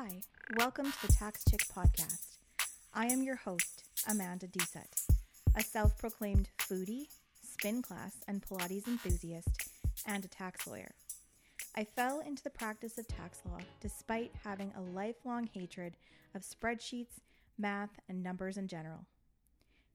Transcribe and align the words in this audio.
Hi, 0.00 0.22
welcome 0.56 0.92
to 0.92 1.06
the 1.08 1.12
Tax 1.12 1.42
Chick 1.50 1.64
podcast. 1.74 2.36
I 2.94 3.06
am 3.06 3.24
your 3.24 3.34
host, 3.34 3.82
Amanda 4.08 4.46
Doucette, 4.46 5.08
a 5.56 5.60
self 5.60 5.98
proclaimed 5.98 6.50
foodie, 6.56 7.08
spin 7.42 7.82
class, 7.82 8.12
and 8.28 8.40
Pilates 8.40 8.86
enthusiast, 8.86 9.68
and 10.06 10.24
a 10.24 10.28
tax 10.28 10.68
lawyer. 10.68 10.92
I 11.74 11.82
fell 11.82 12.20
into 12.20 12.44
the 12.44 12.48
practice 12.48 12.96
of 12.96 13.08
tax 13.08 13.40
law 13.44 13.58
despite 13.80 14.30
having 14.44 14.72
a 14.76 14.96
lifelong 14.96 15.48
hatred 15.52 15.96
of 16.32 16.42
spreadsheets, 16.42 17.18
math, 17.58 17.98
and 18.08 18.22
numbers 18.22 18.56
in 18.56 18.68
general. 18.68 19.06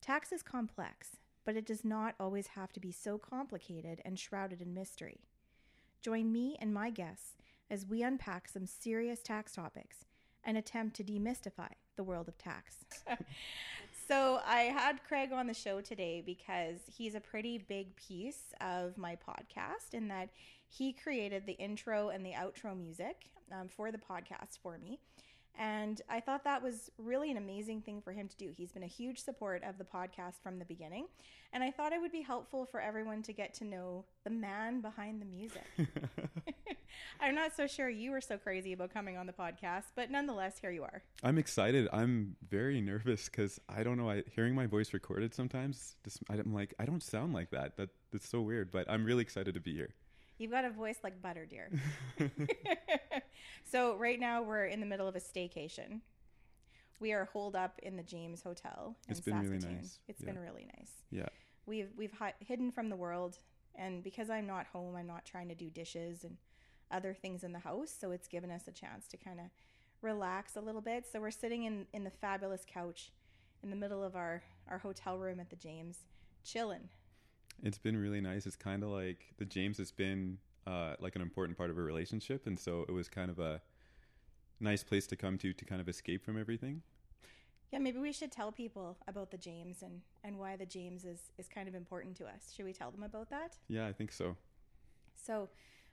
Tax 0.02 0.32
is 0.32 0.42
complex, 0.42 1.16
but 1.46 1.56
it 1.56 1.64
does 1.64 1.82
not 1.82 2.14
always 2.20 2.48
have 2.48 2.74
to 2.74 2.80
be 2.80 2.92
so 2.92 3.16
complicated 3.16 4.02
and 4.04 4.18
shrouded 4.18 4.60
in 4.60 4.74
mystery. 4.74 5.22
Join 6.02 6.30
me 6.30 6.58
and 6.60 6.74
my 6.74 6.90
guests 6.90 7.36
as 7.70 7.86
we 7.86 8.02
unpack 8.02 8.48
some 8.48 8.66
serious 8.66 9.22
tax 9.22 9.52
topics 9.52 10.04
and 10.44 10.56
attempt 10.56 10.96
to 10.96 11.04
demystify 11.04 11.70
the 11.96 12.04
world 12.04 12.28
of 12.28 12.36
tax. 12.36 12.84
so, 14.08 14.40
I 14.44 14.62
had 14.62 15.02
Craig 15.04 15.32
on 15.32 15.46
the 15.46 15.54
show 15.54 15.80
today 15.80 16.22
because 16.24 16.80
he's 16.86 17.14
a 17.14 17.20
pretty 17.20 17.58
big 17.58 17.94
piece 17.96 18.52
of 18.60 18.98
my 18.98 19.16
podcast 19.16 19.94
in 19.94 20.08
that 20.08 20.30
he 20.68 20.92
created 20.92 21.46
the 21.46 21.52
intro 21.52 22.08
and 22.08 22.24
the 22.24 22.32
outro 22.32 22.76
music 22.76 23.30
um, 23.52 23.68
for 23.68 23.90
the 23.90 23.98
podcast 23.98 24.58
for 24.62 24.78
me. 24.78 24.98
And 25.58 26.02
I 26.08 26.20
thought 26.20 26.44
that 26.44 26.62
was 26.62 26.90
really 26.98 27.30
an 27.30 27.36
amazing 27.36 27.82
thing 27.82 28.00
for 28.00 28.12
him 28.12 28.28
to 28.28 28.36
do. 28.36 28.50
He's 28.56 28.72
been 28.72 28.82
a 28.82 28.88
huge 28.88 29.22
support 29.22 29.62
of 29.62 29.78
the 29.78 29.84
podcast 29.84 30.42
from 30.42 30.58
the 30.58 30.64
beginning. 30.64 31.06
And 31.52 31.62
I 31.62 31.70
thought 31.70 31.92
it 31.92 32.00
would 32.00 32.12
be 32.12 32.22
helpful 32.22 32.66
for 32.66 32.80
everyone 32.80 33.22
to 33.22 33.32
get 33.32 33.54
to 33.54 33.64
know 33.64 34.04
the 34.24 34.30
man 34.30 34.80
behind 34.80 35.20
the 35.20 35.26
music. 35.26 35.64
I'm 37.20 37.34
not 37.34 37.54
so 37.56 37.66
sure 37.66 37.88
you 37.88 38.10
were 38.10 38.20
so 38.20 38.36
crazy 38.36 38.72
about 38.72 38.92
coming 38.92 39.16
on 39.16 39.26
the 39.26 39.32
podcast, 39.32 39.84
but 39.94 40.10
nonetheless, 40.10 40.58
here 40.60 40.70
you 40.70 40.82
are. 40.82 41.02
I'm 41.22 41.38
excited. 41.38 41.88
I'm 41.92 42.36
very 42.48 42.80
nervous 42.80 43.28
because 43.28 43.60
I 43.68 43.82
don't 43.82 43.96
know. 43.96 44.10
I, 44.10 44.22
hearing 44.34 44.54
my 44.54 44.66
voice 44.66 44.92
recorded 44.92 45.34
sometimes, 45.34 45.96
just, 46.04 46.22
I'm 46.28 46.52
like, 46.52 46.74
I 46.78 46.84
don't 46.84 47.02
sound 47.02 47.32
like 47.32 47.50
that. 47.50 47.76
That 47.76 47.90
that's 48.12 48.28
so 48.28 48.40
weird. 48.40 48.70
But 48.70 48.90
I'm 48.90 49.04
really 49.04 49.22
excited 49.22 49.54
to 49.54 49.60
be 49.60 49.74
here. 49.74 49.94
You've 50.38 50.50
got 50.50 50.64
a 50.64 50.70
voice 50.70 50.98
like 51.02 51.22
butter, 51.22 51.46
dear. 51.46 51.70
so 53.64 53.96
right 53.96 54.18
now 54.18 54.42
we're 54.42 54.66
in 54.66 54.80
the 54.80 54.86
middle 54.86 55.06
of 55.06 55.16
a 55.16 55.20
staycation. 55.20 56.00
We 57.00 57.12
are 57.12 57.26
holed 57.26 57.56
up 57.56 57.78
in 57.82 57.96
the 57.96 58.02
James 58.02 58.42
Hotel. 58.42 58.96
It's 59.08 59.20
been 59.20 59.34
Saskatoon. 59.34 59.60
really 59.60 59.74
nice. 59.74 59.98
It's 60.08 60.20
yeah. 60.20 60.26
been 60.26 60.38
really 60.38 60.66
nice. 60.76 60.90
Yeah. 61.10 61.28
We've 61.66 61.90
we've 61.96 62.12
hi- 62.12 62.34
hidden 62.40 62.70
from 62.70 62.88
the 62.88 62.96
world, 62.96 63.38
and 63.74 64.02
because 64.02 64.30
I'm 64.30 64.46
not 64.46 64.66
home, 64.66 64.96
I'm 64.96 65.06
not 65.06 65.24
trying 65.24 65.48
to 65.48 65.54
do 65.54 65.70
dishes 65.70 66.24
and 66.24 66.36
other 66.90 67.14
things 67.14 67.42
in 67.42 67.52
the 67.52 67.58
house. 67.58 67.94
So 67.98 68.10
it's 68.10 68.28
given 68.28 68.50
us 68.50 68.68
a 68.68 68.72
chance 68.72 69.06
to 69.08 69.16
kind 69.16 69.40
of 69.40 69.46
relax 70.02 70.56
a 70.56 70.60
little 70.60 70.80
bit. 70.80 71.04
So 71.10 71.20
we're 71.20 71.30
sitting 71.30 71.64
in 71.64 71.86
in 71.92 72.04
the 72.04 72.10
fabulous 72.10 72.64
couch 72.66 73.12
in 73.62 73.70
the 73.70 73.76
middle 73.76 74.04
of 74.04 74.14
our 74.14 74.42
our 74.68 74.78
hotel 74.78 75.18
room 75.18 75.40
at 75.40 75.50
the 75.50 75.56
James, 75.56 75.98
chilling. 76.44 76.88
It's 77.62 77.78
been 77.78 77.96
really 77.96 78.20
nice. 78.20 78.46
It's 78.46 78.56
kind 78.56 78.82
of 78.82 78.90
like 78.90 79.34
the 79.38 79.44
James 79.44 79.78
has 79.78 79.90
been 79.90 80.38
uh, 80.66 80.94
like 80.98 81.16
an 81.16 81.22
important 81.22 81.56
part 81.56 81.70
of 81.70 81.78
a 81.78 81.82
relationship, 81.82 82.46
and 82.46 82.58
so 82.58 82.84
it 82.88 82.92
was 82.92 83.08
kind 83.08 83.30
of 83.30 83.38
a 83.38 83.60
nice 84.60 84.84
place 84.84 85.06
to 85.08 85.16
come 85.16 85.38
to 85.38 85.52
to 85.52 85.64
kind 85.64 85.80
of 85.80 85.88
escape 85.88 86.24
from 86.24 86.38
everything. 86.38 86.82
Yeah, 87.72 87.80
maybe 87.80 87.98
we 87.98 88.12
should 88.12 88.30
tell 88.30 88.52
people 88.52 88.96
about 89.08 89.30
the 89.32 89.36
James 89.36 89.82
and, 89.82 90.00
and 90.22 90.38
why 90.38 90.54
the 90.54 90.66
James 90.66 91.04
is, 91.04 91.32
is 91.38 91.48
kind 91.48 91.66
of 91.66 91.74
important 91.74 92.16
to 92.18 92.24
us. 92.24 92.52
Should 92.54 92.66
we 92.66 92.72
tell 92.72 92.92
them 92.92 93.02
about 93.02 93.30
that? 93.30 93.56
Yeah, 93.66 93.86
I 93.86 93.92
think 93.92 94.12
so. 94.12 94.36
So, 95.14 95.48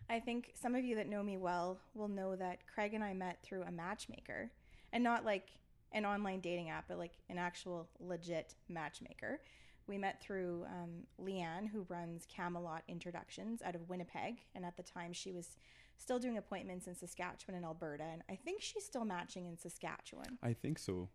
I 0.07 0.19
think 0.19 0.51
some 0.53 0.75
of 0.75 0.83
you 0.83 0.95
that 0.95 1.09
know 1.09 1.23
me 1.23 1.37
well 1.37 1.79
will 1.95 2.07
know 2.07 2.35
that 2.35 2.67
Craig 2.67 2.93
and 2.93 3.03
I 3.03 3.13
met 3.13 3.41
through 3.41 3.63
a 3.63 3.71
matchmaker, 3.71 4.51
and 4.93 5.03
not 5.03 5.25
like 5.25 5.49
an 5.91 6.05
online 6.05 6.39
dating 6.39 6.69
app, 6.69 6.85
but 6.87 6.97
like 6.97 7.13
an 7.29 7.37
actual 7.37 7.89
legit 7.99 8.53
matchmaker. 8.69 9.39
We 9.87 9.97
met 9.97 10.21
through 10.21 10.65
um, 10.67 11.05
Leanne, 11.21 11.69
who 11.69 11.85
runs 11.89 12.25
Camelot 12.25 12.83
Introductions 12.87 13.61
out 13.61 13.75
of 13.75 13.89
Winnipeg. 13.89 14.41
And 14.55 14.65
at 14.65 14.77
the 14.77 14.83
time, 14.83 15.13
she 15.13 15.31
was 15.31 15.55
still 15.97 16.19
doing 16.19 16.37
appointments 16.37 16.87
in 16.87 16.95
Saskatchewan 16.95 17.55
and 17.55 17.65
Alberta. 17.65 18.03
And 18.03 18.21
I 18.29 18.35
think 18.35 18.61
she's 18.61 18.85
still 18.85 19.05
matching 19.05 19.47
in 19.47 19.57
Saskatchewan. 19.57 20.37
I 20.41 20.53
think 20.53 20.79
so. 20.79 21.09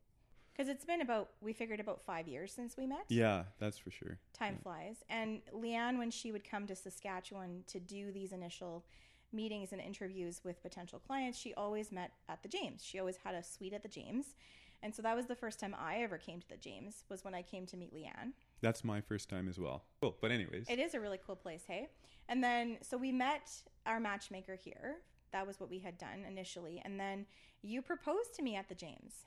Because 0.52 0.68
it's 0.70 0.86
been 0.86 1.02
about, 1.02 1.30
we 1.42 1.52
figured 1.52 1.80
about 1.80 2.00
five 2.00 2.26
years 2.26 2.52
since 2.52 2.76
we 2.78 2.86
met. 2.86 3.04
Yeah, 3.08 3.44
that's 3.58 3.76
for 3.76 3.90
sure. 3.90 4.18
Time 4.32 4.54
yeah. 4.56 4.62
flies. 4.62 4.96
And 5.10 5.42
Leanne, 5.54 5.98
when 5.98 6.10
she 6.10 6.32
would 6.32 6.48
come 6.48 6.66
to 6.66 6.74
Saskatchewan 6.74 7.64
to 7.66 7.78
do 7.78 8.10
these 8.10 8.32
initial 8.32 8.84
meetings 9.32 9.72
and 9.72 9.82
interviews 9.82 10.40
with 10.44 10.62
potential 10.62 10.98
clients, 10.98 11.38
she 11.38 11.52
always 11.54 11.92
met 11.92 12.12
at 12.28 12.42
the 12.42 12.48
James. 12.48 12.82
She 12.82 12.98
always 12.98 13.18
had 13.22 13.34
a 13.34 13.42
suite 13.42 13.74
at 13.74 13.82
the 13.82 13.88
James. 13.88 14.34
And 14.82 14.94
so 14.94 15.02
that 15.02 15.16
was 15.16 15.26
the 15.26 15.34
first 15.34 15.60
time 15.60 15.74
I 15.78 15.98
ever 15.98 16.16
came 16.16 16.40
to 16.40 16.48
the 16.48 16.56
James 16.56 17.04
was 17.10 17.24
when 17.24 17.34
I 17.34 17.42
came 17.42 17.66
to 17.66 17.76
meet 17.76 17.94
Leanne. 17.94 18.32
That's 18.60 18.84
my 18.84 19.00
first 19.00 19.28
time 19.28 19.48
as 19.48 19.58
well. 19.58 19.84
Cool. 20.00 20.16
But 20.20 20.30
anyways. 20.30 20.66
It 20.68 20.78
is 20.78 20.94
a 20.94 21.00
really 21.00 21.20
cool 21.24 21.36
place, 21.36 21.62
hey? 21.66 21.88
And 22.28 22.42
then 22.42 22.78
so 22.82 22.96
we 22.96 23.12
met 23.12 23.50
our 23.84 24.00
matchmaker 24.00 24.56
here. 24.56 24.96
That 25.32 25.46
was 25.46 25.60
what 25.60 25.70
we 25.70 25.78
had 25.78 25.98
done 25.98 26.24
initially. 26.26 26.80
And 26.84 26.98
then 26.98 27.26
you 27.62 27.82
proposed 27.82 28.34
to 28.36 28.42
me 28.42 28.56
at 28.56 28.68
the 28.68 28.74
James. 28.74 29.24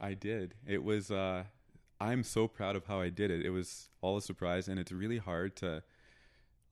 I 0.00 0.14
did. 0.14 0.54
It 0.66 0.82
was 0.82 1.10
uh 1.10 1.44
I'm 2.00 2.22
so 2.24 2.48
proud 2.48 2.76
of 2.76 2.86
how 2.86 3.00
I 3.00 3.08
did 3.08 3.30
it. 3.30 3.46
It 3.46 3.50
was 3.50 3.88
all 4.00 4.16
a 4.16 4.22
surprise 4.22 4.68
and 4.68 4.78
it's 4.78 4.92
really 4.92 5.18
hard 5.18 5.56
to 5.56 5.82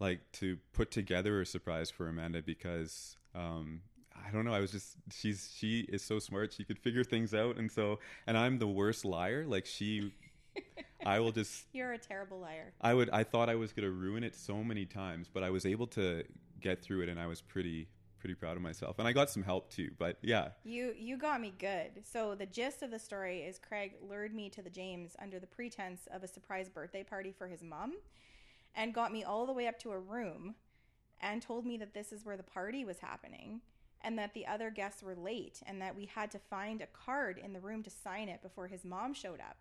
like 0.01 0.21
to 0.33 0.59
put 0.73 0.91
together 0.91 1.41
a 1.41 1.47
surprise 1.47 1.91
for 1.91 2.09
Amanda 2.09 2.43
because 2.43 3.17
um 3.35 3.83
I 4.27 4.31
don't 4.31 4.45
know. 4.45 4.55
I 4.55 4.61
was 4.61 4.71
just 4.71 4.97
she's 5.11 5.53
she 5.57 5.81
is 5.89 6.03
so 6.03 6.19
smart. 6.19 6.53
She 6.53 6.65
could 6.65 6.79
figure 6.79 7.05
things 7.05 7.35
out, 7.35 7.57
and 7.57 7.71
so 7.71 7.99
and 8.27 8.37
I'm 8.37 8.59
the 8.59 8.67
worst 8.67 9.05
liar. 9.05 9.45
Like 9.47 9.67
she, 9.67 10.13
I 11.07 11.21
will 11.21 11.33
just. 11.33 11.67
You're 11.73 11.93
a 11.93 11.99
terrible 11.99 12.39
liar. 12.41 12.73
I 12.81 12.95
would. 12.95 13.11
I 13.11 13.25
thought 13.25 13.49
I 13.49 13.55
was 13.55 13.73
gonna 13.73 13.91
ruin 13.91 14.25
it 14.25 14.35
so 14.35 14.63
many 14.63 14.85
times, 14.87 15.29
but 15.33 15.43
I 15.43 15.51
was 15.51 15.67
able 15.67 15.87
to 15.89 16.25
get 16.61 16.83
through 16.83 17.03
it, 17.03 17.09
and 17.09 17.21
I 17.21 17.27
was 17.27 17.41
pretty 17.41 17.89
pretty 18.19 18.35
proud 18.35 18.57
of 18.57 18.63
myself. 18.63 19.01
And 19.01 19.09
I 19.09 19.13
got 19.13 19.31
some 19.31 19.43
help 19.43 19.71
too. 19.71 19.91
But 19.99 20.19
yeah, 20.23 20.49
you 20.65 20.95
you 20.99 21.17
got 21.17 21.41
me 21.41 21.53
good. 21.59 22.05
So 22.05 22.35
the 22.35 22.47
gist 22.47 22.83
of 22.83 22.91
the 22.91 22.99
story 22.99 23.41
is 23.41 23.59
Craig 23.59 23.95
lured 24.09 24.35
me 24.35 24.49
to 24.51 24.63
the 24.63 24.71
James 24.71 25.17
under 25.21 25.39
the 25.39 25.47
pretense 25.47 26.07
of 26.13 26.23
a 26.23 26.29
surprise 26.29 26.69
birthday 26.69 27.03
party 27.03 27.33
for 27.37 27.49
his 27.49 27.63
mom, 27.63 27.95
and 28.75 28.95
got 28.95 29.13
me 29.13 29.25
all 29.25 29.47
the 29.47 29.53
way 29.53 29.67
up 29.67 29.79
to 29.81 29.91
a 29.91 29.99
room, 29.99 30.55
and 31.21 31.43
told 31.43 31.67
me 31.67 31.77
that 31.79 31.95
this 31.95 32.13
is 32.13 32.25
where 32.25 32.37
the 32.37 32.43
party 32.43 32.85
was 32.85 33.01
happening 33.01 33.61
and 34.05 34.19
that 34.19 34.35
the 34.35 34.47
other 34.47 34.71
guests 34.71 35.03
were 35.03 35.15
late 35.15 35.61
and 35.67 35.81
that 35.81 35.97
we 35.97 36.07
had 36.07 36.31
to 36.33 36.39
find 36.39 36.83
a 36.83 36.87
card 36.87 37.39
in 37.43 37.53
the 37.53 37.61
room 37.61 37.83
to 37.83 37.91
sign 37.91 38.29
it 38.29 38.43
before 38.43 38.67
his 38.67 38.85
mom 38.85 39.15
showed 39.15 39.41
up. 39.41 39.57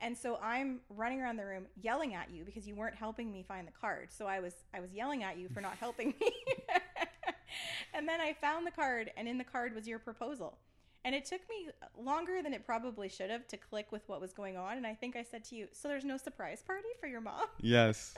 And 0.00 0.16
so 0.16 0.38
I'm 0.42 0.80
running 0.88 1.20
around 1.20 1.36
the 1.36 1.44
room 1.44 1.66
yelling 1.80 2.14
at 2.14 2.30
you 2.30 2.44
because 2.44 2.66
you 2.66 2.74
weren't 2.74 2.94
helping 2.94 3.32
me 3.32 3.42
find 3.46 3.66
the 3.66 3.72
card. 3.72 4.08
So 4.12 4.26
I 4.26 4.40
was 4.40 4.54
I 4.74 4.80
was 4.80 4.92
yelling 4.92 5.22
at 5.24 5.38
you 5.38 5.48
for 5.48 5.60
not 5.60 5.76
helping 5.76 6.14
me. 6.20 6.32
and 7.94 8.08
then 8.08 8.20
I 8.20 8.32
found 8.32 8.66
the 8.66 8.70
card 8.70 9.10
and 9.16 9.26
in 9.26 9.38
the 9.38 9.44
card 9.44 9.74
was 9.74 9.88
your 9.88 9.98
proposal. 9.98 10.58
And 11.04 11.14
it 11.14 11.24
took 11.24 11.40
me 11.48 11.70
longer 11.96 12.42
than 12.42 12.52
it 12.52 12.66
probably 12.66 13.08
should 13.08 13.30
have 13.30 13.46
to 13.48 13.56
click 13.56 13.92
with 13.92 14.02
what 14.08 14.20
was 14.20 14.32
going 14.32 14.56
on. 14.56 14.76
And 14.76 14.86
I 14.86 14.94
think 14.94 15.16
I 15.16 15.22
said 15.22 15.44
to 15.44 15.54
you, 15.54 15.68
"So 15.72 15.88
there's 15.88 16.04
no 16.04 16.16
surprise 16.16 16.62
party 16.66 16.88
for 17.00 17.06
your 17.06 17.20
mom?" 17.20 17.46
Yes. 17.60 18.14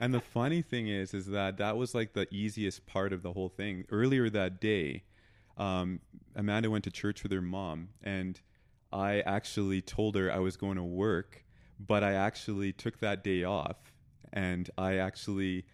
and 0.00 0.14
the 0.14 0.20
funny 0.20 0.62
thing 0.62 0.88
is, 0.88 1.14
is 1.14 1.26
that 1.26 1.58
that 1.58 1.76
was 1.76 1.94
like 1.94 2.14
the 2.14 2.26
easiest 2.32 2.86
part 2.86 3.12
of 3.12 3.22
the 3.22 3.32
whole 3.32 3.48
thing. 3.48 3.84
Earlier 3.90 4.30
that 4.30 4.60
day, 4.60 5.04
um, 5.56 6.00
Amanda 6.34 6.70
went 6.70 6.84
to 6.84 6.90
church 6.90 7.22
with 7.22 7.32
her 7.32 7.42
mom, 7.42 7.90
and 8.02 8.40
I 8.92 9.20
actually 9.20 9.80
told 9.80 10.16
her 10.16 10.30
I 10.30 10.38
was 10.38 10.56
going 10.56 10.76
to 10.76 10.82
work, 10.82 11.44
but 11.78 12.04
I 12.04 12.12
actually 12.12 12.72
took 12.72 13.00
that 13.00 13.24
day 13.24 13.44
off, 13.44 13.76
and 14.32 14.70
I 14.76 14.96
actually 14.96 15.64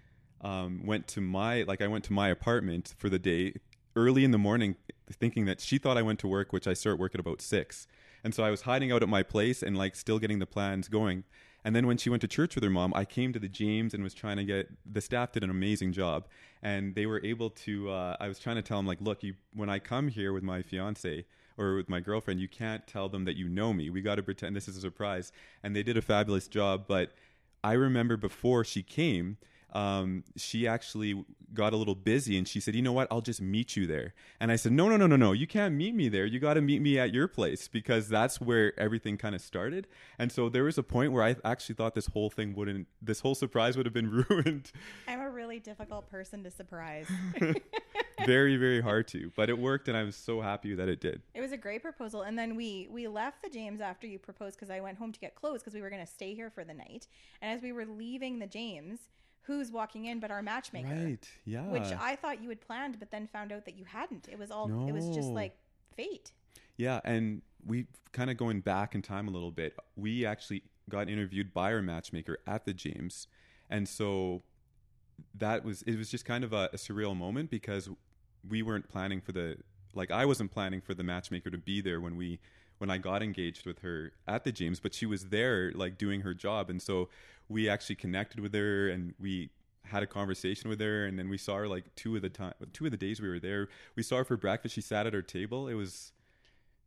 um, 0.40 0.84
went 0.84 1.08
to 1.08 1.20
my 1.20 1.62
like 1.62 1.82
I 1.82 1.88
went 1.88 2.04
to 2.04 2.12
my 2.12 2.28
apartment 2.28 2.94
for 2.96 3.08
the 3.08 3.18
day 3.18 3.54
early 3.96 4.24
in 4.24 4.30
the 4.30 4.38
morning, 4.38 4.76
thinking 5.10 5.46
that 5.46 5.60
she 5.60 5.78
thought 5.78 5.98
I 5.98 6.02
went 6.02 6.20
to 6.20 6.28
work, 6.28 6.52
which 6.52 6.68
I 6.68 6.74
start 6.74 6.98
work 6.98 7.14
at 7.14 7.20
about 7.20 7.42
six, 7.42 7.86
and 8.22 8.34
so 8.34 8.44
I 8.44 8.50
was 8.50 8.62
hiding 8.62 8.92
out 8.92 9.02
at 9.02 9.08
my 9.08 9.22
place 9.22 9.62
and 9.62 9.76
like 9.76 9.96
still 9.96 10.18
getting 10.18 10.38
the 10.38 10.46
plans 10.46 10.88
going. 10.88 11.24
And 11.64 11.74
then 11.74 11.88
when 11.88 11.98
she 11.98 12.08
went 12.08 12.20
to 12.22 12.28
church 12.28 12.54
with 12.54 12.62
her 12.62 12.70
mom, 12.70 12.92
I 12.94 13.04
came 13.04 13.32
to 13.32 13.38
the 13.38 13.48
James 13.48 13.92
and 13.92 14.04
was 14.04 14.14
trying 14.14 14.36
to 14.36 14.44
get 14.44 14.70
the 14.90 15.00
staff 15.00 15.32
did 15.32 15.42
an 15.42 15.50
amazing 15.50 15.92
job, 15.92 16.28
and 16.62 16.94
they 16.94 17.04
were 17.04 17.20
able 17.24 17.50
to. 17.50 17.90
Uh, 17.90 18.16
I 18.20 18.28
was 18.28 18.38
trying 18.38 18.56
to 18.56 18.62
tell 18.62 18.78
them 18.78 18.86
like, 18.86 19.00
look, 19.00 19.24
you 19.24 19.34
when 19.52 19.68
I 19.68 19.80
come 19.80 20.08
here 20.08 20.32
with 20.32 20.44
my 20.44 20.62
fiance 20.62 21.24
or 21.58 21.74
with 21.74 21.88
my 21.88 22.00
girlfriend, 22.00 22.40
you 22.40 22.48
can't 22.48 22.86
tell 22.86 23.08
them 23.08 23.24
that 23.24 23.36
you 23.36 23.48
know 23.48 23.72
me. 23.72 23.90
We 23.90 24.00
got 24.00 24.14
to 24.14 24.22
pretend 24.22 24.54
this 24.54 24.68
is 24.68 24.76
a 24.76 24.80
surprise, 24.80 25.32
and 25.62 25.74
they 25.74 25.82
did 25.82 25.96
a 25.96 26.02
fabulous 26.02 26.46
job. 26.48 26.84
But 26.86 27.12
I 27.62 27.72
remember 27.72 28.16
before 28.16 28.64
she 28.64 28.82
came 28.82 29.36
um, 29.72 30.24
she 30.36 30.66
actually 30.66 31.24
got 31.52 31.72
a 31.72 31.76
little 31.76 31.94
busy 31.94 32.38
and 32.38 32.46
she 32.46 32.60
said, 32.60 32.74
You 32.74 32.82
know 32.82 32.92
what? 32.92 33.08
I'll 33.10 33.20
just 33.20 33.40
meet 33.40 33.76
you 33.76 33.86
there. 33.86 34.14
And 34.38 34.52
I 34.52 34.56
said, 34.56 34.72
No, 34.72 34.88
no, 34.88 34.96
no, 34.96 35.06
no, 35.06 35.16
no. 35.16 35.32
You 35.32 35.46
can't 35.46 35.74
meet 35.74 35.94
me 35.94 36.08
there. 36.08 36.24
You 36.24 36.38
got 36.38 36.54
to 36.54 36.60
meet 36.60 36.80
me 36.80 36.98
at 36.98 37.12
your 37.12 37.28
place 37.28 37.68
because 37.68 38.08
that's 38.08 38.40
where 38.40 38.78
everything 38.78 39.16
kind 39.16 39.34
of 39.34 39.40
started. 39.40 39.86
And 40.18 40.30
so 40.30 40.48
there 40.48 40.64
was 40.64 40.78
a 40.78 40.82
point 40.82 41.12
where 41.12 41.24
I 41.24 41.36
actually 41.44 41.74
thought 41.74 41.94
this 41.94 42.06
whole 42.06 42.30
thing 42.30 42.54
wouldn't, 42.54 42.86
this 43.02 43.20
whole 43.20 43.34
surprise 43.34 43.76
would 43.76 43.86
have 43.86 43.94
been 43.94 44.24
ruined. 44.28 44.72
I'm 45.06 45.20
a 45.20 45.30
really 45.30 45.48
really 45.48 45.60
difficult 45.60 46.10
person 46.10 46.44
to 46.44 46.50
surprise. 46.50 47.06
very 48.26 48.56
very 48.56 48.80
hard 48.80 49.06
to, 49.08 49.32
but 49.36 49.48
it 49.48 49.58
worked, 49.58 49.88
and 49.88 49.96
I 49.96 50.02
was 50.02 50.16
so 50.16 50.40
happy 50.40 50.74
that 50.74 50.88
it 50.88 51.00
did. 51.00 51.22
It 51.34 51.40
was 51.40 51.52
a 51.52 51.56
great 51.56 51.82
proposal, 51.82 52.22
and 52.22 52.38
then 52.38 52.56
we 52.56 52.88
we 52.90 53.08
left 53.08 53.42
the 53.42 53.48
James 53.48 53.80
after 53.80 54.06
you 54.06 54.18
proposed 54.18 54.56
because 54.56 54.70
I 54.70 54.80
went 54.80 54.98
home 54.98 55.12
to 55.12 55.20
get 55.20 55.34
clothes 55.34 55.60
because 55.60 55.74
we 55.74 55.80
were 55.80 55.90
going 55.90 56.04
to 56.04 56.10
stay 56.10 56.34
here 56.34 56.50
for 56.50 56.64
the 56.64 56.74
night. 56.74 57.06
And 57.40 57.56
as 57.56 57.62
we 57.62 57.72
were 57.72 57.86
leaving 57.86 58.38
the 58.38 58.46
James, 58.46 59.08
who's 59.48 59.72
walking 59.72 60.04
in 60.04 60.20
but 60.20 60.30
our 60.30 60.42
matchmaker? 60.42 60.88
Right? 60.88 61.28
Yeah. 61.44 61.62
Which 61.62 61.90
I 61.98 62.14
thought 62.14 62.40
you 62.40 62.50
had 62.50 62.60
planned, 62.60 63.00
but 63.00 63.10
then 63.10 63.26
found 63.26 63.50
out 63.50 63.64
that 63.64 63.76
you 63.76 63.84
hadn't. 63.84 64.28
It 64.30 64.38
was 64.38 64.52
all. 64.52 64.86
It 64.86 64.92
was 64.92 65.08
just 65.08 65.30
like 65.30 65.56
fate. 65.96 66.30
Yeah, 66.76 67.00
and 67.02 67.42
we 67.66 67.86
kind 68.12 68.30
of 68.30 68.36
going 68.36 68.60
back 68.60 68.94
in 68.94 69.02
time 69.02 69.26
a 69.26 69.30
little 69.30 69.50
bit. 69.50 69.74
We 69.96 70.24
actually 70.24 70.62
got 70.88 71.08
interviewed 71.08 71.52
by 71.52 71.72
our 71.72 71.82
matchmaker 71.82 72.38
at 72.46 72.66
the 72.66 72.72
James, 72.72 73.26
and 73.68 73.88
so 73.88 74.42
that 75.34 75.64
was 75.64 75.82
it 75.82 75.96
was 75.96 76.10
just 76.10 76.24
kind 76.24 76.44
of 76.44 76.52
a, 76.52 76.70
a 76.72 76.76
surreal 76.76 77.16
moment 77.16 77.50
because 77.50 77.88
we 78.48 78.62
weren't 78.62 78.88
planning 78.88 79.20
for 79.20 79.32
the 79.32 79.56
like 79.94 80.10
I 80.10 80.26
wasn't 80.26 80.52
planning 80.52 80.80
for 80.80 80.94
the 80.94 81.02
matchmaker 81.02 81.50
to 81.50 81.58
be 81.58 81.80
there 81.80 82.00
when 82.00 82.16
we 82.16 82.38
when 82.78 82.90
I 82.90 82.98
got 82.98 83.22
engaged 83.22 83.66
with 83.66 83.80
her 83.80 84.12
at 84.26 84.44
the 84.44 84.52
James, 84.52 84.80
but 84.80 84.94
she 84.94 85.06
was 85.06 85.26
there 85.26 85.72
like 85.72 85.98
doing 85.98 86.22
her 86.22 86.34
job, 86.34 86.70
and 86.70 86.80
so 86.80 87.08
we 87.48 87.68
actually 87.68 87.96
connected 87.96 88.40
with 88.40 88.54
her 88.54 88.88
and 88.88 89.14
we 89.18 89.50
had 89.84 90.02
a 90.02 90.06
conversation 90.06 90.68
with 90.68 90.80
her. 90.80 91.06
And 91.06 91.18
then 91.18 91.28
we 91.28 91.38
saw 91.38 91.56
her 91.56 91.68
like 91.68 91.94
two 91.94 92.14
of 92.16 92.22
the 92.22 92.28
time 92.28 92.54
two 92.72 92.84
of 92.84 92.90
the 92.90 92.96
days 92.96 93.20
we 93.20 93.28
were 93.28 93.40
there 93.40 93.68
we 93.96 94.02
saw 94.02 94.16
her 94.16 94.24
for 94.24 94.36
breakfast. 94.36 94.74
She 94.74 94.80
sat 94.80 95.06
at 95.06 95.14
our 95.14 95.22
table. 95.22 95.68
It 95.68 95.74
was 95.74 96.12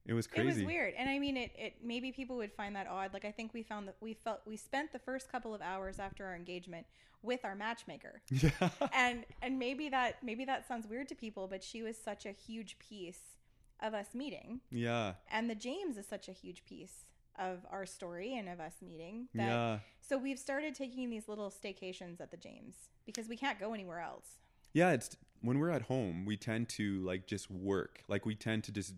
it 0.06 0.14
was 0.14 0.26
crazy 0.26 0.48
It 0.50 0.54
was 0.56 0.64
weird, 0.64 0.94
and 0.98 1.10
I 1.10 1.20
mean, 1.20 1.38
it, 1.38 1.52
it. 1.56 1.74
Maybe 1.84 2.12
people 2.12 2.38
would 2.38 2.52
find 2.52 2.76
that 2.76 2.88
odd. 2.88 3.14
Like 3.14 3.26
I 3.26 3.32
think 3.32 3.54
we 3.54 3.62
found 3.62 3.88
that 3.88 3.96
we 4.00 4.14
felt 4.14 4.42
we 4.46 4.58
spent 4.58 4.92
the 4.92 5.00
first 5.00 5.32
couple 5.32 5.54
of 5.54 5.62
hours 5.62 6.00
after 6.00 6.26
our 6.26 6.36
engagement 6.36 6.88
with 7.22 7.46
our 7.46 7.54
matchmaker, 7.54 8.22
yeah. 8.32 8.70
And 8.94 9.26
and 9.44 9.60
maybe 9.60 9.90
that 9.90 10.24
maybe 10.24 10.44
that 10.46 10.68
sounds 10.68 10.88
weird 10.88 11.08
to 11.10 11.16
people, 11.16 11.48
but 11.48 11.64
she 11.64 11.84
was 11.84 11.98
such 11.98 12.26
a 12.26 12.32
huge 12.32 12.80
piece 12.80 13.38
of 13.81 13.94
us 13.94 14.07
meeting, 14.13 14.62
yeah. 14.72 15.13
And 15.31 15.50
the 15.50 15.56
James 15.56 15.98
is 15.98 16.07
such 16.07 16.28
a 16.28 16.31
huge 16.33 16.63
piece 16.66 17.06
of 17.39 17.66
our 17.72 17.86
story 17.86 18.38
and 18.38 18.48
of 18.50 18.60
us 18.60 18.74
meeting. 18.81 19.28
That, 19.33 19.48
yeah. 19.48 19.80
So 20.01 20.18
we've 20.18 20.39
started 20.39 20.75
taking 20.75 21.10
these 21.10 21.28
little 21.28 21.50
staycations 21.50 22.19
at 22.19 22.30
the 22.31 22.38
James 22.38 22.75
because 23.06 23.28
we 23.28 23.38
can't 23.38 23.60
go 23.60 23.74
anywhere 23.74 24.01
else. 24.01 24.38
yeah 24.74 24.92
it's 24.92 25.16
when 25.42 25.57
we're 25.57 25.72
at 25.72 25.83
home 25.83 26.25
we 26.25 26.38
tend 26.38 26.69
to 26.69 27.01
like 27.06 27.28
just 27.28 27.50
work. 27.50 28.04
Like 28.07 28.25
we 28.25 28.36
tend 28.36 28.63
to 28.66 28.72
just 28.72 28.94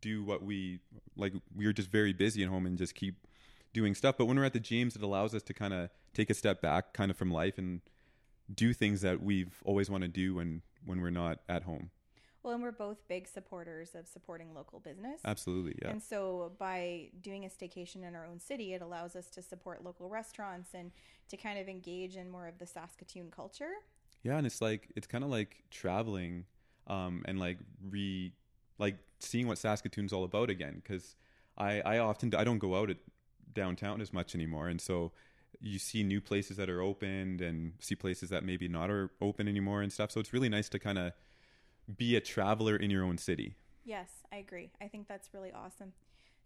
do 0.00 0.24
what 0.24 0.42
we 0.42 0.80
like 1.16 1.32
we're 1.54 1.72
just 1.72 1.90
very 1.90 2.12
busy 2.12 2.42
at 2.42 2.48
home 2.48 2.66
and 2.66 2.76
just 2.76 2.94
keep 2.94 3.26
doing 3.72 3.94
stuff. 3.94 4.16
But 4.18 4.24
when 4.26 4.36
we're 4.38 4.44
at 4.44 4.52
the 4.52 4.60
James 4.60 4.96
it 4.96 5.02
allows 5.02 5.34
us 5.34 5.42
to 5.42 5.54
kind 5.54 5.74
of 5.74 5.90
take 6.14 6.30
a 6.30 6.34
step 6.34 6.60
back 6.62 6.92
kind 6.92 7.10
of 7.10 7.16
from 7.16 7.30
life 7.30 7.58
and 7.58 7.82
do 8.52 8.72
things 8.72 9.00
that 9.02 9.22
we've 9.22 9.62
always 9.64 9.90
want 9.90 10.02
to 10.02 10.08
do 10.08 10.34
when 10.34 10.62
when 10.84 11.00
we're 11.00 11.10
not 11.10 11.38
at 11.48 11.64
home 11.64 11.90
Well, 12.46 12.54
and 12.54 12.62
we're 12.62 12.70
both 12.70 13.08
big 13.08 13.26
supporters 13.26 13.96
of 13.96 14.06
supporting 14.06 14.54
local 14.54 14.78
business. 14.78 15.20
absolutely 15.24 15.74
yeah 15.82 15.90
And 15.90 16.00
so 16.00 16.52
by 16.60 17.08
doing 17.20 17.44
a 17.44 17.48
staycation 17.48 18.06
in 18.06 18.14
our 18.14 18.24
own 18.24 18.38
city, 18.38 18.72
it 18.72 18.82
allows 18.82 19.16
us 19.16 19.28
to 19.30 19.42
support 19.42 19.82
local 19.82 20.08
restaurants 20.08 20.72
and 20.72 20.92
to 21.28 21.36
kind 21.36 21.58
of 21.58 21.68
engage 21.68 22.14
in 22.14 22.30
more 22.30 22.46
of 22.46 22.60
the 22.60 22.66
Saskatoon 22.66 23.32
culture. 23.32 23.72
Yeah, 24.22 24.36
and 24.36 24.46
it's 24.46 24.62
like 24.62 24.88
it's 24.94 25.08
kind 25.08 25.24
of 25.24 25.30
like 25.30 25.64
traveling, 25.72 26.44
um, 26.86 27.24
and 27.24 27.40
like 27.40 27.58
re, 27.82 28.32
like 28.78 28.96
seeing 29.18 29.48
what 29.48 29.58
Saskatoon's 29.58 30.12
all 30.12 30.22
about 30.22 30.48
again. 30.48 30.76
Because 30.76 31.16
I 31.58 31.80
I 31.80 31.98
often 31.98 32.32
I 32.32 32.44
don't 32.44 32.58
go 32.58 32.76
out 32.76 32.90
at 32.90 32.98
downtown 33.54 34.00
as 34.00 34.12
much 34.12 34.36
anymore, 34.36 34.68
and 34.68 34.80
so 34.80 35.10
you 35.58 35.80
see 35.80 36.04
new 36.04 36.20
places 36.20 36.58
that 36.58 36.70
are 36.70 36.80
opened 36.80 37.40
and 37.40 37.72
see 37.80 37.96
places 37.96 38.30
that 38.30 38.44
maybe 38.44 38.68
not 38.68 38.88
are 38.88 39.10
open 39.20 39.48
anymore 39.48 39.82
and 39.82 39.92
stuff. 39.92 40.12
So 40.12 40.20
it's 40.20 40.32
really 40.32 40.48
nice 40.48 40.68
to 40.68 40.78
kind 40.78 40.98
of 40.98 41.12
be 41.96 42.16
a 42.16 42.20
traveler 42.20 42.76
in 42.76 42.90
your 42.90 43.04
own 43.04 43.18
city. 43.18 43.56
Yes, 43.84 44.08
I 44.32 44.36
agree. 44.36 44.70
I 44.80 44.88
think 44.88 45.06
that's 45.06 45.32
really 45.32 45.52
awesome. 45.52 45.92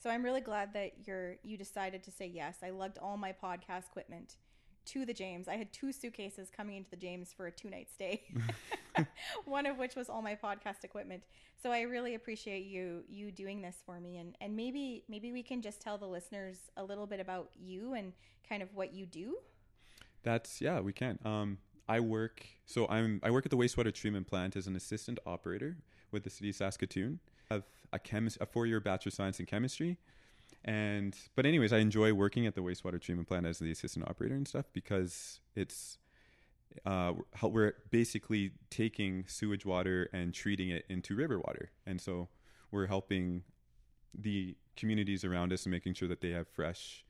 So 0.03 0.11
I'm 0.11 0.23
really 0.23 0.41
glad 0.41 0.73
that 0.75 1.07
you're 1.07 1.37
you 1.43 1.57
decided 1.57 2.03
to 2.05 2.11
say 2.11 2.27
yes. 2.27 2.59
I 2.63 2.71
lugged 2.71 2.99
all 2.99 3.17
my 3.17 3.33
podcast 3.33 3.89
equipment 3.91 4.37
to 4.87 5.05
the 5.05 5.13
James. 5.13 5.47
I 5.47 5.57
had 5.57 5.73
two 5.73 5.93
suitcases 5.93 6.51
coming 6.51 6.77
into 6.77 6.91
the 6.91 6.97
James 6.97 7.33
for 7.35 7.47
a 7.47 7.51
two 7.51 7.69
night 7.69 7.89
stay. 7.93 8.23
One 9.45 9.67
of 9.67 9.79
which 9.79 9.95
was 9.97 10.09
all 10.09 10.23
my 10.23 10.35
podcast 10.35 10.85
equipment. 10.85 11.23
So 11.63 11.71
I 11.71 11.83
really 11.83 12.15
appreciate 12.15 12.65
you 12.65 13.05
you 13.09 13.31
doing 13.31 13.61
this 13.61 13.77
for 13.85 14.01
me 14.01 14.19
and 14.19 14.37
and 14.41 14.57
maybe 14.57 15.05
maybe 15.09 15.33
we 15.33 15.43
can 15.43 15.61
just 15.61 15.81
tell 15.81 15.99
the 15.99 16.07
listeners 16.07 16.71
a 16.77 16.83
little 16.83 17.07
bit 17.07 17.21
about 17.21 17.51
you 17.59 17.95
and 17.95 18.13
kind 18.49 18.63
of 18.63 18.75
what 18.75 18.95
you 18.95 19.07
do. 19.07 19.37
That's 20.23 20.61
yeah, 20.61 20.81
we 20.81 20.93
can. 20.93 21.19
Um, 21.25 21.59
I 21.91 21.99
work 21.99 22.47
so 22.67 22.87
I'm 22.89 23.21
I 23.25 23.33
work 23.33 23.45
at 23.45 23.51
the 23.51 23.57
wastewater 23.57 23.93
treatment 23.93 24.29
plant 24.29 24.55
as 24.55 24.69
an 24.69 24.77
assistant 24.77 25.19
operator 25.27 25.77
with 26.13 26.23
the 26.23 26.31
city 26.31 26.51
of 26.51 26.55
Saskatoon. 26.55 27.19
I 27.51 27.55
have 27.55 27.65
a 27.93 27.99
chemist 27.99 28.39
a 28.41 28.47
four 28.47 28.65
year 28.65 28.79
bachelor 28.79 29.09
of 29.09 29.15
science 29.15 29.41
in 29.41 29.47
chemistry, 29.47 29.99
and 30.65 31.17
but 31.35 31.47
anyways, 31.47 31.73
I 31.73 31.79
enjoy 31.79 32.13
working 32.13 32.47
at 32.47 32.55
the 32.55 32.61
wastewater 32.61 33.01
treatment 33.01 33.27
plant 33.27 33.45
as 33.45 33.59
the 33.59 33.73
assistant 33.73 34.09
operator 34.09 34.37
and 34.37 34.47
stuff 34.47 34.67
because 34.73 35.41
it's 35.57 35.99
uh, 36.87 37.15
we're 37.43 37.75
basically 37.91 38.53
taking 38.71 39.25
sewage 39.27 39.67
water 39.67 40.09
and 40.13 40.33
treating 40.33 40.71
it 40.71 40.85
into 40.89 41.17
river 41.17 41.41
water, 41.41 41.73
and 41.87 42.01
so 42.01 42.29
we're 42.71 42.87
helping 42.87 43.43
the 44.15 44.57
communities 44.77 45.25
around 45.25 45.53
us 45.53 45.65
and 45.65 45.73
making 45.73 45.95
sure 45.95 46.07
that 46.07 46.21
they 46.21 46.31
have 46.31 46.47
fresh 46.47 47.05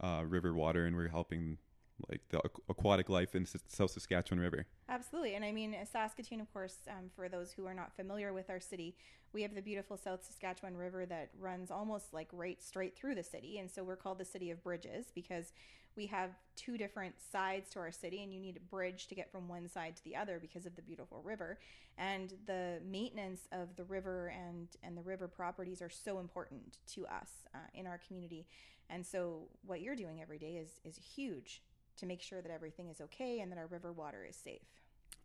uh, 0.00 0.24
river 0.26 0.52
water, 0.52 0.86
and 0.86 0.96
we're 0.96 1.06
helping 1.06 1.58
like 2.08 2.20
the 2.30 2.40
aquatic 2.68 3.08
life 3.08 3.34
in 3.34 3.46
South 3.46 3.90
Saskatchewan 3.90 4.40
River. 4.40 4.66
Absolutely. 4.88 5.34
And 5.34 5.44
I 5.44 5.52
mean, 5.52 5.76
Saskatoon, 5.90 6.40
of 6.40 6.52
course, 6.52 6.76
um, 6.88 7.10
for 7.14 7.28
those 7.28 7.52
who 7.52 7.66
are 7.66 7.74
not 7.74 7.94
familiar 7.94 8.32
with 8.32 8.50
our 8.50 8.60
city, 8.60 8.96
we 9.32 9.42
have 9.42 9.54
the 9.54 9.62
beautiful 9.62 9.96
South 9.96 10.24
Saskatchewan 10.24 10.76
River 10.76 11.06
that 11.06 11.30
runs 11.38 11.70
almost 11.70 12.12
like 12.12 12.28
right 12.32 12.62
straight 12.62 12.96
through 12.96 13.14
the 13.14 13.22
city. 13.22 13.58
And 13.58 13.70
so 13.70 13.82
we're 13.82 13.96
called 13.96 14.18
the 14.18 14.24
City 14.24 14.50
of 14.50 14.62
Bridges 14.62 15.06
because 15.14 15.52
we 15.96 16.06
have 16.06 16.30
two 16.56 16.76
different 16.76 17.14
sides 17.32 17.70
to 17.70 17.78
our 17.78 17.92
city, 17.92 18.22
and 18.22 18.32
you 18.32 18.40
need 18.40 18.56
a 18.56 18.60
bridge 18.60 19.06
to 19.06 19.14
get 19.14 19.30
from 19.30 19.48
one 19.48 19.68
side 19.68 19.96
to 19.96 20.04
the 20.04 20.16
other 20.16 20.38
because 20.40 20.66
of 20.66 20.74
the 20.74 20.82
beautiful 20.82 21.22
river. 21.22 21.58
And 21.96 22.32
the 22.46 22.80
maintenance 22.84 23.42
of 23.52 23.76
the 23.76 23.84
river 23.84 24.32
and, 24.36 24.68
and 24.82 24.96
the 24.96 25.02
river 25.02 25.28
properties 25.28 25.80
are 25.80 25.90
so 25.90 26.18
important 26.18 26.78
to 26.94 27.06
us 27.06 27.30
uh, 27.54 27.58
in 27.74 27.86
our 27.86 28.00
community. 28.06 28.46
And 28.90 29.06
so 29.06 29.48
what 29.64 29.80
you're 29.80 29.94
doing 29.96 30.20
every 30.20 30.38
day 30.38 30.56
is, 30.56 30.80
is 30.84 30.96
huge 30.96 31.62
to 31.98 32.06
make 32.06 32.20
sure 32.20 32.40
that 32.40 32.50
everything 32.50 32.88
is 32.88 33.00
okay 33.00 33.40
and 33.40 33.50
that 33.50 33.58
our 33.58 33.66
river 33.66 33.92
water 33.92 34.26
is 34.28 34.36
safe. 34.36 34.62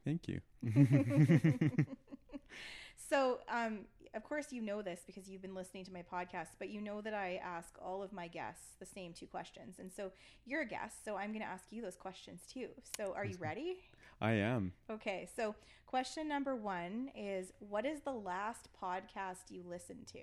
Thank 0.06 0.28
you. 0.28 0.40
so, 3.10 3.40
um, 3.50 3.80
of 4.14 4.24
course, 4.24 4.52
you 4.52 4.62
know 4.62 4.82
this 4.82 5.02
because 5.06 5.30
you've 5.30 5.42
been 5.42 5.56
listening 5.56 5.86
to 5.86 5.94
my 5.94 6.04
podcast, 6.04 6.50
but 6.58 6.70
you 6.70 6.82
know 6.82 7.02
that 7.02 7.14
I 7.14 7.40
ask 7.44 7.76
all 7.84 8.02
of 8.02 8.14
my 8.14 8.28
guests 8.28 8.76
the 8.80 8.86
same 8.86 9.14
two 9.14 9.28
questions. 9.28 9.78
And 9.80 9.92
so 9.92 10.12
you're 10.46 10.62
a 10.62 10.68
guest, 10.68 11.04
so 11.06 11.16
I'm 11.16 11.30
going 11.32 11.42
to 11.44 11.48
ask 11.48 11.66
you 11.72 11.82
those 11.82 11.96
questions 11.96 12.42
too. 12.52 12.70
So, 12.98 13.14
are 13.16 13.26
you 13.26 13.38
ready? 13.40 13.78
I 14.22 14.32
am. 14.32 14.74
Okay, 14.90 15.28
so 15.36 15.56
question 15.86 16.28
number 16.28 16.56
one 16.56 17.10
is 17.16 17.54
What 17.60 17.86
is 17.86 18.02
the 18.02 18.12
last 18.12 18.68
podcast 18.82 19.50
you 19.50 19.64
listened 19.68 20.08
to? 20.14 20.22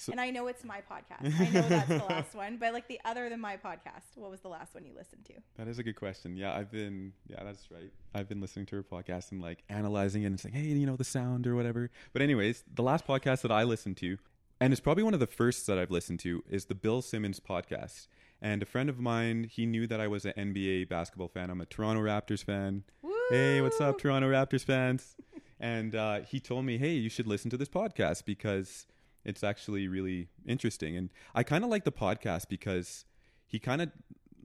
So- 0.00 0.12
and 0.12 0.20
I 0.20 0.30
know 0.30 0.46
it's 0.46 0.64
my 0.64 0.80
podcast. 0.80 1.38
I 1.40 1.50
know 1.50 1.68
that's 1.68 1.88
the 1.88 1.98
last 2.08 2.34
one, 2.44 2.56
but 2.56 2.72
like 2.72 2.88
the 2.88 2.98
other 3.04 3.28
than 3.28 3.38
my 3.38 3.58
podcast, 3.58 4.16
what 4.16 4.30
was 4.30 4.40
the 4.40 4.48
last 4.48 4.74
one 4.74 4.86
you 4.86 4.94
listened 4.96 5.26
to? 5.26 5.34
That 5.56 5.68
is 5.68 5.78
a 5.78 5.82
good 5.82 5.96
question. 5.96 6.36
Yeah, 6.36 6.54
I've 6.56 6.70
been. 6.70 7.12
Yeah, 7.28 7.44
that's 7.44 7.70
right. 7.70 7.92
I've 8.14 8.26
been 8.26 8.40
listening 8.40 8.64
to 8.66 8.76
her 8.76 8.82
podcast 8.82 9.30
and 9.30 9.42
like 9.42 9.62
analyzing 9.68 10.22
it 10.22 10.26
and 10.28 10.40
saying, 10.40 10.54
hey, 10.54 10.62
you 10.62 10.86
know, 10.86 10.96
the 10.96 11.04
sound 11.04 11.46
or 11.46 11.54
whatever. 11.54 11.90
But 12.14 12.22
anyways, 12.22 12.64
the 12.72 12.82
last 12.82 13.06
podcast 13.06 13.42
that 13.42 13.52
I 13.52 13.62
listened 13.64 13.98
to, 13.98 14.16
and 14.58 14.72
it's 14.72 14.80
probably 14.80 15.02
one 15.02 15.12
of 15.12 15.20
the 15.20 15.26
first 15.26 15.66
that 15.66 15.78
I've 15.78 15.90
listened 15.90 16.20
to, 16.20 16.42
is 16.48 16.64
the 16.64 16.74
Bill 16.74 17.02
Simmons 17.02 17.38
podcast. 17.38 18.06
And 18.40 18.62
a 18.62 18.66
friend 18.66 18.88
of 18.88 18.98
mine, 18.98 19.44
he 19.44 19.66
knew 19.66 19.86
that 19.86 20.00
I 20.00 20.06
was 20.08 20.24
an 20.24 20.32
NBA 20.34 20.88
basketball 20.88 21.28
fan. 21.28 21.50
I'm 21.50 21.60
a 21.60 21.66
Toronto 21.66 22.02
Raptors 22.02 22.42
fan. 22.42 22.84
Hey, 23.28 23.60
what's 23.60 23.80
up, 23.82 23.98
Toronto 23.98 24.30
Raptors 24.30 24.64
fans? 24.64 25.14
and 25.60 25.94
uh, 25.94 26.20
he 26.22 26.40
told 26.40 26.64
me, 26.64 26.78
hey, 26.78 26.92
you 26.94 27.10
should 27.10 27.26
listen 27.26 27.50
to 27.50 27.58
this 27.58 27.68
podcast 27.68 28.24
because 28.24 28.86
it's 29.24 29.44
actually 29.44 29.88
really 29.88 30.28
interesting. 30.46 30.96
And 30.96 31.10
I 31.34 31.42
kind 31.42 31.64
of 31.64 31.70
like 31.70 31.84
the 31.84 31.92
podcast 31.92 32.48
because 32.48 33.04
he 33.46 33.58
kind 33.58 33.82
of 33.82 33.90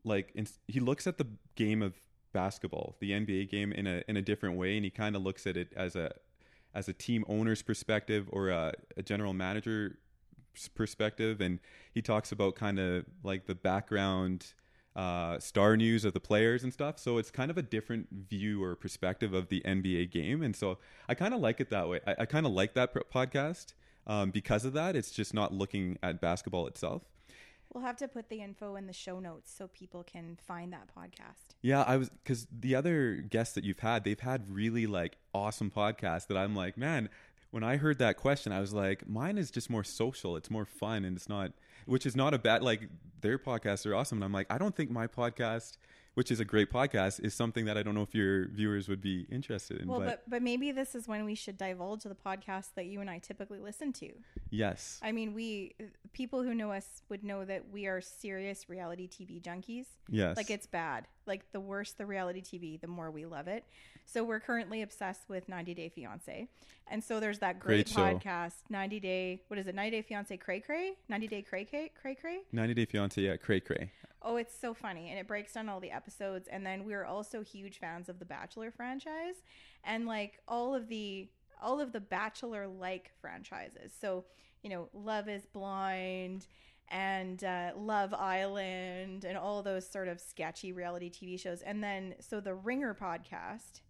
like 0.04 0.36
he 0.68 0.80
looks 0.80 1.08
at 1.08 1.18
the 1.18 1.28
game 1.56 1.82
of 1.82 1.96
basketball, 2.34 2.96
the 3.00 3.12
NBA 3.12 3.50
game, 3.50 3.72
in 3.72 3.88
a 3.88 4.04
in 4.08 4.18
a 4.18 4.22
different 4.22 4.58
way, 4.58 4.76
and 4.76 4.86
he 4.86 4.92
kind 4.92 5.16
of 5.16 5.22
looks 5.24 5.48
at 5.48 5.58
it 5.58 5.72
as 5.76 5.96
a 5.96 6.12
as 6.74 6.90
a 6.90 6.94
team 6.94 7.24
owner's 7.28 7.62
perspective 7.62 8.28
or 8.32 8.50
a, 8.50 8.74
a 8.98 9.02
general 9.02 9.34
manager 9.34 9.98
perspective. 10.76 11.42
And 11.42 11.60
he 11.94 12.02
talks 12.02 12.32
about 12.32 12.56
kind 12.56 12.80
of 12.80 13.06
like 13.24 13.48
the 13.48 13.56
background 13.56 14.54
uh, 14.96 15.40
star 15.40 15.76
news 15.76 16.06
of 16.06 16.14
the 16.14 16.20
players 16.20 16.64
and 16.64 16.72
stuff. 16.72 17.00
So 17.00 17.18
it's 17.18 17.32
kind 17.32 17.52
of 17.52 17.58
a 17.58 17.62
different 17.62 18.08
view 18.30 18.64
or 18.64 18.76
perspective 18.76 19.34
of 19.34 19.50
the 19.50 19.62
nba 19.66 20.10
game. 20.10 20.42
And 20.42 20.56
so 20.56 20.78
i 21.10 21.14
kind 21.14 21.34
of 21.34 21.42
like 21.42 21.60
it 21.60 21.70
that 21.70 21.90
way. 21.90 22.00
I, 22.08 22.16
I 22.20 22.26
kind 22.26 22.46
of 22.46 22.54
like 22.54 22.74
that 22.76 22.94
podcast 23.12 23.74
um, 24.08 24.32
because 24.32 24.66
of 24.66 24.74
that 24.74 24.96
it's 24.96 25.12
just 25.12 25.34
not 25.34 25.54
looking 25.54 25.98
at 26.04 26.22
basketball 26.22 26.68
itself 26.68 27.04
We'll 27.76 27.84
have 27.84 27.98
to 27.98 28.08
put 28.08 28.30
the 28.30 28.42
info 28.42 28.78
in 28.78 28.88
the 28.88 28.94
show 28.94 29.20
notes 29.20 29.54
so 29.54 29.68
people 29.68 30.02
can 30.02 30.38
find 30.48 30.72
that 30.72 30.88
podcast. 30.98 31.56
Yeah, 31.62 31.82
I 31.82 31.98
was 31.98 32.10
because 32.10 32.48
the 32.50 32.74
other 32.74 33.16
guests 33.16 33.54
that 33.56 33.66
you've 33.66 33.80
had, 33.80 34.06
they've 34.06 34.18
had 34.18 34.50
really 34.50 34.88
like 34.88 35.18
awesome 35.34 35.70
podcasts 35.70 36.28
that 36.28 36.38
I'm 36.38 36.56
like, 36.56 36.78
man. 36.78 37.10
When 37.52 37.64
I 37.64 37.78
heard 37.78 38.00
that 38.00 38.18
question, 38.18 38.52
I 38.52 38.60
was 38.60 38.74
like, 38.74 39.08
mine 39.08 39.38
is 39.38 39.50
just 39.50 39.70
more 39.70 39.84
social. 39.84 40.36
It's 40.36 40.50
more 40.50 40.66
fun, 40.66 41.06
and 41.06 41.16
it's 41.16 41.30
not, 41.30 41.52
which 41.86 42.06
is 42.06 42.14
not 42.16 42.34
a 42.34 42.38
bad. 42.38 42.64
Like 42.64 42.90
their 43.20 43.38
podcasts 43.38 43.86
are 43.86 43.94
awesome, 43.94 44.20
and 44.20 44.26
I'm 44.26 44.34
like, 44.34 44.48
I 44.50 44.58
don't 44.58 44.76
think 44.76 44.90
my 44.90 45.08
podcast 45.08 45.78
which 46.16 46.32
is 46.32 46.40
a 46.40 46.46
great 46.46 46.72
podcast, 46.72 47.24
is 47.24 47.34
something 47.34 47.66
that 47.66 47.78
I 47.78 47.84
don't 47.84 47.94
know 47.94 48.02
if 48.02 48.16
your 48.16 48.48
viewers 48.48 48.90
would 48.90 49.02
be 49.02 49.28
interested 49.30 49.80
in. 49.80 49.88
Well, 49.88 50.00
but, 50.00 50.06
but, 50.06 50.22
but 50.28 50.42
maybe 50.42 50.72
this 50.72 50.96
is 50.96 51.08
when 51.08 51.26
we 51.26 51.36
should 51.36 51.58
divulge 51.58 52.04
the 52.04 52.16
podcast 52.16 52.70
that 52.76 52.86
you 52.86 53.02
and 53.02 53.10
I 53.10 53.20
typically 53.20 53.60
listen 53.60 53.94
to. 53.94 54.12
Yes. 54.50 55.00
I 55.04 55.12
mean, 55.12 55.34
we 55.34 55.76
people 56.14 56.42
who 56.44 56.56
know 56.56 56.72
us 56.72 57.04
would 57.10 57.24
know 57.24 57.46
that 57.46 57.70
we 57.72 57.86
are 57.86 58.02
serious 58.02 58.70
reality 58.70 59.08
TV 59.08 59.42
junkies. 59.42 59.86
Yes. 60.10 60.38
Like 60.38 60.50
it's 60.50 60.66
bad. 60.66 61.06
Like 61.26 61.52
the 61.52 61.60
worse 61.60 61.92
the 61.92 62.06
reality 62.06 62.42
TV, 62.42 62.80
the 62.80 62.88
more 62.88 63.12
we 63.12 63.26
love 63.26 63.48
it. 63.48 63.66
So 64.06 64.24
we're 64.24 64.40
currently 64.40 64.82
obsessed 64.82 65.28
with 65.28 65.50
90 65.50 65.74
Day 65.74 65.90
Fiance. 65.90 66.48
And 66.88 67.04
so 67.04 67.20
there's 67.20 67.40
that 67.40 67.60
great, 67.60 67.92
great 67.94 68.22
podcast, 68.22 68.54
90 68.70 69.00
Day, 69.00 69.42
what 69.48 69.60
is 69.60 69.68
it? 69.68 69.76
90 69.76 69.98
Day 69.98 70.02
Fiance 70.04 70.38
Cray 70.38 70.60
Cray? 70.60 70.94
90 71.10 71.28
Day 71.28 71.42
Cray 71.42 71.66
Cray? 71.66 71.92
Cray 72.00 72.16
Cray? 72.16 72.40
90 72.52 72.74
Day 72.74 72.86
Fiance, 72.86 73.22
yeah, 73.22 73.36
Cray 73.38 73.60
Cray. 73.60 73.92
Oh, 74.22 74.38
it's 74.38 74.58
so 74.60 74.74
funny. 74.74 75.10
And 75.10 75.20
it 75.20 75.28
breaks 75.28 75.54
down 75.54 75.70
all 75.70 75.80
the 75.80 75.92
episodes. 75.92 76.48
And 76.48 76.66
then 76.66 76.86
we're 76.86 77.06
also 77.06 77.44
huge 77.44 77.80
fans 77.80 78.10
of 78.10 78.20
the 78.20 78.26
Bachelor 78.26 78.72
franchise 78.72 79.36
and 79.84 80.08
like 80.08 80.40
all 80.48 80.74
of 80.74 80.88
the 80.88 81.30
all 81.62 81.80
of 81.80 81.94
the 81.94 82.02
Bachelor 82.02 82.68
like 82.68 83.12
franchises. 83.22 83.94
So, 84.00 84.26
you 84.62 84.70
know, 84.70 84.90
Love 84.94 85.30
is 85.30 85.46
Blind 85.46 86.48
and 86.90 87.44
uh, 87.44 87.72
Love 87.78 88.14
Island 88.14 89.26
and 89.26 89.38
all 89.38 89.64
those 89.64 89.88
sort 89.88 90.08
of 90.08 90.20
sketchy 90.20 90.72
reality 90.72 91.10
TV 91.10 91.40
shows. 91.40 91.62
And 91.62 91.84
then 91.84 92.16
so 92.20 92.40
the 92.40 92.54
Ringer 92.56 92.94
podcast. 92.94 93.82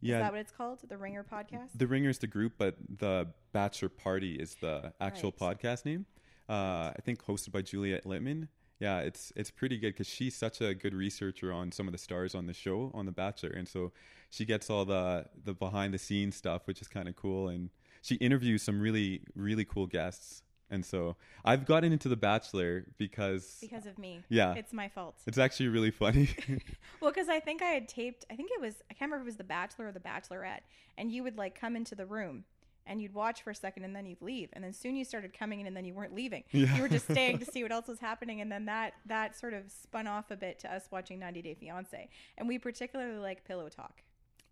Yeah. 0.00 0.16
Is 0.16 0.22
that 0.22 0.32
what 0.32 0.40
it's 0.40 0.52
called? 0.52 0.78
The 0.88 0.96
Ringer 0.96 1.24
podcast? 1.24 1.70
The 1.74 1.86
Ringer 1.86 2.10
is 2.10 2.18
the 2.18 2.26
group, 2.26 2.54
but 2.58 2.76
the 2.98 3.28
Bachelor 3.52 3.88
Party 3.88 4.34
is 4.34 4.56
the 4.60 4.92
actual 5.00 5.32
right. 5.40 5.58
podcast 5.58 5.84
name. 5.84 6.06
Uh, 6.48 6.92
I 6.94 6.98
think 7.04 7.24
hosted 7.24 7.52
by 7.52 7.62
Juliet 7.62 8.04
Litman. 8.04 8.48
yeah, 8.78 9.00
it's 9.00 9.32
it's 9.34 9.50
pretty 9.50 9.78
good 9.78 9.94
because 9.94 10.06
she's 10.06 10.36
such 10.36 10.60
a 10.60 10.74
good 10.74 10.94
researcher 10.94 11.52
on 11.52 11.72
some 11.72 11.88
of 11.88 11.92
the 11.92 11.98
stars 11.98 12.34
on 12.34 12.46
the 12.46 12.52
show 12.54 12.90
on 12.94 13.06
The 13.06 13.12
Bachelor, 13.12 13.50
and 13.50 13.66
so 13.66 13.92
she 14.30 14.44
gets 14.44 14.68
all 14.70 14.84
the 14.84 15.26
the 15.44 15.54
behind 15.54 15.94
the 15.94 15.98
scenes 15.98 16.36
stuff, 16.36 16.62
which 16.66 16.80
is 16.80 16.88
kind 16.88 17.08
of 17.08 17.16
cool. 17.16 17.48
And 17.48 17.70
she 18.02 18.16
interviews 18.16 18.62
some 18.62 18.80
really 18.80 19.22
really 19.34 19.64
cool 19.64 19.86
guests. 19.86 20.42
And 20.70 20.84
so 20.84 21.16
I've 21.44 21.64
gotten 21.64 21.92
into 21.92 22.08
The 22.08 22.16
Bachelor 22.16 22.86
because 22.98 23.58
because 23.60 23.86
of 23.86 23.98
me. 23.98 24.22
Yeah, 24.28 24.54
it's 24.54 24.72
my 24.72 24.88
fault. 24.88 25.16
It's 25.26 25.38
actually 25.38 25.68
really 25.68 25.90
funny. 25.90 26.28
well, 27.00 27.12
because 27.12 27.28
I 27.28 27.40
think 27.40 27.62
I 27.62 27.66
had 27.66 27.88
taped. 27.88 28.24
I 28.30 28.36
think 28.36 28.50
it 28.52 28.60
was 28.60 28.74
I 28.90 28.94
can't 28.94 29.10
remember 29.10 29.22
if 29.22 29.22
it 29.22 29.26
was 29.26 29.36
The 29.36 29.44
Bachelor 29.44 29.88
or 29.88 29.92
The 29.92 30.00
Bachelorette, 30.00 30.62
and 30.98 31.12
you 31.12 31.22
would 31.22 31.38
like 31.38 31.58
come 31.58 31.76
into 31.76 31.94
the 31.94 32.06
room 32.06 32.44
and 32.86 33.02
you'd 33.02 33.14
watch 33.14 33.42
for 33.42 33.50
a 33.50 33.54
second 33.54 33.84
and 33.84 33.94
then 33.94 34.06
you'd 34.06 34.22
leave 34.22 34.48
and 34.52 34.62
then 34.62 34.72
soon 34.72 34.96
you 34.96 35.04
started 35.04 35.36
coming 35.36 35.60
in 35.60 35.66
and 35.66 35.76
then 35.76 35.84
you 35.84 35.92
weren't 35.92 36.14
leaving 36.14 36.44
yeah. 36.52 36.74
you 36.76 36.82
were 36.82 36.88
just 36.88 37.10
staying 37.10 37.38
to 37.38 37.44
see 37.52 37.62
what 37.62 37.72
else 37.72 37.88
was 37.88 37.98
happening 37.98 38.40
and 38.40 38.50
then 38.50 38.64
that 38.66 38.94
that 39.06 39.36
sort 39.36 39.52
of 39.52 39.64
spun 39.70 40.06
off 40.06 40.30
a 40.30 40.36
bit 40.36 40.58
to 40.58 40.72
us 40.72 40.88
watching 40.90 41.18
90 41.18 41.42
day 41.42 41.54
fiance 41.54 42.08
and 42.38 42.48
we 42.48 42.58
particularly 42.58 43.18
like 43.18 43.44
pillow 43.44 43.68
talk 43.68 44.02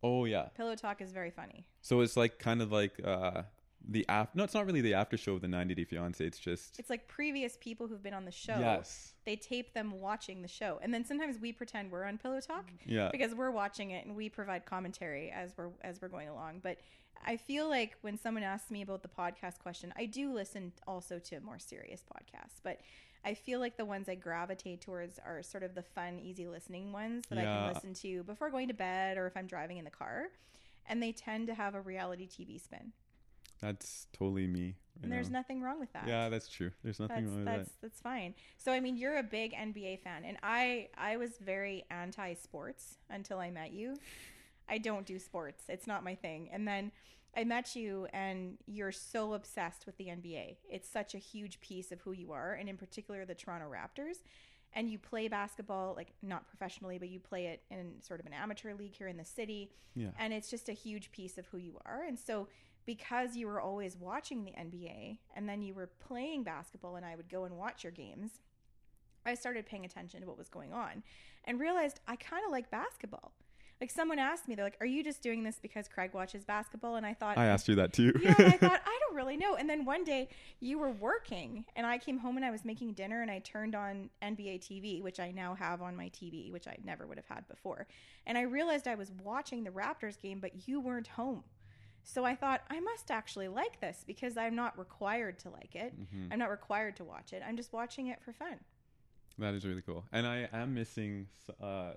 oh 0.02 0.24
yeah 0.24 0.48
pillow 0.56 0.74
talk 0.74 1.00
is 1.00 1.12
very 1.12 1.30
funny 1.30 1.64
so 1.80 2.00
it's 2.00 2.16
like 2.16 2.38
kind 2.38 2.60
of 2.60 2.72
like 2.72 3.00
uh 3.04 3.42
the 3.88 4.04
after 4.08 4.38
no 4.38 4.44
it's 4.44 4.54
not 4.54 4.66
really 4.66 4.80
the 4.80 4.94
after 4.94 5.16
show 5.16 5.34
of 5.34 5.40
the 5.40 5.48
90 5.48 5.74
day 5.74 5.84
fiance 5.84 6.24
it's 6.24 6.38
just 6.38 6.78
it's 6.78 6.90
like 6.90 7.06
previous 7.06 7.56
people 7.60 7.86
who've 7.86 8.02
been 8.02 8.14
on 8.14 8.24
the 8.24 8.30
show 8.30 8.56
yes 8.58 9.12
they 9.24 9.36
tape 9.36 9.74
them 9.74 10.00
watching 10.00 10.42
the 10.42 10.48
show 10.48 10.78
and 10.82 10.92
then 10.92 11.04
sometimes 11.04 11.38
we 11.38 11.52
pretend 11.52 11.90
we're 11.90 12.04
on 12.04 12.18
pillow 12.18 12.40
talk 12.40 12.70
yeah 12.86 13.08
because 13.12 13.34
we're 13.34 13.50
watching 13.50 13.90
it 13.90 14.06
and 14.06 14.16
we 14.16 14.28
provide 14.28 14.64
commentary 14.64 15.30
as 15.30 15.52
we're 15.56 15.70
as 15.82 16.00
we're 16.00 16.08
going 16.08 16.28
along 16.28 16.60
but 16.62 16.78
I 17.26 17.36
feel 17.36 17.68
like 17.68 17.96
when 18.02 18.18
someone 18.18 18.42
asks 18.42 18.70
me 18.70 18.82
about 18.82 19.02
the 19.02 19.08
podcast 19.08 19.58
question, 19.58 19.94
I 19.96 20.04
do 20.04 20.32
listen 20.32 20.72
also 20.86 21.18
to 21.20 21.40
more 21.40 21.58
serious 21.58 22.02
podcasts, 22.02 22.60
but 22.62 22.80
I 23.24 23.34
feel 23.34 23.60
like 23.60 23.76
the 23.76 23.84
ones 23.84 24.08
I 24.08 24.14
gravitate 24.14 24.82
towards 24.82 25.18
are 25.18 25.42
sort 25.42 25.62
of 25.62 25.74
the 25.74 25.82
fun, 25.82 26.20
easy 26.22 26.46
listening 26.46 26.92
ones 26.92 27.24
that 27.30 27.38
yeah. 27.38 27.42
I 27.42 27.56
can 27.56 27.74
listen 27.74 27.94
to 28.02 28.22
before 28.24 28.50
going 28.50 28.68
to 28.68 28.74
bed 28.74 29.16
or 29.16 29.26
if 29.26 29.36
I'm 29.36 29.46
driving 29.46 29.78
in 29.78 29.84
the 29.84 29.90
car. 29.90 30.26
And 30.86 31.02
they 31.02 31.12
tend 31.12 31.46
to 31.46 31.54
have 31.54 31.74
a 31.74 31.80
reality 31.80 32.28
TV 32.28 32.62
spin. 32.62 32.92
That's 33.64 34.06
totally 34.12 34.46
me. 34.46 34.74
And 35.02 35.10
there's 35.10 35.30
nothing 35.30 35.60
wrong 35.60 35.80
with 35.80 35.92
that. 35.92 36.06
Yeah, 36.06 36.28
that's 36.28 36.48
true. 36.48 36.70
There's 36.82 37.00
nothing 37.00 37.24
that's, 37.24 37.28
wrong 37.28 37.36
with 37.36 37.44
that's, 37.46 37.68
that. 37.68 37.82
That's 37.82 38.00
fine. 38.00 38.34
So 38.58 38.72
I 38.72 38.80
mean, 38.80 38.96
you're 38.96 39.18
a 39.18 39.22
big 39.22 39.52
NBA 39.52 40.00
fan, 40.00 40.24
and 40.24 40.36
I 40.42 40.88
I 40.96 41.16
was 41.16 41.32
very 41.40 41.84
anti-sports 41.90 42.98
until 43.10 43.38
I 43.38 43.50
met 43.50 43.72
you. 43.72 43.96
I 44.68 44.78
don't 44.78 45.06
do 45.06 45.18
sports. 45.18 45.64
It's 45.68 45.86
not 45.86 46.04
my 46.04 46.14
thing. 46.14 46.48
And 46.52 46.66
then 46.66 46.92
I 47.36 47.44
met 47.44 47.74
you 47.74 48.06
and 48.12 48.58
you're 48.66 48.92
so 48.92 49.34
obsessed 49.34 49.86
with 49.86 49.96
the 49.96 50.06
NBA. 50.06 50.56
It's 50.70 50.88
such 50.88 51.14
a 51.14 51.18
huge 51.18 51.60
piece 51.60 51.92
of 51.92 52.00
who 52.00 52.12
you 52.12 52.32
are, 52.32 52.54
and 52.54 52.68
in 52.68 52.76
particular 52.76 53.24
the 53.24 53.34
Toronto 53.34 53.66
Raptors. 53.70 54.18
And 54.76 54.90
you 54.90 54.98
play 54.98 55.28
basketball, 55.28 55.94
like 55.94 56.14
not 56.20 56.48
professionally, 56.48 56.98
but 56.98 57.08
you 57.08 57.20
play 57.20 57.46
it 57.46 57.62
in 57.70 58.02
sort 58.02 58.18
of 58.18 58.26
an 58.26 58.32
amateur 58.32 58.74
league 58.74 58.94
here 58.94 59.06
in 59.06 59.16
the 59.16 59.24
city. 59.24 59.70
Yeah. 59.94 60.08
And 60.18 60.32
it's 60.32 60.50
just 60.50 60.68
a 60.68 60.72
huge 60.72 61.12
piece 61.12 61.38
of 61.38 61.46
who 61.46 61.58
you 61.58 61.78
are. 61.84 62.02
And 62.02 62.18
so, 62.18 62.48
because 62.86 63.36
you 63.36 63.46
were 63.46 63.60
always 63.60 63.96
watching 63.96 64.44
the 64.44 64.52
NBA 64.52 65.18
and 65.34 65.48
then 65.48 65.62
you 65.62 65.74
were 65.74 65.90
playing 66.06 66.42
basketball, 66.42 66.96
and 66.96 67.04
I 67.04 67.16
would 67.16 67.28
go 67.28 67.44
and 67.44 67.56
watch 67.56 67.84
your 67.84 67.92
games, 67.92 68.40
I 69.26 69.34
started 69.34 69.66
paying 69.66 69.84
attention 69.84 70.20
to 70.20 70.26
what 70.26 70.36
was 70.36 70.48
going 70.48 70.72
on 70.72 71.02
and 71.44 71.58
realized 71.58 72.00
I 72.06 72.16
kind 72.16 72.44
of 72.44 72.52
like 72.52 72.70
basketball 72.70 73.32
like 73.80 73.90
someone 73.90 74.18
asked 74.18 74.48
me, 74.48 74.54
they're 74.54 74.64
like, 74.64 74.76
"Are 74.80 74.86
you 74.86 75.02
just 75.02 75.20
doing 75.20 75.42
this 75.42 75.58
because 75.60 75.88
Craig 75.88 76.14
watches 76.14 76.44
basketball?" 76.44 76.96
And 76.96 77.04
I 77.04 77.12
thought, 77.12 77.36
I 77.36 77.46
asked 77.46 77.68
you 77.68 77.74
that 77.74 77.92
too. 77.92 78.12
yeah, 78.20 78.34
I 78.38 78.52
thought 78.52 78.80
I 78.86 78.98
don't 79.00 79.16
really 79.16 79.36
know. 79.36 79.56
And 79.56 79.68
then 79.68 79.84
one 79.84 80.04
day 80.04 80.28
you 80.60 80.78
were 80.78 80.92
working, 80.92 81.64
and 81.76 81.86
I 81.86 81.98
came 81.98 82.18
home 82.18 82.36
and 82.36 82.44
I 82.46 82.50
was 82.50 82.64
making 82.64 82.92
dinner, 82.92 83.22
and 83.22 83.30
I 83.30 83.40
turned 83.40 83.74
on 83.74 84.10
NBA 84.22 84.60
TV, 84.60 85.02
which 85.02 85.18
I 85.20 85.32
now 85.32 85.54
have 85.54 85.82
on 85.82 85.96
my 85.96 86.08
TV, 86.08 86.52
which 86.52 86.68
I 86.68 86.76
never 86.84 87.06
would 87.06 87.18
have 87.18 87.26
had 87.26 87.46
before. 87.48 87.86
And 88.26 88.38
I 88.38 88.42
realized 88.42 88.86
I 88.86 88.94
was 88.94 89.10
watching 89.22 89.64
the 89.64 89.70
Raptors 89.70 90.20
game, 90.20 90.38
but 90.40 90.68
you 90.68 90.80
weren't 90.80 91.08
home. 91.08 91.44
So 92.04 92.24
I 92.24 92.34
thought 92.34 92.62
I 92.70 92.80
must 92.80 93.10
actually 93.10 93.48
like 93.48 93.80
this 93.80 94.04
because 94.06 94.36
I'm 94.36 94.54
not 94.54 94.78
required 94.78 95.38
to 95.40 95.50
like 95.50 95.74
it. 95.74 95.98
Mm-hmm. 95.98 96.32
I'm 96.32 96.38
not 96.38 96.50
required 96.50 96.96
to 96.96 97.04
watch 97.04 97.32
it. 97.32 97.42
I'm 97.46 97.56
just 97.56 97.72
watching 97.72 98.08
it 98.08 98.20
for 98.22 98.32
fun. 98.32 98.56
That 99.38 99.54
is 99.54 99.66
really 99.66 99.82
cool, 99.82 100.04
and 100.12 100.28
I 100.28 100.48
am 100.52 100.74
missing 100.74 101.26
uh, 101.60 101.94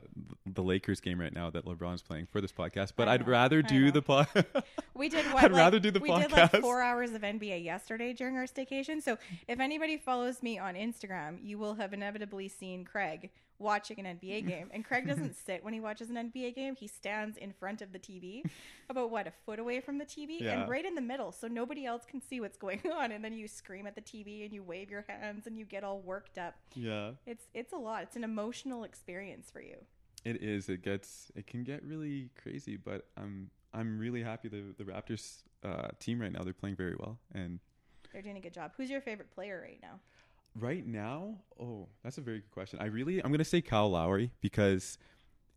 the 0.47 0.63
Lakers 0.63 0.99
game 0.99 1.21
right 1.21 1.31
now 1.31 1.51
that 1.51 1.65
LeBron's 1.65 2.01
playing 2.01 2.25
for 2.31 2.41
this 2.41 2.51
podcast. 2.51 2.93
But 2.95 3.07
I'd 3.07 3.27
rather 3.27 3.61
do 3.61 3.91
the 3.91 4.01
pod. 4.01 4.27
we 4.95 5.07
did. 5.07 5.23
What, 5.27 5.43
I'd 5.43 5.51
like, 5.51 5.59
rather 5.59 5.79
do 5.79 5.91
the 5.91 5.99
we 5.99 6.09
podcast. 6.09 6.17
We 6.17 6.27
did 6.29 6.53
like 6.53 6.61
four 6.63 6.81
hours 6.81 7.11
of 7.11 7.21
NBA 7.21 7.63
yesterday 7.63 8.11
during 8.13 8.37
our 8.37 8.45
staycation. 8.45 9.03
So 9.03 9.19
if 9.47 9.59
anybody 9.59 9.97
follows 9.97 10.41
me 10.41 10.57
on 10.57 10.73
Instagram, 10.73 11.37
you 11.43 11.59
will 11.59 11.75
have 11.75 11.93
inevitably 11.93 12.47
seen 12.47 12.83
Craig 12.83 13.29
watching 13.59 13.99
an 13.99 14.17
NBA 14.17 14.47
game. 14.47 14.69
And 14.71 14.85
Craig 14.85 15.07
doesn't 15.07 15.35
sit 15.35 15.63
when 15.63 15.73
he 15.73 15.79
watches 15.79 16.09
an 16.09 16.15
NBA 16.15 16.55
game. 16.55 16.75
He 16.75 16.87
stands 16.87 17.37
in 17.37 17.51
front 17.51 17.81
of 17.81 17.91
the 17.91 17.99
TV, 17.99 18.43
about 18.89 19.11
what, 19.11 19.27
a 19.27 19.31
foot 19.45 19.59
away 19.59 19.79
from 19.79 19.97
the 19.97 20.05
TV, 20.05 20.41
yeah. 20.41 20.59
and 20.59 20.69
right 20.69 20.85
in 20.85 20.95
the 20.95 21.01
middle. 21.01 21.31
So 21.31 21.47
nobody 21.47 21.85
else 21.85 22.03
can 22.07 22.21
see 22.21 22.39
what's 22.39 22.57
going 22.57 22.81
on. 22.93 23.11
And 23.11 23.23
then 23.23 23.33
you 23.33 23.47
scream 23.47 23.87
at 23.87 23.95
the 23.95 24.01
TV 24.01 24.43
and 24.43 24.53
you 24.53 24.63
wave 24.63 24.89
your 24.89 25.05
hands 25.07 25.47
and 25.47 25.57
you 25.57 25.65
get 25.65 25.83
all 25.83 25.99
worked 25.99 26.37
up. 26.37 26.55
Yeah. 26.75 27.11
It's 27.25 27.45
it's 27.53 27.73
a 27.73 27.77
lot. 27.77 28.03
It's 28.03 28.15
an 28.15 28.23
emotional 28.23 28.83
experience 28.83 29.49
for 29.51 29.61
you. 29.61 29.77
It 30.23 30.41
is. 30.41 30.69
It 30.69 30.83
gets 30.83 31.31
it 31.35 31.47
can 31.47 31.63
get 31.63 31.83
really 31.83 32.29
crazy, 32.41 32.77
but 32.77 33.07
I'm 33.17 33.49
I'm 33.73 33.99
really 33.99 34.23
happy 34.23 34.47
the 34.49 34.73
the 34.77 34.83
Raptors 34.83 35.43
uh, 35.63 35.89
team 35.99 36.19
right 36.19 36.31
now. 36.31 36.43
They're 36.43 36.53
playing 36.53 36.75
very 36.75 36.95
well 36.97 37.19
and 37.33 37.59
they're 38.11 38.21
doing 38.21 38.37
a 38.37 38.41
good 38.41 38.53
job. 38.53 38.71
Who's 38.77 38.89
your 38.89 39.01
favorite 39.01 39.31
player 39.31 39.61
right 39.63 39.79
now? 39.81 39.99
Right 40.59 40.85
now, 40.85 41.35
oh, 41.59 41.87
that's 42.03 42.17
a 42.17 42.21
very 42.21 42.39
good 42.39 42.51
question. 42.51 42.79
I 42.81 42.85
really, 42.85 43.19
I'm 43.19 43.31
going 43.31 43.39
to 43.39 43.45
say 43.45 43.61
Kyle 43.61 43.89
Lowry 43.89 44.31
because 44.41 44.97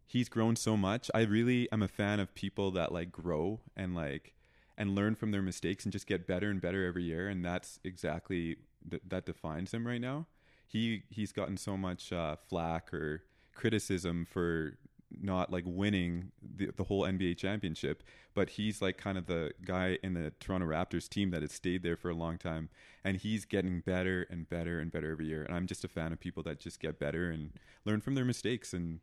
he's 0.07 0.29
grown 0.29 0.57
so 0.57 0.77
much. 0.77 1.11
I 1.15 1.23
really 1.23 1.71
am 1.73 1.83
a 1.83 1.89
fan 1.89 2.21
of 2.21 2.35
people 2.35 2.71
that 2.73 2.93
like 2.93 3.13
grow 3.13 3.61
and 3.77 3.95
like 3.95 4.35
and 4.77 4.95
learn 4.95 5.15
from 5.15 5.31
their 5.31 5.43
mistakes 5.43 5.85
and 5.85 5.93
just 5.93 6.07
get 6.07 6.27
better 6.27 6.51
and 6.51 6.61
better 6.61 6.87
every 6.87 7.05
year. 7.05 7.29
And 7.29 7.45
that's 7.45 7.79
exactly 7.85 8.57
th- 8.89 9.03
that 9.09 9.27
defines 9.27 9.73
him 9.73 9.87
right 9.87 10.01
now. 10.01 10.27
He 10.67 11.03
he's 11.11 11.33
gotten 11.33 11.57
so 11.57 11.77
much 11.77 12.13
uh, 12.13 12.37
flack 12.49 12.93
or 12.95 13.25
criticism 13.55 14.27
for 14.31 14.79
not 15.21 15.53
like 15.53 15.65
winning 15.67 16.33
the, 16.43 16.71
the 16.77 16.85
whole 16.85 17.03
NBA 17.03 17.37
championship, 17.37 18.03
but 18.35 18.51
he's 18.51 18.81
like 18.81 18.97
kind 18.99 19.19
of 19.19 19.27
the 19.27 19.53
guy 19.65 19.99
in 20.03 20.15
the 20.15 20.33
Toronto 20.41 20.67
Raptors 20.67 21.09
team 21.09 21.31
that 21.31 21.43
has 21.43 21.53
stayed 21.53 21.83
there 21.83 21.97
for 21.97 22.11
a 22.11 22.15
long 22.15 22.39
time, 22.39 22.69
and 23.05 23.17
he's 23.17 23.45
getting 23.45 23.81
better 23.81 24.27
and 24.31 24.49
better 24.49 24.79
and 24.79 24.91
better 24.91 25.13
every 25.13 25.27
year. 25.27 25.43
And 25.43 25.55
I'm 25.55 25.67
just 25.67 25.85
a 25.85 25.89
fan 25.89 26.13
of 26.13 26.21
people 26.21 26.43
that 26.45 26.61
just 26.61 26.81
get 26.81 26.99
better 26.99 27.31
and 27.31 27.51
learn 27.85 28.01
from 28.01 28.15
their 28.15 28.25
mistakes. 28.25 28.73
And 28.73 29.01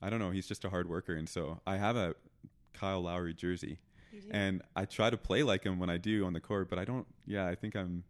I 0.00 0.10
don't 0.10 0.18
know, 0.20 0.30
he's 0.30 0.46
just 0.46 0.64
a 0.64 0.70
hard 0.70 0.88
worker, 0.88 1.14
and 1.14 1.28
so 1.28 1.60
I 1.66 1.76
have 1.76 1.96
a 1.96 2.14
Kyle 2.72 3.00
Lowry 3.02 3.34
jersey, 3.34 3.78
and 4.30 4.62
I 4.74 4.84
try 4.84 5.10
to 5.10 5.16
play 5.16 5.42
like 5.42 5.64
him 5.64 5.78
when 5.78 5.90
I 5.90 5.96
do 5.96 6.24
on 6.24 6.32
the 6.32 6.40
court, 6.40 6.70
but 6.70 6.78
I 6.78 6.84
don't. 6.84 7.06
Yeah, 7.26 7.46
I 7.46 7.54
think 7.54 7.74
I'm 7.74 8.04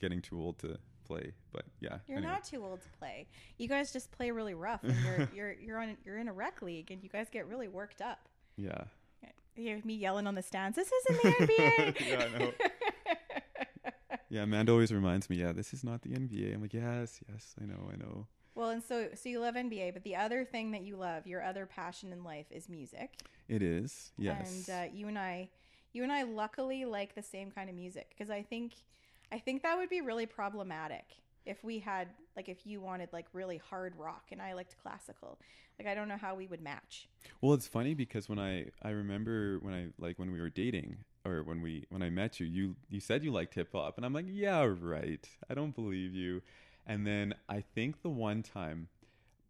getting 0.00 0.20
too 0.22 0.40
old 0.40 0.58
to 0.60 0.78
play. 1.14 1.32
But 1.52 1.64
yeah, 1.80 1.98
You're 2.08 2.18
anyway. 2.18 2.32
not 2.32 2.44
too 2.44 2.64
old 2.64 2.82
to 2.82 2.88
play. 2.98 3.26
You 3.58 3.68
guys 3.68 3.92
just 3.92 4.10
play 4.10 4.30
really 4.30 4.54
rough, 4.54 4.82
and 4.82 4.94
you're 5.04 5.28
you're 5.34 5.52
you're 5.52 5.78
on 5.78 5.96
you're 6.04 6.18
in 6.18 6.28
a 6.28 6.32
rec 6.32 6.62
league, 6.62 6.90
and 6.90 7.02
you 7.02 7.08
guys 7.08 7.28
get 7.30 7.46
really 7.48 7.68
worked 7.68 8.00
up. 8.00 8.28
Yeah. 8.56 8.84
You 9.56 9.62
hear 9.62 9.80
me 9.84 9.94
yelling 9.94 10.26
on 10.26 10.34
the 10.34 10.42
stands. 10.42 10.74
This 10.76 10.90
isn't 10.90 11.22
the 11.22 11.28
NBA. 11.46 12.00
Yeah, 12.08 12.24
I 12.34 12.38
know. 12.38 12.50
Yeah, 14.30 14.42
Amanda 14.42 14.72
always 14.72 14.90
reminds 14.92 15.30
me, 15.30 15.36
yeah, 15.36 15.52
this 15.52 15.72
is 15.72 15.84
not 15.84 16.02
the 16.02 16.08
NBA. 16.10 16.54
I'm 16.54 16.62
like, 16.62 16.74
yes, 16.74 17.20
yes, 17.30 17.54
I 17.62 17.66
know, 17.66 17.88
I 17.92 17.96
know. 17.96 18.26
well, 18.56 18.70
and 18.70 18.82
so 18.82 19.08
so 19.14 19.28
you 19.28 19.38
love 19.38 19.54
NBA, 19.54 19.92
but 19.92 20.02
the 20.02 20.16
other 20.16 20.44
thing 20.44 20.72
that 20.72 20.82
you 20.82 20.96
love, 20.96 21.26
your 21.28 21.40
other 21.42 21.66
passion 21.66 22.12
in 22.12 22.24
life, 22.24 22.46
is 22.50 22.68
music. 22.68 23.10
It 23.48 23.62
is, 23.62 24.10
yes. 24.18 24.66
And 24.68 24.76
uh, 24.76 24.92
you 24.92 25.06
and 25.06 25.16
I, 25.18 25.50
you 25.92 26.02
and 26.02 26.10
I, 26.10 26.24
luckily 26.24 26.84
like 26.84 27.14
the 27.14 27.22
same 27.22 27.52
kind 27.52 27.70
of 27.70 27.76
music 27.76 28.08
because 28.10 28.28
I 28.28 28.42
think, 28.42 28.72
I 29.32 29.38
think 29.38 29.62
that 29.62 29.76
would 29.76 29.90
be 29.90 30.00
really 30.00 30.26
problematic 30.26 31.04
if 31.46 31.62
we 31.62 31.78
had 31.78 32.08
like 32.36 32.48
if 32.48 32.66
you 32.66 32.80
wanted 32.80 33.08
like 33.12 33.26
really 33.32 33.58
hard 33.58 33.94
rock 33.96 34.24
and 34.32 34.40
I 34.40 34.54
liked 34.54 34.76
classical. 34.82 35.38
Like 35.78 35.88
I 35.88 35.94
don't 35.94 36.08
know 36.08 36.16
how 36.16 36.34
we 36.34 36.46
would 36.46 36.62
match. 36.62 37.08
Well, 37.40 37.54
it's 37.54 37.66
funny 37.66 37.94
because 37.94 38.28
when 38.28 38.38
I 38.38 38.66
I 38.82 38.90
remember 38.90 39.58
when 39.60 39.74
I 39.74 39.86
like 39.98 40.18
when 40.18 40.32
we 40.32 40.40
were 40.40 40.50
dating 40.50 40.98
or 41.24 41.42
when 41.42 41.62
we 41.62 41.86
when 41.90 42.02
I 42.02 42.10
met 42.10 42.40
you, 42.40 42.46
you 42.46 42.76
you 42.88 43.00
said 43.00 43.24
you 43.24 43.32
liked 43.32 43.54
hip 43.54 43.70
hop, 43.72 43.96
and 43.96 44.06
I'm 44.06 44.12
like, 44.12 44.26
yeah, 44.28 44.64
right. 44.80 45.26
I 45.48 45.54
don't 45.54 45.74
believe 45.74 46.14
you. 46.14 46.42
And 46.86 47.06
then 47.06 47.34
I 47.48 47.62
think 47.74 48.02
the 48.02 48.10
one 48.10 48.42
time 48.42 48.88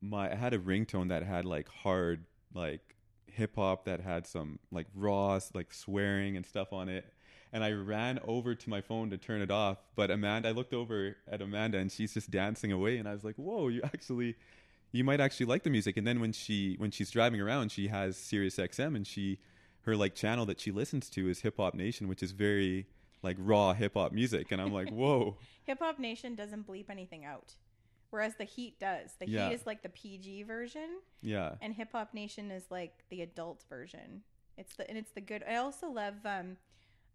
my 0.00 0.32
I 0.32 0.36
had 0.36 0.54
a 0.54 0.58
ringtone 0.58 1.08
that 1.08 1.22
had 1.22 1.44
like 1.44 1.68
hard 1.68 2.24
like 2.54 2.94
hip 3.26 3.56
hop 3.56 3.84
that 3.84 4.00
had 4.00 4.26
some 4.26 4.58
like 4.70 4.86
raw 4.94 5.38
like 5.54 5.72
swearing 5.72 6.36
and 6.36 6.46
stuff 6.46 6.72
on 6.72 6.88
it. 6.88 7.12
And 7.54 7.62
I 7.62 7.70
ran 7.70 8.18
over 8.26 8.56
to 8.56 8.68
my 8.68 8.80
phone 8.80 9.10
to 9.10 9.16
turn 9.16 9.40
it 9.40 9.50
off, 9.50 9.78
but 9.94 10.10
Amanda, 10.10 10.48
I 10.48 10.52
looked 10.52 10.74
over 10.74 11.16
at 11.30 11.40
Amanda 11.40 11.78
and 11.78 11.90
she's 11.90 12.12
just 12.12 12.28
dancing 12.30 12.72
away, 12.72 12.98
and 12.98 13.08
I 13.08 13.12
was 13.12 13.22
like, 13.22 13.36
"Whoa, 13.36 13.68
you 13.68 13.80
actually 13.84 14.34
you 14.90 15.02
might 15.02 15.20
actually 15.20 15.46
like 15.46 15.64
the 15.64 15.70
music. 15.70 15.96
And 15.96 16.06
then 16.06 16.20
when 16.20 16.32
she 16.32 16.74
when 16.78 16.90
she's 16.90 17.10
driving 17.10 17.40
around, 17.40 17.70
she 17.72 17.88
has 17.88 18.16
Sirius 18.16 18.56
XM, 18.56 18.94
and 18.96 19.06
she 19.06 19.38
her 19.82 19.96
like 19.96 20.14
channel 20.14 20.46
that 20.46 20.60
she 20.60 20.72
listens 20.72 21.08
to 21.10 21.28
is 21.28 21.40
Hip 21.40 21.56
Hop 21.58 21.74
Nation, 21.74 22.08
which 22.08 22.22
is 22.22 22.32
very 22.32 22.86
like 23.22 23.36
raw 23.38 23.72
hip 23.72 23.94
hop 23.94 24.12
music. 24.12 24.50
And 24.52 24.60
I'm 24.60 24.72
like, 24.72 24.90
whoa, 24.92 25.36
Hip 25.64 25.78
Hop 25.80 25.98
Nation 25.98 26.34
doesn't 26.34 26.66
bleep 26.66 26.90
anything 26.90 27.24
out, 27.24 27.54
whereas 28.10 28.34
the 28.36 28.44
Heat 28.44 28.80
does. 28.80 29.14
The 29.18 29.28
Yeah. 29.28 29.48
Heat 29.48 29.54
is 29.54 29.66
like 29.66 29.82
the 29.82 29.90
PG 29.90 30.42
version, 30.44 31.00
yeah, 31.22 31.54
and 31.60 31.74
Hip 31.74 31.92
Hop 31.92 32.14
Nation 32.14 32.50
is 32.50 32.64
like 32.70 33.04
the 33.10 33.22
adult 33.22 33.64
version. 33.68 34.22
It's 34.56 34.76
the 34.76 34.88
and 34.88 34.98
it's 34.98 35.10
the 35.12 35.20
good. 35.20 35.44
I 35.48 35.56
also 35.56 35.88
love. 35.88 36.14
um 36.24 36.56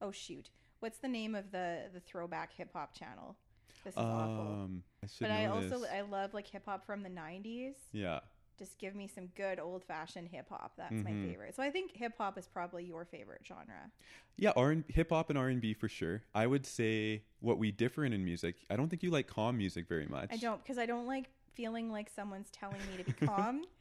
Oh 0.02 0.12
shoot, 0.12 0.50
what's 0.80 0.98
the 1.00 1.08
name 1.08 1.36
of 1.36 1.52
the 1.52 1.90
the 1.94 2.00
throwback 2.00 2.54
hip 2.54 2.70
hop 2.74 2.94
channel? 2.94 3.36
This 3.84 3.94
is 3.96 4.00
awful. 4.00 4.60
um, 4.64 4.84
I 5.04 5.08
should 5.08 5.28
But 5.28 5.32
I 5.32 5.46
also 5.46 5.80
this. 5.80 5.90
I 5.94 6.02
love 6.02 6.34
like 6.34 6.48
hip 6.48 6.66
hop 6.66 6.86
from 6.86 7.04
the 7.04 7.10
'90s. 7.10 7.76
yeah, 7.92 8.20
Just 8.58 8.78
give 8.78 8.94
me 8.96 9.08
some 9.08 9.28
good 9.36 9.60
old 9.60 9.84
fashioned 9.86 10.30
hip 10.30 10.48
hop. 10.50 10.74
That's 10.78 11.04
my 11.04 11.12
Mhm. 11.12 11.30
favorite. 11.30 11.56
So 11.56 11.64
I 11.64 11.70
think 11.72 11.92
hip 11.96 12.14
hop 12.18 12.38
is 12.38 12.48
probably 12.48 12.84
your 12.86 13.06
favorite 13.06 13.42
genre. 13.46 13.92
yeah, 14.38 14.52
R 14.56 14.78
hip 14.88 15.10
hop 15.10 15.30
and 15.30 15.38
R 15.38 15.48
and 15.50 15.62
B 15.62 15.74
for 15.74 15.90
sure. 15.90 16.24
I 16.34 16.48
would 16.48 16.66
say 16.66 17.24
what 17.42 17.58
we 17.58 17.72
differ 17.72 18.06
in 18.06 18.14
in 18.14 18.24
music. 18.24 18.56
I 18.70 18.76
don't 18.76 18.90
think 18.90 19.04
you 19.04 19.12
like 19.12 19.28
calm 19.28 19.58
music 19.58 19.88
very 19.88 20.08
much. 20.08 20.30
I 20.32 20.38
don't 20.38 20.62
because 20.64 20.78
I 20.78 20.86
don't 20.86 21.08
like 21.08 21.30
feeling 21.54 21.92
like 21.92 22.10
someone's 22.10 22.50
telling 22.52 22.80
me 22.88 22.98
to 22.98 23.04
be 23.04 23.14
calm. 23.26 23.64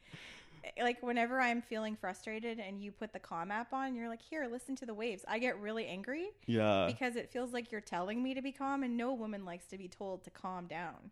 Eh, 0.63 0.83
like 0.83 1.01
whenever 1.01 1.39
I'm 1.39 1.61
feeling 1.61 1.95
frustrated 1.95 2.59
and 2.59 2.81
you 2.81 2.91
put 2.91 3.13
the 3.13 3.19
calm 3.19 3.51
app 3.51 3.73
on, 3.73 3.95
you're 3.95 4.09
like, 4.09 4.21
"Here, 4.21 4.47
listen 4.51 4.75
to 4.77 4.85
the 4.85 4.93
waves." 4.93 5.23
I 5.27 5.39
get 5.39 5.59
really 5.59 5.85
angry 5.87 6.29
Yeah, 6.45 6.85
because 6.87 7.15
it 7.15 7.31
feels 7.31 7.53
like 7.53 7.71
you're 7.71 7.81
telling 7.81 8.21
me 8.23 8.33
to 8.33 8.41
be 8.41 8.51
calm, 8.51 8.83
and 8.83 8.97
no 8.97 9.13
woman 9.13 9.45
likes 9.45 9.65
to 9.67 9.77
be 9.77 9.87
told 9.87 10.23
to 10.25 10.29
calm 10.29 10.67
down. 10.67 11.11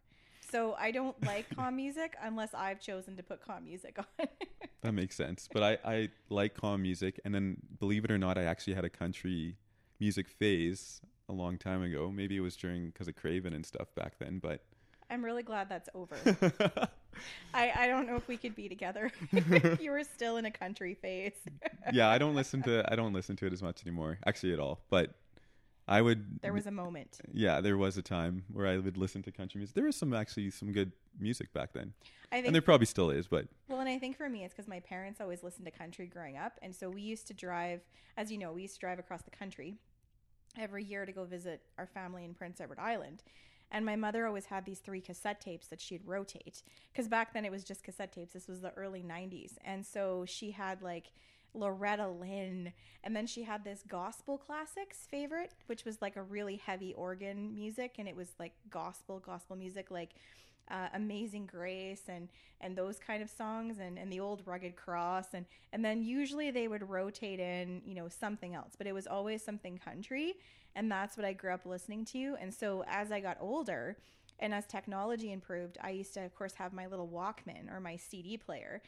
So 0.52 0.76
I 0.80 0.92
don't 0.92 1.22
like 1.26 1.54
calm 1.56 1.76
music 1.76 2.16
unless 2.22 2.54
I've 2.54 2.80
chosen 2.80 3.16
to 3.18 3.24
put 3.24 3.42
calm 3.42 3.64
music 3.66 3.98
on. 4.20 4.28
that 4.82 4.92
makes 4.94 5.16
sense. 5.16 5.48
But 5.52 5.64
I 5.64 5.78
I 5.86 6.10
like 6.30 6.54
calm 6.54 6.82
music, 6.82 7.20
and 7.26 7.34
then 7.34 7.58
believe 7.80 8.06
it 8.06 8.12
or 8.12 8.18
not, 8.18 8.38
I 8.38 8.44
actually 8.44 8.74
had 8.74 8.86
a 8.86 8.90
country 8.90 9.58
music 10.00 10.28
phase 10.28 11.02
a 11.30 11.34
long 11.34 11.58
time 11.58 11.82
ago. 11.84 12.12
Maybe 12.12 12.38
it 12.38 12.42
was 12.42 12.56
during 12.56 12.88
because 12.88 13.08
of 13.08 13.16
Craven 13.16 13.54
and 13.54 13.66
stuff 13.66 13.94
back 13.96 14.20
then, 14.20 14.40
but. 14.40 14.64
I'm 15.10 15.24
really 15.24 15.44
glad 15.44 15.70
that's 15.70 15.88
over. 15.94 16.18
I, 17.54 17.72
I 17.76 17.88
don't 17.88 18.08
know 18.08 18.16
if 18.16 18.28
we 18.28 18.38
could 18.38 18.56
be 18.56 18.70
together. 18.70 19.12
if 19.32 19.82
you 19.82 19.92
were 19.92 20.04
still 20.04 20.38
in 20.38 20.46
a 20.46 20.52
country 20.52 20.94
phase. 20.94 21.34
yeah, 21.92 22.10
I 22.10 22.18
don't 22.18 22.36
listen 22.36 22.62
to 22.64 22.84
I 22.92 22.96
don't 22.96 23.14
listen 23.14 23.36
to 23.38 23.46
it 23.46 23.54
as 23.54 23.62
much 23.62 23.82
anymore, 23.84 24.20
actually 24.26 24.54
at 24.54 24.60
all. 24.60 24.80
But 24.90 25.16
I 25.88 26.02
would. 26.02 26.42
There 26.42 26.54
was 26.54 26.68
a 26.68 26.72
moment. 26.72 27.20
Yeah, 27.34 27.62
there 27.62 27.78
was 27.78 27.98
a 27.98 28.02
time 28.02 28.44
where 28.52 28.68
I 28.68 28.78
would 28.78 28.98
listen 28.98 29.24
to 29.24 29.32
country 29.32 29.60
music. 29.60 29.76
There 29.76 29.86
was 29.86 29.96
some 29.96 30.14
actually 30.14 30.52
some 30.52 30.74
good 30.74 30.92
music 31.20 31.54
back 31.54 31.74
then, 31.74 31.94
I 32.32 32.36
think 32.36 32.48
and 32.48 32.56
there 32.56 32.62
probably 32.62 32.86
still 32.86 33.10
is. 33.10 33.28
But 33.28 33.48
Well, 33.70 33.80
and 33.80 33.90
I 33.90 33.98
think 33.98 34.18
for 34.18 34.28
me, 34.28 34.44
it's 34.44 34.54
because 34.54 34.68
my 34.68 34.82
parents 34.82 35.22
always 35.22 35.44
listened 35.44 35.66
to 35.66 35.72
country 35.72 36.06
growing 36.06 36.38
up. 36.38 36.60
And 36.62 36.76
so 36.76 36.90
we 36.90 37.02
used 37.02 37.28
to 37.28 37.34
drive, 37.34 37.82
as 38.18 38.32
you 38.32 38.38
know, 38.38 38.52
we 38.52 38.64
used 38.64 38.76
to 38.76 38.80
drive 38.82 39.00
across 39.00 39.22
the 39.22 39.32
country 39.32 39.76
every 40.60 40.84
year 40.84 41.06
to 41.06 41.12
go 41.12 41.24
visit 41.24 41.62
our 41.78 41.88
family 41.88 42.26
in 42.26 42.34
Prince 42.34 42.60
Edward 42.60 42.80
Island. 42.80 43.24
And 43.72 43.86
my 43.86 43.96
mother 43.96 44.26
always 44.26 44.46
had 44.46 44.66
these 44.66 44.80
three 44.80 45.02
cassette 45.02 45.42
tapes 45.42 45.68
that 45.68 45.82
she'd 45.82 46.06
rotate. 46.06 46.64
Because 46.92 47.08
back 47.08 47.34
then 47.34 47.46
it 47.46 47.52
was 47.52 47.64
just 47.64 47.84
cassette 47.84 48.14
tapes. 48.14 48.34
This 48.34 48.48
was 48.48 48.62
the 48.62 48.74
early 48.74 49.04
90s. 49.04 49.54
And 49.64 49.86
so 49.86 50.24
she 50.26 50.52
had 50.52 50.82
like 50.82 51.12
Loretta 51.54 52.08
Lynn. 52.08 52.72
And 53.04 53.16
then 53.16 53.28
she 53.28 53.44
had 53.44 53.64
this 53.64 53.84
gospel 53.88 54.38
classics 54.38 55.08
favorite, 55.10 55.54
which 55.66 55.84
was 55.84 56.02
like 56.02 56.16
a 56.16 56.24
really 56.24 56.58
heavy 56.58 56.94
organ 56.94 57.54
music. 57.54 57.96
And 57.98 58.08
it 58.08 58.16
was 58.16 58.30
like 58.40 58.54
gospel, 58.70 59.20
gospel 59.20 59.56
music, 59.56 59.92
like 59.92 60.12
uh, 60.70 60.88
Amazing 60.94 61.46
Grace 61.46 62.04
and 62.08 62.30
and 62.60 62.76
those 62.76 62.98
kind 62.98 63.22
of 63.22 63.30
songs 63.30 63.78
and, 63.80 64.00
and 64.00 64.12
the 64.12 64.20
old 64.20 64.42
Rugged 64.46 64.76
Cross. 64.76 65.34
And 65.34 65.46
and 65.74 65.84
then 65.84 66.02
usually 66.02 66.52
they 66.52 66.68
would 66.68 66.88
rotate 66.90 67.40
in 67.40 67.82
you 67.86 67.96
know 67.96 68.08
something 68.10 68.56
else 68.56 68.74
but 68.78 68.88
it 68.88 68.94
was 68.94 69.08
always 69.08 69.44
something 69.44 69.78
country. 69.78 70.36
And 70.76 70.92
that's 70.92 71.18
what 71.18 71.26
I 71.26 71.34
grew 71.34 71.54
up 71.54 71.66
listening 71.66 72.06
to. 72.06 72.36
And 72.40 72.54
so 72.54 72.84
as 72.88 73.12
I 73.12 73.20
got 73.20 73.38
older 73.40 73.98
and 74.40 74.54
as 74.54 74.66
technology 74.66 75.32
improved 75.32 75.78
I 75.82 75.92
used 75.92 76.14
to 76.16 76.26
of 76.26 76.36
course 76.36 76.54
have 76.54 76.74
my 76.74 76.88
little 76.88 77.08
Walkman 77.08 77.72
or 77.72 77.80
my 77.80 77.96
CD 77.96 78.38
player. 78.38 78.82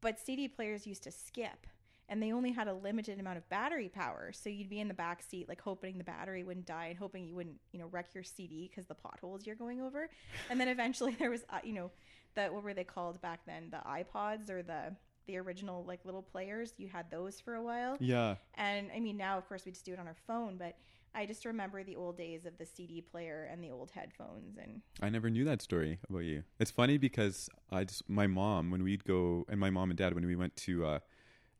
But 0.00 0.18
CD 0.18 0.48
players 0.48 0.86
used 0.86 1.02
to 1.04 1.10
skip 1.10 1.66
and 2.10 2.20
they 2.22 2.32
only 2.32 2.50
had 2.50 2.68
a 2.68 2.74
limited 2.74 3.18
amount 3.18 3.38
of 3.38 3.48
battery 3.48 3.88
power. 3.88 4.32
So 4.34 4.50
you'd 4.50 4.68
be 4.68 4.80
in 4.80 4.88
the 4.88 4.94
back 4.94 5.22
seat 5.22 5.48
like 5.48 5.62
hoping 5.62 5.96
the 5.96 6.04
battery 6.04 6.44
wouldn't 6.44 6.66
die 6.66 6.86
and 6.86 6.98
hoping 6.98 7.24
you 7.24 7.36
wouldn't 7.36 7.60
you 7.72 7.78
know 7.78 7.86
wreck 7.86 8.08
your 8.14 8.24
cd 8.24 8.68
because 8.68 8.86
the 8.86 8.94
potholes 8.94 9.46
you're 9.46 9.56
going 9.56 9.80
over. 9.80 10.10
And 10.50 10.60
then 10.60 10.68
eventually 10.68 11.14
there 11.18 11.30
was 11.30 11.44
uh, 11.48 11.60
you 11.64 11.72
know 11.72 11.90
the 12.34 12.48
what 12.48 12.62
were 12.62 12.74
they 12.74 12.84
called 12.84 13.22
back 13.22 13.40
then? 13.46 13.70
The 13.70 13.80
ipods 13.88 14.50
or 14.50 14.62
the 14.62 14.94
the 15.26 15.36
original 15.38 15.84
like 15.84 16.04
little 16.04 16.22
players. 16.22 16.74
You 16.76 16.88
had 16.88 17.10
those 17.10 17.40
for 17.40 17.54
a 17.54 17.62
while. 17.62 17.96
Yeah, 18.00 18.34
and 18.54 18.90
i 18.94 19.00
mean 19.00 19.16
now 19.16 19.38
of 19.38 19.48
course 19.48 19.64
we 19.64 19.72
just 19.72 19.84
do 19.84 19.92
it 19.92 19.98
on 19.98 20.06
our 20.06 20.16
phone 20.26 20.56
but 20.56 20.76
i 21.14 21.26
just 21.26 21.44
remember 21.44 21.82
the 21.82 21.96
old 21.96 22.16
days 22.16 22.46
of 22.46 22.56
the 22.58 22.66
cd 22.66 23.00
player 23.00 23.48
and 23.50 23.62
the 23.62 23.70
old 23.70 23.90
headphones 23.90 24.56
and 24.58 24.82
I 25.02 25.08
never 25.08 25.30
knew 25.30 25.44
that 25.44 25.62
story 25.62 25.98
about 26.08 26.20
you. 26.20 26.42
It's 26.58 26.70
funny 26.70 26.98
because 26.98 27.48
I 27.70 27.84
just 27.84 28.08
my 28.08 28.26
mom 28.26 28.70
when 28.70 28.82
we'd 28.82 29.04
go 29.04 29.46
and 29.48 29.58
my 29.58 29.70
mom 29.70 29.90
and 29.90 29.98
dad 29.98 30.14
when 30.14 30.26
we 30.26 30.36
went 30.36 30.56
to 30.56 30.84
uh, 30.84 30.98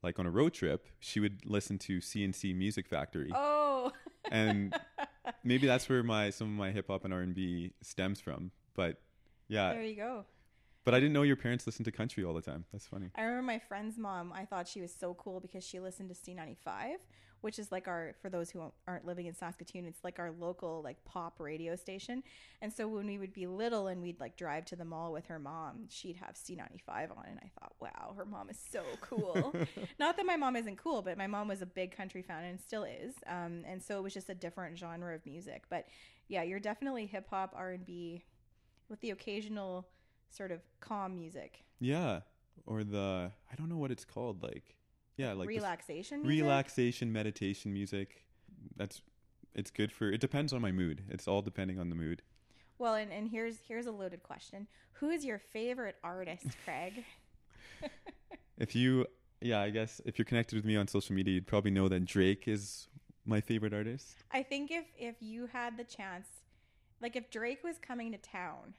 like 0.02 0.18
on 0.18 0.26
a 0.26 0.30
road 0.30 0.52
trip, 0.54 0.86
she 0.98 1.20
would 1.20 1.44
listen 1.44 1.78
to 1.78 2.00
C+C 2.00 2.52
Music 2.52 2.86
Factory, 2.86 3.30
oh. 3.34 3.92
And 4.30 4.74
maybe 5.44 5.66
that's 5.66 5.88
where 5.88 6.02
my 6.02 6.30
some 6.30 6.48
of 6.48 6.54
my 6.54 6.70
hip 6.70 6.86
hop 6.88 7.04
and 7.04 7.14
R 7.14 7.20
and 7.20 7.34
B 7.34 7.72
stems 7.82 8.20
from. 8.20 8.50
But 8.74 9.00
yeah, 9.48 9.72
there 9.72 9.82
you 9.82 9.96
go 9.96 10.24
but 10.84 10.94
I 10.94 11.00
didn't 11.00 11.12
know 11.12 11.22
your 11.22 11.36
parents 11.36 11.66
listened 11.66 11.84
to 11.84 11.92
country 11.92 12.24
all 12.24 12.34
the 12.34 12.40
time. 12.40 12.64
That's 12.72 12.86
funny. 12.86 13.10
I 13.14 13.22
remember 13.22 13.42
my 13.42 13.58
friend's 13.58 13.98
mom. 13.98 14.32
I 14.32 14.44
thought 14.44 14.66
she 14.66 14.80
was 14.80 14.94
so 14.94 15.14
cool 15.14 15.40
because 15.40 15.64
she 15.64 15.78
listened 15.78 16.08
to 16.08 16.14
C95, 16.14 16.96
which 17.42 17.58
is 17.58 17.70
like 17.70 17.86
our 17.86 18.14
for 18.22 18.30
those 18.30 18.50
who 18.50 18.72
aren't 18.86 19.04
living 19.04 19.26
in 19.26 19.34
Saskatoon, 19.34 19.84
it's 19.84 20.02
like 20.02 20.18
our 20.18 20.30
local 20.30 20.80
like 20.82 21.04
pop 21.04 21.38
radio 21.38 21.76
station. 21.76 22.22
And 22.62 22.72
so 22.72 22.88
when 22.88 23.06
we 23.06 23.18
would 23.18 23.32
be 23.32 23.46
little 23.46 23.88
and 23.88 24.00
we'd 24.00 24.20
like 24.20 24.36
drive 24.36 24.64
to 24.66 24.76
the 24.76 24.84
mall 24.84 25.12
with 25.12 25.26
her 25.26 25.38
mom, 25.38 25.86
she'd 25.88 26.16
have 26.16 26.34
C95 26.34 27.16
on, 27.16 27.26
and 27.28 27.38
I 27.42 27.50
thought, 27.58 27.74
wow, 27.80 28.14
her 28.16 28.24
mom 28.24 28.48
is 28.48 28.58
so 28.70 28.82
cool. 29.02 29.54
Not 29.98 30.16
that 30.16 30.26
my 30.26 30.36
mom 30.36 30.56
isn't 30.56 30.76
cool, 30.76 31.02
but 31.02 31.18
my 31.18 31.26
mom 31.26 31.48
was 31.48 31.60
a 31.60 31.66
big 31.66 31.94
country 31.94 32.22
fan 32.22 32.44
and 32.44 32.60
still 32.60 32.84
is. 32.84 33.14
Um, 33.26 33.64
and 33.66 33.82
so 33.82 33.98
it 33.98 34.02
was 34.02 34.14
just 34.14 34.30
a 34.30 34.34
different 34.34 34.78
genre 34.78 35.14
of 35.14 35.24
music. 35.26 35.64
But 35.68 35.86
yeah, 36.28 36.42
you're 36.42 36.60
definitely 36.60 37.06
hip 37.06 37.26
hop, 37.28 37.52
R 37.54 37.72
and 37.72 37.84
B, 37.84 38.24
with 38.88 39.00
the 39.00 39.10
occasional 39.10 39.86
sort 40.30 40.50
of 40.52 40.60
calm 40.80 41.14
music. 41.14 41.64
Yeah, 41.80 42.20
or 42.66 42.84
the 42.84 43.30
I 43.50 43.54
don't 43.56 43.68
know 43.68 43.76
what 43.76 43.90
it's 43.90 44.04
called. 44.04 44.42
Like 44.42 44.76
yeah, 45.16 45.32
like 45.32 45.48
relaxation 45.48 46.22
music? 46.22 46.42
relaxation 46.42 47.12
meditation 47.12 47.72
music. 47.72 48.24
That's 48.76 49.02
it's 49.54 49.70
good 49.70 49.92
for. 49.92 50.10
It 50.10 50.20
depends 50.20 50.52
on 50.52 50.60
my 50.60 50.72
mood. 50.72 51.02
It's 51.08 51.26
all 51.28 51.42
depending 51.42 51.78
on 51.78 51.88
the 51.90 51.96
mood. 51.96 52.22
well 52.78 52.94
and, 52.94 53.12
and 53.12 53.28
here's 53.28 53.58
here's 53.68 53.86
a 53.86 53.92
loaded 53.92 54.22
question 54.22 54.66
who 54.94 55.10
is 55.10 55.24
your 55.24 55.38
favorite 55.38 55.96
artist 56.04 56.46
craig 56.64 57.04
If 58.58 58.74
you, 58.76 59.06
yeah, 59.40 59.60
I 59.60 59.70
guess 59.70 60.02
if 60.04 60.18
you're 60.18 60.26
connected 60.26 60.56
with 60.56 60.66
me 60.66 60.76
on 60.76 60.86
social 60.86 61.14
media, 61.14 61.32
you'd 61.34 61.46
probably 61.46 61.70
know 61.70 61.88
that 61.88 62.04
Drake 62.04 62.46
is 62.46 62.88
my 63.24 63.40
favorite 63.40 63.72
artist. 63.74 64.16
i 64.32 64.42
think 64.42 64.70
if 64.70 64.84
if 64.98 65.14
you 65.20 65.46
had 65.46 65.76
the 65.76 65.84
chance 65.84 66.26
like 67.00 67.16
if 67.16 67.30
Drake 67.30 67.62
was 67.62 67.76
coming 67.78 68.12
to 68.12 68.18
town 68.18 68.74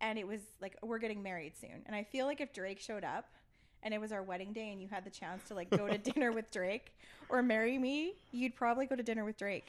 and 0.00 0.18
it 0.18 0.26
was 0.26 0.40
like 0.60 0.76
we're 0.82 0.98
getting 0.98 1.22
married 1.22 1.52
soon 1.60 1.82
and 1.86 1.94
I 1.94 2.04
feel 2.04 2.26
like 2.26 2.40
if 2.40 2.52
Drake 2.52 2.80
showed 2.80 3.04
up 3.04 3.26
and 3.82 3.94
it 3.94 4.00
was 4.00 4.12
our 4.12 4.22
wedding 4.22 4.52
day 4.52 4.70
and 4.70 4.80
you 4.80 4.88
had 4.88 5.04
the 5.04 5.10
chance 5.10 5.46
to 5.48 5.54
like 5.54 5.70
go 5.70 5.86
to 5.86 5.98
dinner 6.12 6.32
with 6.32 6.50
Drake 6.50 6.92
or 7.28 7.42
marry 7.42 7.78
me, 7.78 8.14
you'd 8.32 8.54
probably 8.54 8.86
go 8.86 8.96
to 8.96 9.02
dinner 9.02 9.24
with 9.24 9.36
Drake. 9.36 9.66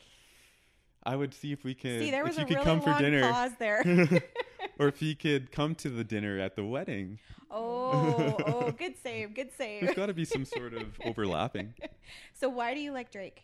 I 1.03 1.15
would 1.15 1.33
see 1.33 1.53
if 1.53 1.63
we 1.63 1.73
could. 1.73 2.01
See, 2.01 2.11
there 2.11 2.23
was 2.23 2.37
if 2.37 2.39
you 2.39 2.43
a 2.43 2.47
could 2.47 2.55
really 2.55 2.65
come 2.65 2.79
long 2.81 2.97
for 2.97 3.03
dinner, 3.03 3.31
pause 3.31 3.51
there. 3.57 3.81
or 4.79 4.87
if 4.87 4.99
he 4.99 5.15
could 5.15 5.51
come 5.51 5.75
to 5.75 5.89
the 5.89 6.03
dinner 6.03 6.39
at 6.39 6.55
the 6.55 6.63
wedding. 6.63 7.19
oh, 7.51 8.35
oh, 8.45 8.71
good 8.71 8.95
save, 9.01 9.33
good 9.33 9.49
save 9.57 9.81
there's 9.81 9.95
got 9.95 10.07
to 10.07 10.13
be 10.13 10.25
some 10.25 10.45
sort 10.45 10.73
of 10.73 10.99
overlapping. 11.05 11.73
So 12.33 12.49
why 12.49 12.73
do 12.73 12.79
you 12.79 12.91
like 12.91 13.11
Drake? 13.11 13.43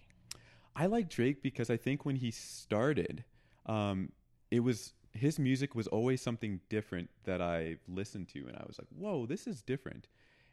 I 0.75 0.87
like 0.87 1.09
Drake 1.09 1.41
because 1.41 1.69
I 1.69 1.77
think 1.77 2.05
when 2.05 2.17
he 2.17 2.31
started, 2.31 3.23
um, 3.65 4.11
it 4.51 4.59
was 4.59 4.93
his 5.15 5.39
music 5.39 5.73
was 5.75 5.87
always 5.87 6.21
something 6.21 6.59
different 6.69 7.09
that 7.23 7.41
I 7.41 7.77
listened 7.87 8.27
to, 8.29 8.39
and 8.47 8.55
I 8.57 8.63
was 8.67 8.77
like, 8.77 8.87
"Whoa, 8.89 9.25
this 9.25 9.47
is 9.47 9.61
different," 9.61 10.07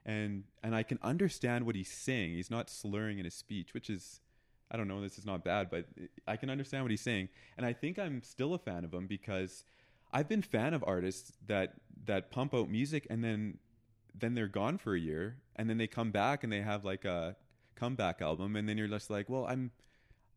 and 0.06 0.44
and 0.62 0.74
I 0.74 0.82
can 0.82 0.98
understand 1.02 1.66
what 1.66 1.74
he's 1.74 1.90
saying. 1.90 2.34
He's 2.34 2.50
not 2.50 2.70
slurring 2.70 3.18
in 3.18 3.24
his 3.24 3.34
speech, 3.34 3.74
which 3.74 3.90
is, 3.90 4.20
I 4.70 4.76
don't 4.76 4.88
know, 4.88 5.00
this 5.00 5.18
is 5.18 5.26
not 5.26 5.44
bad, 5.44 5.68
but 5.68 5.86
I 6.28 6.36
can 6.36 6.48
understand 6.48 6.84
what 6.84 6.90
he's 6.90 7.00
saying, 7.00 7.28
and 7.56 7.66
I 7.66 7.72
think 7.72 7.98
I'm 7.98 8.22
still 8.22 8.54
a 8.54 8.58
fan 8.58 8.84
of 8.84 8.94
him 8.94 9.06
because 9.06 9.64
I've 10.12 10.28
been 10.28 10.42
fan 10.42 10.74
of 10.74 10.84
artists 10.86 11.32
that 11.46 11.74
that 12.04 12.30
pump 12.30 12.54
out 12.54 12.70
music 12.70 13.06
and 13.10 13.24
then 13.24 13.58
then 14.14 14.34
they're 14.34 14.48
gone 14.48 14.78
for 14.78 14.94
a 14.94 15.00
year 15.00 15.38
and 15.56 15.68
then 15.70 15.78
they 15.78 15.86
come 15.86 16.10
back 16.10 16.44
and 16.44 16.52
they 16.52 16.60
have 16.60 16.84
like 16.84 17.04
a 17.04 17.36
comeback 17.74 18.20
album 18.20 18.56
and 18.56 18.68
then 18.68 18.76
you're 18.76 18.88
just 18.88 19.08
like 19.08 19.28
well 19.28 19.46
i'm 19.46 19.70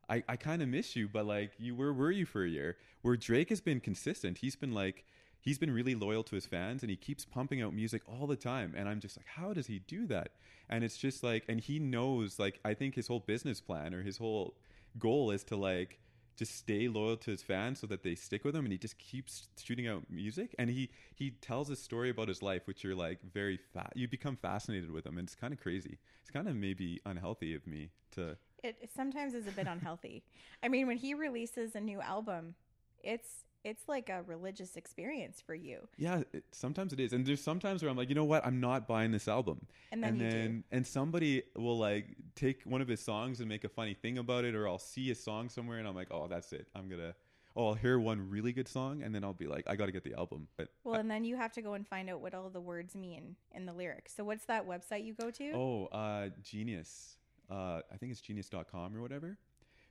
i, 0.10 0.24
I 0.28 0.36
kind 0.36 0.62
of 0.62 0.68
miss 0.68 0.96
you 0.96 1.08
but 1.08 1.26
like 1.26 1.52
you 1.58 1.76
where 1.76 1.94
were 1.94 2.12
you 2.12 2.26
for 2.26 2.44
a 2.44 2.50
year? 2.50 2.78
Where 3.02 3.18
drake 3.18 3.50
has 3.50 3.62
been 3.62 3.80
consistent 3.80 4.40
he's 4.40 4.56
been 4.56 4.74
like 4.74 5.06
he's 5.40 5.60
been 5.60 5.72
really 5.72 5.96
loyal 5.96 6.24
to 6.24 6.36
his 6.36 6.46
fans 6.46 6.82
and 6.82 6.90
he 6.90 6.96
keeps 6.96 7.24
pumping 7.24 7.62
out 7.62 7.74
music 7.74 8.02
all 8.08 8.28
the 8.28 8.36
time 8.36 8.74
and 8.76 8.90
i'm 8.90 9.00
just 9.00 9.18
like 9.18 9.28
how 9.28 9.54
does 9.54 9.68
he 9.68 9.80
do 9.80 10.08
that? 10.08 10.32
And 10.70 10.84
it's 10.84 10.98
just 10.98 11.24
like 11.24 11.44
and 11.48 11.60
he 11.60 11.80
knows 11.80 12.40
like 12.40 12.60
i 12.66 12.74
think 12.74 12.96
his 12.96 13.08
whole 13.08 13.20
business 13.20 13.62
plan 13.62 13.94
or 13.94 14.02
his 14.02 14.18
whole 14.18 14.56
goal 14.98 15.32
is 15.32 15.44
to 15.46 15.56
like 15.56 16.00
just 16.36 16.56
stay 16.58 16.88
loyal 16.88 17.16
to 17.18 17.32
his 17.32 17.42
fans 17.42 17.80
so 17.80 17.88
that 17.88 18.04
they 18.04 18.16
stick 18.16 18.44
with 18.44 18.56
him 18.56 18.66
and 18.66 18.72
he 18.72 18.78
just 18.78 18.98
keeps 18.98 19.48
shooting 19.62 19.88
out 19.88 20.04
music 20.10 20.54
and 20.60 20.70
he 20.70 20.90
he 21.16 21.32
tells 21.32 21.70
a 21.70 21.76
story 21.76 22.10
about 22.10 22.28
his 22.28 22.42
life 22.42 22.64
which 22.66 22.84
you're 22.84 22.96
like 22.96 23.20
very 23.34 23.58
fat 23.74 23.94
you 23.96 24.08
become 24.08 24.36
fascinated 24.36 24.92
with 24.92 25.06
him 25.06 25.18
and 25.18 25.28
it's 25.28 25.36
kind 25.36 25.54
of 25.54 25.60
crazy. 25.60 25.98
It's 26.22 26.32
kind 26.32 26.48
of 26.48 26.56
maybe 26.56 27.00
unhealthy 27.06 27.54
of 27.56 27.66
me 27.66 27.92
to 28.12 28.38
It, 28.66 28.90
sometimes 28.96 29.34
is 29.34 29.48
a 29.48 29.52
bit 29.52 29.68
unhealthy. 29.68 30.24
I 30.64 30.68
mean, 30.70 30.88
when 30.88 30.98
he 30.98 31.14
releases 31.14 31.76
a 31.76 31.80
new 31.82 32.02
album, 32.02 32.56
it's 33.04 33.44
it's 33.64 33.88
like 33.88 34.10
a 34.10 34.22
religious 34.24 34.76
experience 34.78 35.42
for 35.42 35.56
you. 35.56 35.88
yeah 35.98 36.22
it, 36.34 36.44
sometimes 36.52 36.94
it 36.94 37.00
is 37.00 37.14
and 37.14 37.26
there's 37.26 37.42
sometimes 37.42 37.82
where 37.82 37.90
i'm 37.90 37.98
like 37.98 38.10
you 38.10 38.16
know 38.16 38.24
what 38.24 38.46
i'm 38.46 38.60
not 38.60 38.88
buying 38.88 39.12
this 39.12 39.28
album 39.28 39.60
And 39.92 40.04
then 40.04 40.10
and 40.12 40.22
you 40.22 40.30
then 40.30 40.64
and 40.72 40.86
somebody 40.86 41.42
will 41.56 41.80
like 41.80 42.16
take 42.36 42.62
one 42.64 42.80
of 42.82 42.88
his 42.88 43.00
songs 43.00 43.40
and 43.40 43.50
make 43.50 43.64
a 43.64 43.70
funny 43.70 43.96
thing 43.96 44.20
about 44.20 44.46
it 44.46 44.54
or 44.54 44.68
i'll 44.68 44.78
see 44.78 45.10
a 45.10 45.16
song 45.16 45.50
somewhere 45.50 45.80
and 45.80 45.88
i'm 45.88 45.96
like 45.96 46.10
oh 46.12 46.28
that's 46.28 46.54
it 46.54 46.68
i'm 46.76 46.88
gonna 46.88 47.16
oh 47.56 47.70
i'll 47.70 47.74
hear 47.74 47.98
one 47.98 48.30
really 48.30 48.54
good 48.54 48.68
song 48.68 49.02
and 49.02 49.16
then 49.16 49.24
i'll 49.24 49.34
be 49.34 49.48
like 49.48 49.66
i 49.68 49.76
gotta 49.76 49.92
get 49.92 50.04
the 50.04 50.14
album 50.14 50.48
but 50.58 50.68
Well, 50.84 51.00
and 51.00 51.10
then 51.10 51.24
you 51.24 51.36
have 51.36 51.52
to 51.54 51.62
go 51.64 51.74
and 51.74 51.88
find 51.88 52.08
out 52.08 52.22
what 52.22 52.36
all 52.36 52.50
the 52.52 52.62
words 52.62 52.94
mean 52.96 53.36
in 53.52 53.66
the 53.66 53.74
lyrics. 53.74 54.14
So 54.16 54.24
what's 54.24 54.46
that 54.46 54.68
website 54.68 55.04
you 55.06 55.16
go 55.16 55.32
to? 55.32 55.52
Oh, 55.54 55.86
uh, 55.88 56.30
Genius. 56.44 57.18
Uh, 57.50 57.82
I 57.92 57.98
think 57.98 58.12
it's 58.12 58.22
genius.com 58.22 58.96
or 58.96 59.02
whatever. 59.02 59.38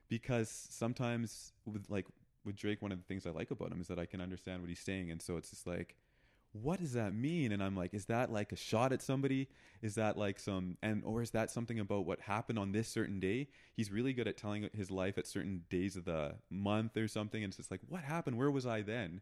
Because 0.08 0.50
sometimes 0.70 1.52
with 1.64 1.86
like 1.88 2.06
with 2.44 2.56
Drake, 2.56 2.82
one 2.82 2.92
of 2.92 2.98
the 2.98 3.04
things 3.04 3.26
I 3.26 3.30
like 3.30 3.50
about 3.50 3.72
him 3.72 3.80
is 3.80 3.88
that 3.88 3.98
I 3.98 4.06
can 4.06 4.20
understand 4.20 4.60
what 4.60 4.68
he's 4.68 4.80
saying, 4.80 5.10
and 5.10 5.20
so 5.20 5.36
it's 5.36 5.50
just 5.50 5.66
like, 5.66 5.96
what 6.52 6.78
does 6.78 6.92
that 6.92 7.14
mean? 7.14 7.50
And 7.52 7.62
I'm 7.62 7.76
like, 7.76 7.94
is 7.94 8.04
that 8.06 8.32
like 8.32 8.52
a 8.52 8.56
shot 8.56 8.92
at 8.92 9.02
somebody? 9.02 9.48
Is 9.82 9.96
that 9.96 10.16
like 10.16 10.38
some 10.38 10.76
and 10.82 11.02
or 11.04 11.20
is 11.20 11.30
that 11.30 11.50
something 11.50 11.80
about 11.80 12.06
what 12.06 12.20
happened 12.20 12.58
on 12.58 12.72
this 12.72 12.88
certain 12.88 13.18
day? 13.18 13.48
He's 13.74 13.90
really 13.90 14.12
good 14.12 14.28
at 14.28 14.36
telling 14.36 14.68
his 14.72 14.90
life 14.90 15.18
at 15.18 15.26
certain 15.26 15.62
days 15.68 15.96
of 15.96 16.04
the 16.04 16.36
month 16.50 16.96
or 16.96 17.08
something, 17.08 17.42
and 17.42 17.50
it's 17.50 17.56
just 17.56 17.70
like, 17.70 17.80
what 17.88 18.04
happened? 18.04 18.38
Where 18.38 18.50
was 18.50 18.66
I 18.66 18.82
then? 18.82 19.20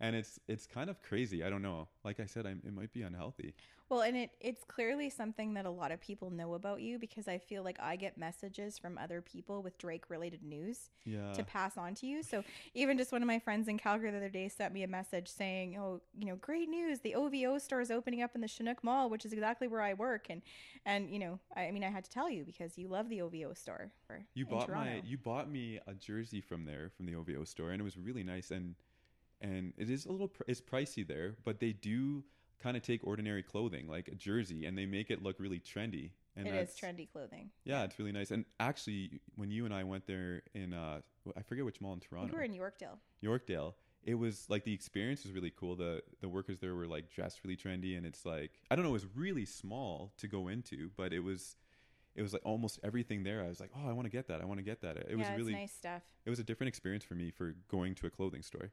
And 0.00 0.16
it's 0.16 0.40
it's 0.48 0.66
kind 0.66 0.90
of 0.90 1.00
crazy. 1.02 1.44
I 1.44 1.50
don't 1.50 1.62
know. 1.62 1.88
Like 2.04 2.18
I 2.18 2.26
said, 2.26 2.46
I'm, 2.46 2.60
it 2.66 2.74
might 2.74 2.92
be 2.92 3.02
unhealthy. 3.02 3.54
Well, 3.92 4.00
and 4.00 4.16
it 4.16 4.30
it's 4.40 4.64
clearly 4.64 5.10
something 5.10 5.52
that 5.52 5.66
a 5.66 5.70
lot 5.70 5.92
of 5.92 6.00
people 6.00 6.30
know 6.30 6.54
about 6.54 6.80
you 6.80 6.98
because 6.98 7.28
I 7.28 7.36
feel 7.36 7.62
like 7.62 7.78
I 7.78 7.96
get 7.96 8.16
messages 8.16 8.78
from 8.78 8.96
other 8.96 9.20
people 9.20 9.62
with 9.62 9.76
Drake 9.76 10.08
related 10.08 10.42
news 10.42 10.88
Yeah. 11.04 11.34
to 11.34 11.44
pass 11.44 11.76
on 11.76 11.94
to 11.96 12.06
you. 12.06 12.22
So 12.22 12.42
even 12.72 12.96
just 12.96 13.12
one 13.12 13.20
of 13.20 13.26
my 13.26 13.38
friends 13.38 13.68
in 13.68 13.76
Calgary 13.76 14.10
the 14.10 14.16
other 14.16 14.30
day 14.30 14.48
sent 14.48 14.72
me 14.72 14.82
a 14.82 14.88
message 14.88 15.28
saying, 15.28 15.76
"Oh, 15.76 16.00
you 16.18 16.24
know, 16.24 16.36
great 16.36 16.70
news! 16.70 17.00
The 17.00 17.14
OVO 17.14 17.58
store 17.58 17.82
is 17.82 17.90
opening 17.90 18.22
up 18.22 18.34
in 18.34 18.40
the 18.40 18.48
Chinook 18.48 18.82
Mall, 18.82 19.10
which 19.10 19.26
is 19.26 19.32
exactly 19.34 19.68
where 19.68 19.82
I 19.82 19.92
work." 19.92 20.30
And 20.30 20.40
and 20.86 21.10
you 21.10 21.18
know, 21.18 21.38
I, 21.54 21.66
I 21.66 21.70
mean, 21.70 21.84
I 21.84 21.90
had 21.90 22.04
to 22.04 22.10
tell 22.10 22.30
you 22.30 22.44
because 22.44 22.78
you 22.78 22.88
love 22.88 23.10
the 23.10 23.20
OVO 23.20 23.52
store. 23.52 23.92
You 24.32 24.46
bought 24.46 24.68
Toronto. 24.68 24.90
my 24.90 25.02
you 25.04 25.18
bought 25.18 25.50
me 25.50 25.80
a 25.86 25.92
jersey 25.92 26.40
from 26.40 26.64
there 26.64 26.88
from 26.96 27.04
the 27.04 27.14
OVO 27.14 27.44
store 27.44 27.72
and 27.72 27.80
it 27.82 27.84
was 27.84 27.98
really 27.98 28.24
nice 28.24 28.50
and 28.50 28.74
and 29.42 29.74
it 29.76 29.90
is 29.90 30.06
a 30.06 30.12
little 30.12 30.28
pr- 30.28 30.44
it's 30.46 30.62
pricey 30.62 31.06
there 31.06 31.34
but 31.44 31.60
they 31.60 31.72
do 31.72 32.24
kind 32.62 32.76
of 32.76 32.82
take 32.82 33.00
ordinary 33.04 33.42
clothing 33.42 33.88
like 33.88 34.08
a 34.08 34.14
jersey 34.14 34.66
and 34.66 34.76
they 34.78 34.86
make 34.86 35.10
it 35.10 35.22
look 35.22 35.36
really 35.38 35.58
trendy 35.58 36.10
and 36.36 36.46
It 36.46 36.54
is 36.54 36.70
trendy 36.80 37.10
clothing. 37.10 37.50
yeah 37.64 37.82
it's 37.84 37.98
really 37.98 38.12
nice 38.12 38.30
and 38.30 38.44
actually 38.60 39.20
when 39.36 39.50
you 39.50 39.64
and 39.64 39.74
I 39.74 39.84
went 39.84 40.06
there 40.06 40.42
in 40.54 40.72
uh 40.72 41.00
I 41.36 41.42
forget 41.42 41.64
which 41.64 41.80
mall 41.80 41.92
in 41.92 42.00
Toronto 42.00 42.32
we 42.32 42.36
were 42.38 42.44
in 42.44 42.52
Yorkdale. 42.54 42.98
Yorkdale 43.22 43.74
it 44.04 44.14
was 44.14 44.46
like 44.48 44.64
the 44.64 44.72
experience 44.74 45.22
was 45.24 45.32
really 45.32 45.52
cool 45.56 45.76
the 45.76 46.02
the 46.20 46.28
workers 46.28 46.58
there 46.60 46.74
were 46.74 46.86
like 46.86 47.10
dressed 47.10 47.40
really 47.44 47.56
trendy 47.56 47.96
and 47.96 48.06
it's 48.06 48.24
like 48.24 48.52
I 48.70 48.76
don't 48.76 48.84
know 48.84 48.90
it 48.90 48.94
was 48.94 49.06
really 49.14 49.44
small 49.44 50.12
to 50.18 50.26
go 50.28 50.48
into 50.48 50.90
but 50.96 51.12
it 51.12 51.20
was 51.20 51.56
it 52.14 52.22
was 52.22 52.32
like 52.32 52.42
almost 52.44 52.78
everything 52.84 53.22
there 53.24 53.42
I 53.44 53.48
was 53.48 53.60
like 53.60 53.70
oh 53.76 53.88
I 53.88 53.92
want 53.92 54.06
to 54.06 54.10
get 54.10 54.28
that 54.28 54.40
I 54.40 54.44
want 54.44 54.58
to 54.58 54.64
get 54.64 54.80
that 54.82 54.96
it 54.96 55.06
yeah, 55.10 55.16
was 55.16 55.26
it's 55.28 55.38
really 55.38 55.52
nice 55.54 55.72
stuff. 55.72 56.02
it 56.24 56.30
was 56.30 56.38
a 56.38 56.44
different 56.44 56.68
experience 56.68 57.04
for 57.04 57.14
me 57.14 57.30
for 57.30 57.54
going 57.68 57.94
to 57.96 58.06
a 58.06 58.10
clothing 58.10 58.42
store. 58.42 58.70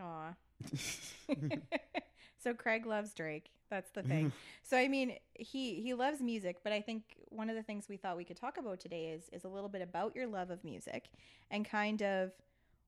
Aw. 0.00 0.34
so 2.42 2.54
Craig 2.54 2.86
loves 2.86 3.14
Drake. 3.14 3.50
That's 3.70 3.90
the 3.90 4.02
thing. 4.02 4.26
Mm-hmm. 4.26 4.36
so 4.62 4.76
I 4.76 4.88
mean, 4.88 5.16
he 5.34 5.80
he 5.80 5.94
loves 5.94 6.20
music, 6.20 6.58
but 6.62 6.72
I 6.72 6.80
think 6.80 7.02
one 7.30 7.48
of 7.48 7.56
the 7.56 7.62
things 7.62 7.88
we 7.88 7.96
thought 7.96 8.16
we 8.16 8.24
could 8.24 8.36
talk 8.36 8.58
about 8.58 8.80
today 8.80 9.06
is 9.06 9.30
is 9.32 9.44
a 9.44 9.48
little 9.48 9.68
bit 9.68 9.82
about 9.82 10.14
your 10.14 10.26
love 10.26 10.50
of 10.50 10.62
music 10.62 11.08
and 11.50 11.64
kind 11.64 12.02
of 12.02 12.32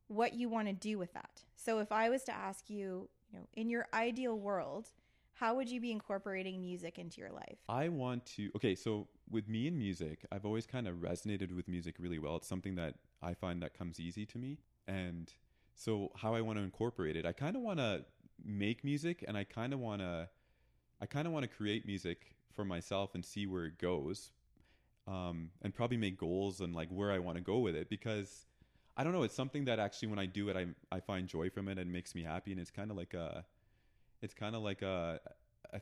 what 0.09 0.35
you 0.35 0.49
want 0.49 0.69
to 0.69 0.75
do 0.75 0.99
with 0.99 1.12
that. 1.14 1.43
So 1.57 1.79
if 1.79 1.90
I 1.90 2.11
was 2.11 2.23
to 2.25 2.33
ask 2.33 2.69
you, 2.69 3.09
you 3.33 3.38
know, 3.38 3.47
in 3.55 3.71
your 3.71 3.87
ideal 3.95 4.38
world, 4.38 4.90
how 5.33 5.55
would 5.55 5.71
you 5.71 5.81
be 5.81 5.90
incorporating 5.90 6.61
music 6.61 6.99
into 6.99 7.21
your 7.21 7.31
life? 7.31 7.57
I 7.69 7.88
want 7.88 8.27
to. 8.37 8.51
Okay, 8.57 8.75
so 8.75 9.09
with 9.31 9.49
me 9.49 9.67
and 9.67 9.79
music, 9.79 10.27
I've 10.31 10.45
always 10.45 10.67
kind 10.67 10.87
of 10.87 10.97
resonated 10.97 11.55
with 11.55 11.67
music 11.67 11.97
really 11.99 12.19
well. 12.19 12.37
It's 12.37 12.47
something 12.47 12.75
that 12.77 12.95
I 13.23 13.35
find 13.35 13.62
that 13.62 13.77
comes 13.77 13.99
easy 13.99 14.27
to 14.27 14.38
me, 14.38 14.59
and 14.87 15.33
so 15.75 16.12
how 16.17 16.35
I 16.35 16.40
want 16.40 16.59
to 16.59 16.62
incorporate 16.62 17.17
it, 17.17 17.27
I 17.27 17.33
kind 17.33 17.57
of 17.57 17.62
want 17.62 17.79
to 17.79 18.05
make 18.42 18.85
music, 18.85 19.25
and 19.27 19.37
I 19.37 19.44
kind 19.44 19.73
of 19.73 19.81
want 19.81 20.01
to, 20.01 20.29
I 21.01 21.07
kind 21.07 21.27
of 21.27 21.33
want 21.33 21.44
to 21.44 21.49
create 21.49 21.87
music 21.87 22.35
for 22.53 22.64
myself 22.64 23.14
and 23.14 23.25
see 23.25 23.47
where 23.47 23.66
it 23.66 23.79
goes, 23.79 24.33
um, 25.07 25.51
and 25.62 25.75
probably 25.75 25.97
make 25.99 26.18
goals 26.18 26.61
and 26.61 26.75
like 26.75 26.88
where 26.88 27.12
I 27.12 27.18
want 27.18 27.37
to 27.37 27.42
go 27.42 27.59
with 27.59 27.75
it 27.77 27.88
because. 27.90 28.47
I 28.97 29.03
don't 29.03 29.12
know. 29.12 29.25
It's 29.25 29.35
something 29.35 29.64
that 29.64 29.81
actually, 29.81 30.07
when 30.07 30.20
I 30.20 30.27
do 30.27 30.51
it, 30.51 30.57
I 30.57 30.66
I 30.92 31.01
find 31.01 31.27
joy 31.27 31.51
from 31.51 31.66
it 31.66 31.73
and 31.73 31.81
it 31.81 31.88
makes 31.88 32.14
me 32.14 32.23
happy. 32.23 32.53
And 32.53 32.61
it's 32.61 32.70
kind 32.70 32.92
of 32.92 32.97
like 32.97 33.12
a, 33.12 33.44
it's 34.23 34.35
kind 34.35 34.55
of 34.55 34.62
like 34.62 34.83
a, 34.83 35.18
a, 35.73 35.81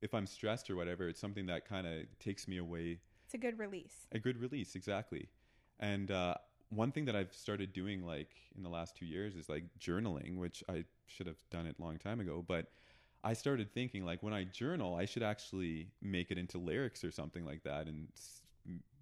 if 0.00 0.14
I'm 0.14 0.26
stressed 0.26 0.70
or 0.70 0.76
whatever, 0.76 1.06
it's 1.06 1.20
something 1.20 1.44
that 1.44 1.68
kind 1.68 1.86
of 1.86 2.06
takes 2.20 2.48
me 2.48 2.56
away. 2.56 3.00
It's 3.26 3.34
a 3.34 3.38
good 3.38 3.58
release. 3.58 4.06
A 4.12 4.18
good 4.18 4.40
release, 4.40 4.76
exactly. 4.76 5.28
And 5.78 6.10
uh, 6.10 6.36
one 6.74 6.92
thing 6.92 7.04
that 7.06 7.16
I've 7.16 7.32
started 7.32 7.72
doing, 7.72 8.04
like 8.04 8.30
in 8.56 8.62
the 8.62 8.68
last 8.68 8.96
two 8.96 9.06
years, 9.06 9.34
is 9.34 9.48
like 9.48 9.64
journaling, 9.78 10.36
which 10.36 10.62
I 10.68 10.84
should 11.06 11.26
have 11.26 11.38
done 11.50 11.66
it 11.66 11.76
a 11.78 11.82
long 11.82 11.98
time 11.98 12.20
ago. 12.20 12.44
But 12.46 12.66
I 13.22 13.32
started 13.32 13.72
thinking, 13.72 14.04
like, 14.04 14.22
when 14.22 14.34
I 14.34 14.44
journal, 14.44 14.94
I 14.94 15.06
should 15.06 15.22
actually 15.22 15.88
make 16.02 16.30
it 16.30 16.38
into 16.38 16.58
lyrics 16.58 17.04
or 17.04 17.10
something 17.10 17.44
like 17.44 17.62
that, 17.64 17.86
and 17.86 18.08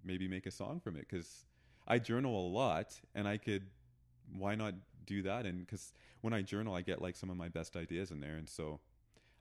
maybe 0.03 0.27
make 0.27 0.45
a 0.45 0.51
song 0.51 0.79
from 0.79 0.95
it 0.95 1.07
because 1.09 1.45
I 1.87 1.99
journal 1.99 2.47
a 2.47 2.47
lot, 2.47 2.99
and 3.15 3.27
I 3.27 3.37
could. 3.37 3.63
Why 4.37 4.55
not 4.55 4.73
do 5.05 5.21
that? 5.23 5.45
And 5.45 5.65
because 5.65 5.93
when 6.21 6.33
I 6.33 6.41
journal, 6.41 6.73
I 6.73 6.81
get 6.81 7.01
like 7.01 7.15
some 7.15 7.29
of 7.29 7.35
my 7.35 7.49
best 7.49 7.75
ideas 7.75 8.11
in 8.11 8.21
there, 8.21 8.35
and 8.35 8.49
so 8.49 8.79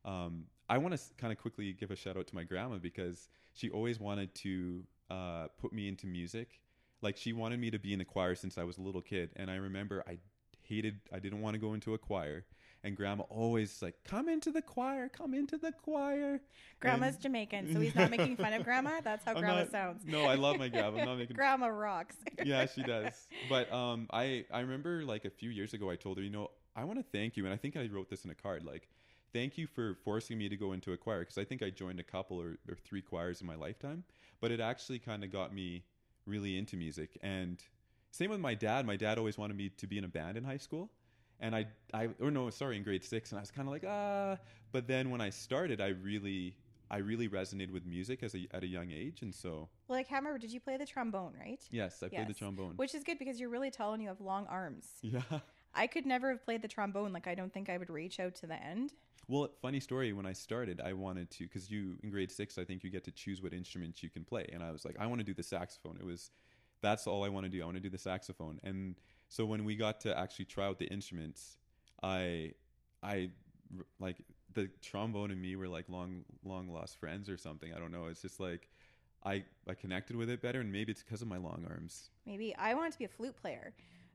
um, 0.05 0.45
I 0.69 0.79
want 0.79 0.97
to 0.97 1.01
kind 1.17 1.33
of 1.33 1.39
quickly 1.39 1.73
give 1.73 1.91
a 1.91 1.97
shout 1.97 2.17
out 2.17 2.27
to 2.27 2.35
my 2.35 2.43
grandma 2.43 2.79
because 2.79 3.29
she 3.53 3.71
always 3.71 4.01
wanted 4.01 4.35
to 4.37 4.83
uh, 5.11 5.47
put 5.61 5.73
me 5.73 5.89
into 5.89 6.07
music. 6.07 6.61
Like 7.03 7.17
she 7.17 7.33
wanted 7.33 7.59
me 7.61 7.71
to 7.71 7.79
be 7.79 7.93
in 7.93 7.99
the 7.99 8.05
choir 8.05 8.35
since 8.35 8.57
I 8.59 8.65
was 8.65 8.79
a 8.79 8.83
little 8.83 9.03
kid, 9.03 9.31
and 9.37 9.51
I 9.51 9.57
remember 9.57 10.05
I 10.09 10.19
hated, 10.63 11.01
I 11.13 11.19
didn't 11.19 11.41
want 11.41 11.55
to 11.55 11.59
go 11.59 11.75
into 11.75 11.93
a 11.95 11.99
choir, 11.99 12.45
and 12.85 12.97
grandma 12.97 13.25
always 13.25 13.83
like, 13.83 13.97
"Come 14.05 14.29
into 14.29 14.51
the 14.53 14.63
choir, 14.63 15.09
come 15.09 15.35
into 15.35 15.59
the 15.59 15.73
choir." 15.73 16.41
Grandma's 16.81 17.15
And- 17.15 17.23
Jamaican, 17.25 17.73
so 17.73 17.81
he's 17.85 17.95
not 17.95 18.11
making 18.11 18.37
fun 18.37 18.53
of 18.53 18.65
grandma. 18.65 19.01
That's 19.03 19.25
how 19.25 19.33
I'm 19.33 19.41
grandma 19.41 19.59
not- 19.61 19.71
sounds. 19.71 20.05
No, 20.07 20.25
I 20.25 20.37
love 20.37 20.59
my 20.59 20.69
grandma. 20.69 21.01
I'm 21.01 21.07
not 21.07 21.19
making 21.19 21.35
grandma 21.37 21.67
rocks. 21.67 22.17
yeah, 22.45 22.67
she 22.67 22.83
does. 22.83 23.27
But 23.49 23.73
um, 23.73 24.07
I 24.13 24.45
I 24.53 24.61
remember 24.61 25.05
like 25.05 25.25
a 25.25 25.31
few 25.31 25.51
years 25.51 25.75
ago, 25.75 25.91
I 25.91 25.97
told 25.97 26.19
her, 26.19 26.23
you 26.23 26.31
know, 26.31 26.51
I 26.77 26.85
want 26.85 26.99
to 26.99 27.05
thank 27.05 27.37
you, 27.37 27.45
and 27.45 27.53
I 27.53 27.57
think 27.57 27.77
I 27.77 27.87
wrote 27.93 28.09
this 28.09 28.25
in 28.25 28.31
a 28.31 28.35
card. 28.35 28.65
Like, 28.65 28.89
thank 29.33 29.59
you 29.59 29.67
for 29.67 29.97
forcing 30.05 30.39
me 30.39 30.49
to 30.49 30.57
go 30.57 30.73
into 30.73 30.93
a 30.93 30.97
choir 30.97 31.21
because 31.21 31.37
I 31.39 31.45
think 31.45 31.63
I 31.63 31.71
joined 31.71 31.99
a 32.01 32.05
couple 32.05 32.41
or, 32.41 32.59
or 32.69 32.77
three 32.85 33.03
choirs 33.03 33.41
in 33.41 33.47
my 33.47 33.57
lifetime, 33.57 34.05
but 34.41 34.51
it 34.53 34.61
actually 34.61 34.99
kind 35.01 35.25
of 35.25 35.33
got 35.33 35.53
me 35.53 35.83
really 36.27 36.59
into 36.59 36.77
music. 36.77 37.19
And 37.23 37.63
same 38.11 38.31
with 38.31 38.41
my 38.41 38.55
dad. 38.55 38.87
My 38.87 38.97
dad 38.97 39.19
always 39.19 39.39
wanted 39.39 39.57
me 39.57 39.71
to 39.71 39.87
be 39.87 39.99
in 39.99 40.05
a 40.05 40.09
band 40.09 40.37
in 40.37 40.45
high 40.45 40.57
school. 40.59 40.91
And 41.41 41.57
I, 41.57 41.67
I, 41.93 42.09
or 42.21 42.31
no, 42.31 42.51
sorry, 42.51 42.77
in 42.77 42.83
grade 42.85 43.05
six. 43.05 43.33
And 43.33 43.39
I 43.39 43.43
was 43.43 43.51
kind 43.51 43.67
of 43.67 43.73
like, 43.73 43.85
ah. 43.87 44.37
But 44.71 44.87
then 44.87 45.11
when 45.11 45.21
I 45.21 45.31
started, 45.31 45.81
I 45.81 45.89
really, 45.89 46.57
I 46.91 46.99
really 46.99 47.29
resonated 47.29 47.73
with 47.73 47.85
music 47.85 48.23
as 48.23 48.35
a, 48.35 48.47
at 48.53 48.63
a 48.63 48.67
young 48.67 48.91
age. 48.93 49.23
And 49.23 49.35
so, 49.35 49.69
Well, 49.89 49.99
can't 50.05 50.23
remember. 50.23 50.39
Did 50.39 50.53
you 50.53 50.61
play 50.61 50.77
the 50.77 50.87
trombone, 50.87 51.33
right? 51.39 51.61
yes, 51.71 52.03
I 52.03 52.09
played 52.09 52.29
the 52.29 52.35
trombone. 52.35 52.75
Which 52.77 52.95
is 52.95 53.03
good 53.03 53.19
because 53.19 53.41
you're 53.41 53.49
really 53.51 53.71
tall 53.71 53.93
and 53.93 54.03
you 54.03 54.09
have 54.09 54.21
long 54.21 54.47
arms. 54.47 54.87
yeah. 55.03 55.23
I 55.75 55.87
could 55.87 56.05
never 56.07 56.31
have 56.31 56.45
played 56.45 56.63
the 56.63 56.69
trombone. 56.69 57.13
Like, 57.13 57.27
I 57.27 57.35
don't 57.35 57.53
think 57.53 57.71
I 57.71 57.79
would 57.79 57.91
reach 57.91 58.21
out 58.21 58.35
to 58.37 58.47
the 58.47 58.63
end. 58.63 58.93
Well, 59.29 59.49
funny 59.61 59.81
story. 59.81 60.13
When 60.13 60.27
I 60.27 60.33
started, 60.33 60.81
I 60.85 60.93
wanted 60.93 61.31
to 61.33 61.45
because 61.45 61.71
you 61.71 61.97
in 62.03 62.11
grade 62.11 62.31
six, 62.31 62.59
I 62.59 62.65
think 62.65 62.83
you 62.85 62.91
get 62.91 63.05
to 63.05 63.13
choose 63.13 63.43
what 63.43 63.53
instrument 63.53 64.03
you 64.03 64.11
can 64.11 64.25
play, 64.25 64.47
and 64.53 64.63
I 64.63 64.71
was 64.71 64.85
like, 64.85 64.97
I 64.99 65.07
want 65.07 65.21
to 65.21 65.25
do 65.25 65.35
the 65.35 65.43
saxophone. 65.43 65.97
It 66.01 66.07
was 66.07 66.31
that's 66.83 67.07
all 67.07 67.25
I 67.25 67.29
want 67.29 67.45
to 67.45 67.51
do. 67.51 67.63
I 67.63 67.65
want 67.65 67.77
to 67.77 67.83
do 67.83 67.89
the 67.89 67.99
saxophone. 67.99 68.61
And 68.65 68.97
so 69.29 69.47
when 69.47 69.65
we 69.65 69.77
got 69.77 70.01
to 70.01 70.19
actually 70.19 70.47
try 70.47 70.67
out 70.67 70.79
the 70.79 70.87
instruments, 70.87 71.57
I 72.03 72.53
I 73.03 73.31
like 74.01 74.17
the 74.53 74.69
trombone 74.83 75.31
and 75.31 75.41
me 75.41 75.57
were 75.57 75.69
like 75.69 75.89
long 75.89 76.25
long 76.45 76.69
lost 76.69 76.99
friends 76.99 77.31
or 77.31 77.37
something. 77.37 77.73
I 77.73 77.79
don't 77.79 77.93
know. 77.93 78.07
It's 78.07 78.23
just 78.23 78.41
like 78.41 78.69
I 79.25 79.45
I 79.69 79.75
connected 79.75 80.17
with 80.17 80.29
it 80.29 80.43
better, 80.43 80.61
and 80.61 80.71
maybe 80.71 80.93
it's 80.93 81.03
because 81.03 81.23
of 81.23 81.29
my 81.29 81.39
long 81.39 81.65
arms. 81.69 82.11
Maybe 82.27 82.55
I 82.57 82.75
wanted 82.75 82.93
to 82.93 82.99
be 82.99 83.05
a 83.05 83.09
flute 83.09 83.37
player, 83.41 83.73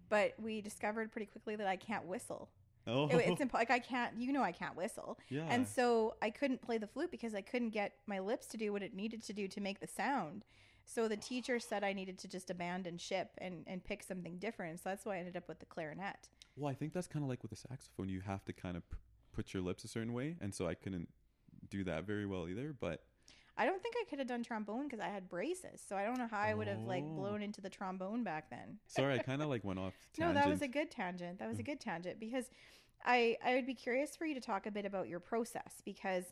but 0.10 0.34
we 0.38 0.62
discovered 0.62 1.12
pretty 1.12 1.28
quickly 1.28 1.56
that 1.56 1.68
I 1.68 1.78
can't 1.78 2.06
whistle. 2.06 2.50
Oh, 2.88 3.08
It- 3.10 3.28
it's 3.30 3.42
imp- 3.46 3.54
like 3.54 3.70
I 3.72 3.80
can't, 3.80 4.20
you 4.20 4.32
know, 4.32 4.42
I 4.44 4.52
can't 4.52 4.76
whistle. 4.76 5.20
yeah. 5.30 5.46
And 5.50 5.68
so 5.68 6.16
I 6.22 6.30
couldn't 6.30 6.62
play 6.62 6.78
the 6.78 6.88
flute 6.88 7.12
because 7.12 7.36
I 7.36 7.42
couldn't 7.42 7.70
get 7.72 7.94
my 8.08 8.20
lips 8.20 8.48
to 8.48 8.58
do 8.58 8.72
what 8.72 8.82
it 8.84 8.94
needed 8.96 9.22
to 9.24 9.34
do 9.34 9.48
to 9.48 9.62
make 9.62 9.80
the 9.80 9.88
sound. 9.88 10.46
So 10.86 11.08
the 11.10 11.18
teacher 11.18 11.60
said 11.60 11.84
I 11.84 11.92
needed 11.92 12.18
to 12.20 12.28
just 12.30 12.50
abandon 12.50 12.98
ship 12.98 13.32
and, 13.40 13.66
and 13.68 13.84
pick 13.84 14.02
something 14.04 14.38
different. 14.38 14.80
So 14.80 14.90
that's 14.90 15.06
why 15.06 15.16
I 15.16 15.20
ended 15.20 15.36
up 15.36 15.48
with 15.50 15.60
the 15.60 15.66
clarinet. 15.66 16.30
Well, 16.56 16.72
I 16.72 16.74
think 16.76 16.94
that's 16.94 17.08
kind 17.08 17.24
of 17.24 17.30
like 17.30 17.42
with 17.44 17.52
the 17.52 17.58
saxophone. 17.58 18.08
You 18.10 18.22
have 18.22 18.46
to 18.46 18.54
kind 18.54 18.78
of 18.78 18.90
p- 18.90 18.98
put 19.34 19.54
your 19.54 19.62
lips 19.62 19.84
a 19.84 19.88
certain 19.90 20.14
way, 20.14 20.38
and 20.40 20.56
so 20.56 20.66
I 20.68 20.76
couldn't 20.76 21.10
do 21.70 21.84
that 21.84 22.06
very 22.06 22.26
well 22.26 22.48
either. 22.48 22.74
But 22.80 23.04
I 23.58 23.66
don't 23.66 23.82
think 23.82 23.96
I 24.00 24.06
could 24.10 24.20
have 24.20 24.28
done 24.28 24.44
trombone 24.44 24.84
because 24.84 25.00
I 25.00 25.08
had 25.10 25.28
braces. 25.30 25.82
So 25.88 25.96
I 25.96 26.04
don't 26.04 26.18
know 26.18 26.28
how 26.30 26.40
I 26.40 26.54
would 26.54 26.68
have 26.68 26.86
like 26.86 27.04
Oh. 27.12 27.16
blown 27.16 27.42
into 27.42 27.60
the 27.62 27.70
trombone 27.70 28.24
back 28.24 28.50
then. 28.50 28.78
sorry, 28.88 29.16
I 29.16 29.20
kind 29.20 29.42
of 29.42 29.50
like 29.50 29.64
went 29.64 29.80
off. 29.80 29.94
No, 30.20 30.34
that 30.34 30.48
was 30.50 30.62
a 30.62 30.68
good 30.68 30.92
tangent. 30.92 31.40
That 31.40 31.48
was 31.48 31.60
a 31.60 31.64
Mm. 31.64 31.66
good 31.66 31.80
tangent 31.80 32.20
because 32.20 32.50
I 33.06 33.38
I 33.44 33.56
would 33.56 33.66
be 33.66 33.74
curious 33.74 34.16
for 34.16 34.26
you 34.26 34.34
to 34.36 34.42
talk 34.42 34.66
a 34.66 34.72
bit 34.72 34.86
about 34.86 35.08
your 35.08 35.20
process 35.20 35.82
because 35.86 36.26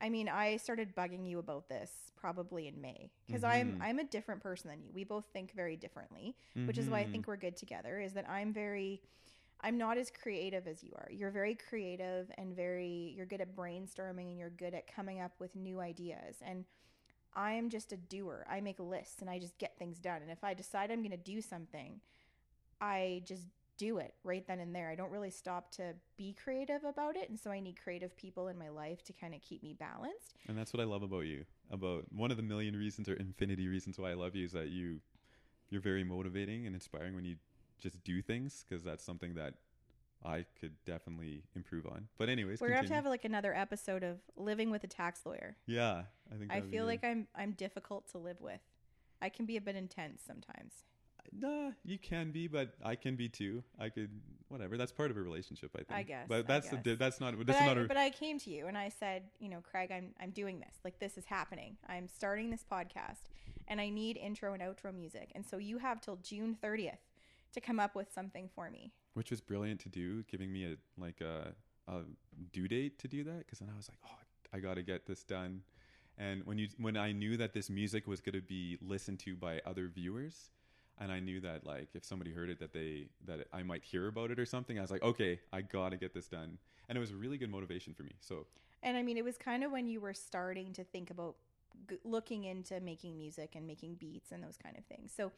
I 0.00 0.08
mean 0.08 0.28
I 0.28 0.56
started 0.56 0.94
bugging 0.94 1.26
you 1.26 1.38
about 1.38 1.68
this 1.68 1.90
probably 2.16 2.68
in 2.68 2.80
May 2.80 3.10
because 3.26 3.44
I'm 3.44 3.72
Mhm. 3.72 3.82
I'm 3.82 3.98
a 3.98 4.04
different 4.04 4.40
person 4.42 4.70
than 4.70 4.82
you. 4.82 4.90
We 4.92 5.04
both 5.04 5.26
think 5.32 5.52
very 5.52 5.76
differently, 5.76 6.36
which 6.66 6.78
is 6.78 6.88
why 6.88 7.00
I 7.00 7.06
Mhm. 7.06 7.12
think 7.12 7.26
we're 7.28 7.36
good 7.36 7.56
together. 7.56 8.00
Is 8.00 8.12
that 8.14 8.28
I'm 8.28 8.52
very 8.52 9.02
I'm 9.60 9.76
not 9.76 9.98
as 9.98 10.10
creative 10.10 10.66
as 10.66 10.82
you 10.82 10.92
are. 10.96 11.08
You're 11.10 11.30
very 11.30 11.54
creative 11.54 12.30
and 12.38 12.54
very 12.54 13.12
you're 13.16 13.26
good 13.26 13.40
at 13.40 13.56
brainstorming 13.56 14.28
and 14.28 14.38
you're 14.38 14.50
good 14.50 14.74
at 14.74 14.92
coming 14.92 15.20
up 15.20 15.32
with 15.38 15.56
new 15.56 15.80
ideas 15.80 16.36
and 16.42 16.64
I'm 17.34 17.68
just 17.68 17.92
a 17.92 17.96
doer. 17.96 18.44
I 18.50 18.60
make 18.60 18.78
lists 18.78 19.20
and 19.20 19.30
I 19.30 19.38
just 19.38 19.58
get 19.58 19.78
things 19.78 19.98
done. 19.98 20.22
And 20.22 20.30
if 20.30 20.42
I 20.42 20.54
decide 20.54 20.90
I'm 20.90 21.00
going 21.00 21.10
to 21.10 21.16
do 21.16 21.40
something, 21.40 22.00
I 22.80 23.22
just 23.26 23.44
do 23.76 23.98
it 23.98 24.14
right 24.24 24.44
then 24.46 24.58
and 24.58 24.74
there. 24.74 24.90
I 24.90 24.96
don't 24.96 25.10
really 25.10 25.30
stop 25.30 25.70
to 25.72 25.94
be 26.16 26.32
creative 26.32 26.82
about 26.84 27.16
it. 27.16 27.28
And 27.28 27.38
so 27.38 27.50
I 27.50 27.60
need 27.60 27.80
creative 27.80 28.16
people 28.16 28.48
in 28.48 28.58
my 28.58 28.68
life 28.68 29.04
to 29.04 29.12
kind 29.12 29.34
of 29.34 29.40
keep 29.40 29.62
me 29.62 29.72
balanced. 29.72 30.34
and 30.48 30.58
that's 30.58 30.72
what 30.72 30.80
I 30.80 30.84
love 30.84 31.02
about 31.02 31.26
you. 31.26 31.44
About 31.70 32.04
one 32.10 32.30
of 32.30 32.36
the 32.36 32.42
million 32.42 32.74
reasons 32.74 33.08
or 33.08 33.14
infinity 33.14 33.68
reasons 33.68 33.98
why 33.98 34.10
I 34.10 34.14
love 34.14 34.34
you 34.34 34.44
is 34.44 34.52
that 34.52 34.68
you 34.68 35.00
you're 35.70 35.82
very 35.82 36.02
motivating 36.02 36.66
and 36.66 36.74
inspiring 36.74 37.14
when 37.14 37.24
you 37.24 37.36
just 37.80 38.02
do 38.04 38.22
things 38.22 38.64
because 38.68 38.82
that's 38.84 39.04
something 39.04 39.34
that 39.34 39.54
I 40.24 40.44
could 40.60 40.72
definitely 40.84 41.44
improve 41.54 41.86
on. 41.86 42.08
But 42.18 42.28
anyways, 42.28 42.60
We're 42.60 42.68
going 42.68 42.78
to 42.78 42.82
have 42.82 42.88
to 42.88 42.94
have 42.94 43.06
like 43.06 43.24
another 43.24 43.54
episode 43.54 44.02
of 44.02 44.18
living 44.36 44.70
with 44.70 44.82
a 44.84 44.88
tax 44.88 45.20
lawyer. 45.24 45.56
yeah, 45.66 46.02
I 46.32 46.36
think 46.36 46.52
I 46.52 46.60
feel 46.60 46.84
like 46.86 47.04
I'm 47.04 47.26
I'm 47.36 47.52
difficult 47.52 48.10
to 48.12 48.18
live 48.18 48.40
with. 48.40 48.60
I 49.22 49.28
can 49.28 49.46
be 49.46 49.56
a 49.56 49.60
bit 49.60 49.76
intense 49.76 50.22
sometimes. 50.26 50.72
Nah, 51.32 51.72
you 51.84 51.98
can 51.98 52.30
be, 52.30 52.46
but 52.48 52.74
I 52.82 52.94
can 52.94 53.14
be 53.14 53.28
too. 53.28 53.62
I 53.78 53.90
could, 53.90 54.08
whatever. 54.48 54.78
That's 54.78 54.92
part 54.92 55.10
of 55.10 55.18
a 55.18 55.20
relationship, 55.20 55.70
I 55.74 55.78
think. 55.78 55.90
I 55.92 56.02
guess, 56.02 56.24
But 56.26 56.46
that's 56.46 56.70
the 56.70 56.76
guess. 56.76 56.84
di- 56.84 56.94
that's 56.94 57.20
not. 57.20 57.36
But 57.36 57.46
That's 57.46 57.60
I, 57.60 57.66
not 57.66 57.76
a. 57.78 57.84
but 57.84 57.98
I 57.98 58.08
came 58.08 58.38
to 58.40 58.50
you 58.50 58.66
and 58.66 58.78
I 58.78 58.88
said, 58.88 59.24
you 59.38 59.50
know, 59.50 59.60
Craig, 59.60 59.90
I'm 59.92 60.14
I'm 60.20 60.30
doing 60.30 60.58
this. 60.58 60.74
Like 60.84 60.98
this 60.98 61.18
is 61.18 61.26
happening. 61.26 61.76
I'm 61.86 62.08
starting 62.08 62.48
this 62.50 62.64
podcast 62.70 63.28
and 63.66 63.78
I 63.80 63.90
need 63.90 64.16
intro 64.16 64.54
and 64.54 64.62
outro 64.62 64.94
music. 64.94 65.30
And 65.34 65.44
so 65.44 65.58
you 65.58 65.76
have 65.78 66.00
till 66.00 66.16
June 66.16 66.56
30th 66.62 66.96
to 67.52 67.60
come 67.60 67.80
up 67.80 67.94
with 67.94 68.12
something 68.12 68.48
for 68.54 68.70
me. 68.70 68.92
which 69.14 69.30
was 69.30 69.40
brilliant 69.40 69.80
to 69.80 69.88
do, 69.88 70.22
giving 70.24 70.52
me 70.52 70.64
a 70.64 70.76
like 71.00 71.20
a, 71.20 71.52
a 71.88 72.02
due 72.52 72.68
date 72.68 72.98
to 73.00 73.08
do 73.08 73.24
that. 73.24 73.38
Because 73.38 73.58
then 73.58 73.68
I 73.72 73.76
was 73.76 73.88
like, 73.88 73.98
oh, 74.06 74.18
I 74.52 74.60
got 74.60 74.74
to 74.74 74.82
get 74.82 75.06
this 75.06 75.22
done. 75.24 75.62
And 76.16 76.44
when 76.46 76.58
you 76.58 76.68
when 76.78 76.96
I 76.96 77.12
knew 77.12 77.36
that 77.36 77.52
this 77.52 77.70
music 77.70 78.06
was 78.06 78.20
going 78.20 78.34
to 78.34 78.42
be 78.42 78.78
listened 78.80 79.18
to 79.20 79.36
by 79.36 79.60
other 79.64 79.88
viewers, 79.88 80.50
and 80.98 81.10
I 81.12 81.20
knew 81.20 81.40
that 81.40 81.64
like 81.66 81.88
if 81.94 82.04
somebody 82.04 82.32
heard 82.32 82.50
it 82.50 82.58
that 82.60 82.72
they 82.72 83.08
that 83.26 83.46
I 83.52 83.62
might 83.62 83.84
hear 83.84 84.08
about 84.08 84.30
it 84.30 84.38
or 84.38 84.46
something, 84.46 84.78
I 84.78 84.82
was 84.82 84.90
like, 84.90 85.02
okay, 85.02 85.40
I 85.52 85.62
got 85.62 85.90
to 85.90 85.96
get 85.96 86.14
this 86.14 86.28
done. 86.28 86.58
And 86.88 86.96
it 86.96 87.00
was 87.00 87.10
a 87.10 87.16
really 87.16 87.38
good 87.38 87.50
motivation 87.50 87.94
for 87.94 88.02
me. 88.02 88.12
So 88.20 88.46
And 88.82 88.96
I 88.96 89.02
mean, 89.02 89.16
it 89.16 89.24
was 89.24 89.36
kind 89.36 89.62
of 89.64 89.70
when 89.72 89.86
you 89.86 90.00
were 90.00 90.14
starting 90.14 90.72
to 90.74 90.84
think 90.84 91.10
about 91.10 91.36
g- 91.88 91.98
looking 92.04 92.44
into 92.44 92.80
making 92.80 93.16
music 93.16 93.54
and 93.54 93.66
making 93.66 93.94
beats 93.96 94.32
and 94.32 94.42
those 94.42 94.56
kind 94.56 94.76
of 94.76 94.84
things. 94.86 95.12
So, 95.16 95.32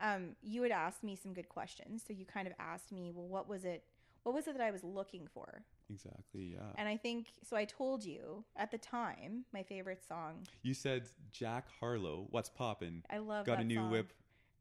um, 0.00 0.36
you 0.42 0.62
had 0.62 0.72
asked 0.72 1.02
me 1.02 1.16
some 1.16 1.32
good 1.32 1.48
questions. 1.48 2.02
So 2.06 2.12
you 2.12 2.24
kind 2.24 2.46
of 2.46 2.54
asked 2.58 2.92
me, 2.92 3.12
well, 3.14 3.26
what 3.26 3.48
was 3.48 3.64
it? 3.64 3.84
What 4.22 4.34
was 4.34 4.46
it 4.48 4.56
that 4.56 4.64
I 4.64 4.70
was 4.70 4.82
looking 4.82 5.28
for? 5.32 5.64
exactly, 5.90 6.54
yeah. 6.54 6.72
And 6.76 6.88
I 6.88 6.96
think 6.96 7.28
so. 7.46 7.56
I 7.56 7.66
told 7.66 8.04
you 8.04 8.44
at 8.56 8.70
the 8.70 8.78
time 8.78 9.44
my 9.52 9.62
favorite 9.62 10.02
song. 10.06 10.46
you 10.62 10.72
said 10.72 11.08
Jack 11.30 11.66
Harlow, 11.78 12.26
what's 12.30 12.48
poppin'? 12.48 13.02
I 13.10 13.18
love 13.18 13.44
Got 13.44 13.60
a 13.60 13.64
new 13.64 13.76
song. 13.76 13.90
whip. 13.90 14.12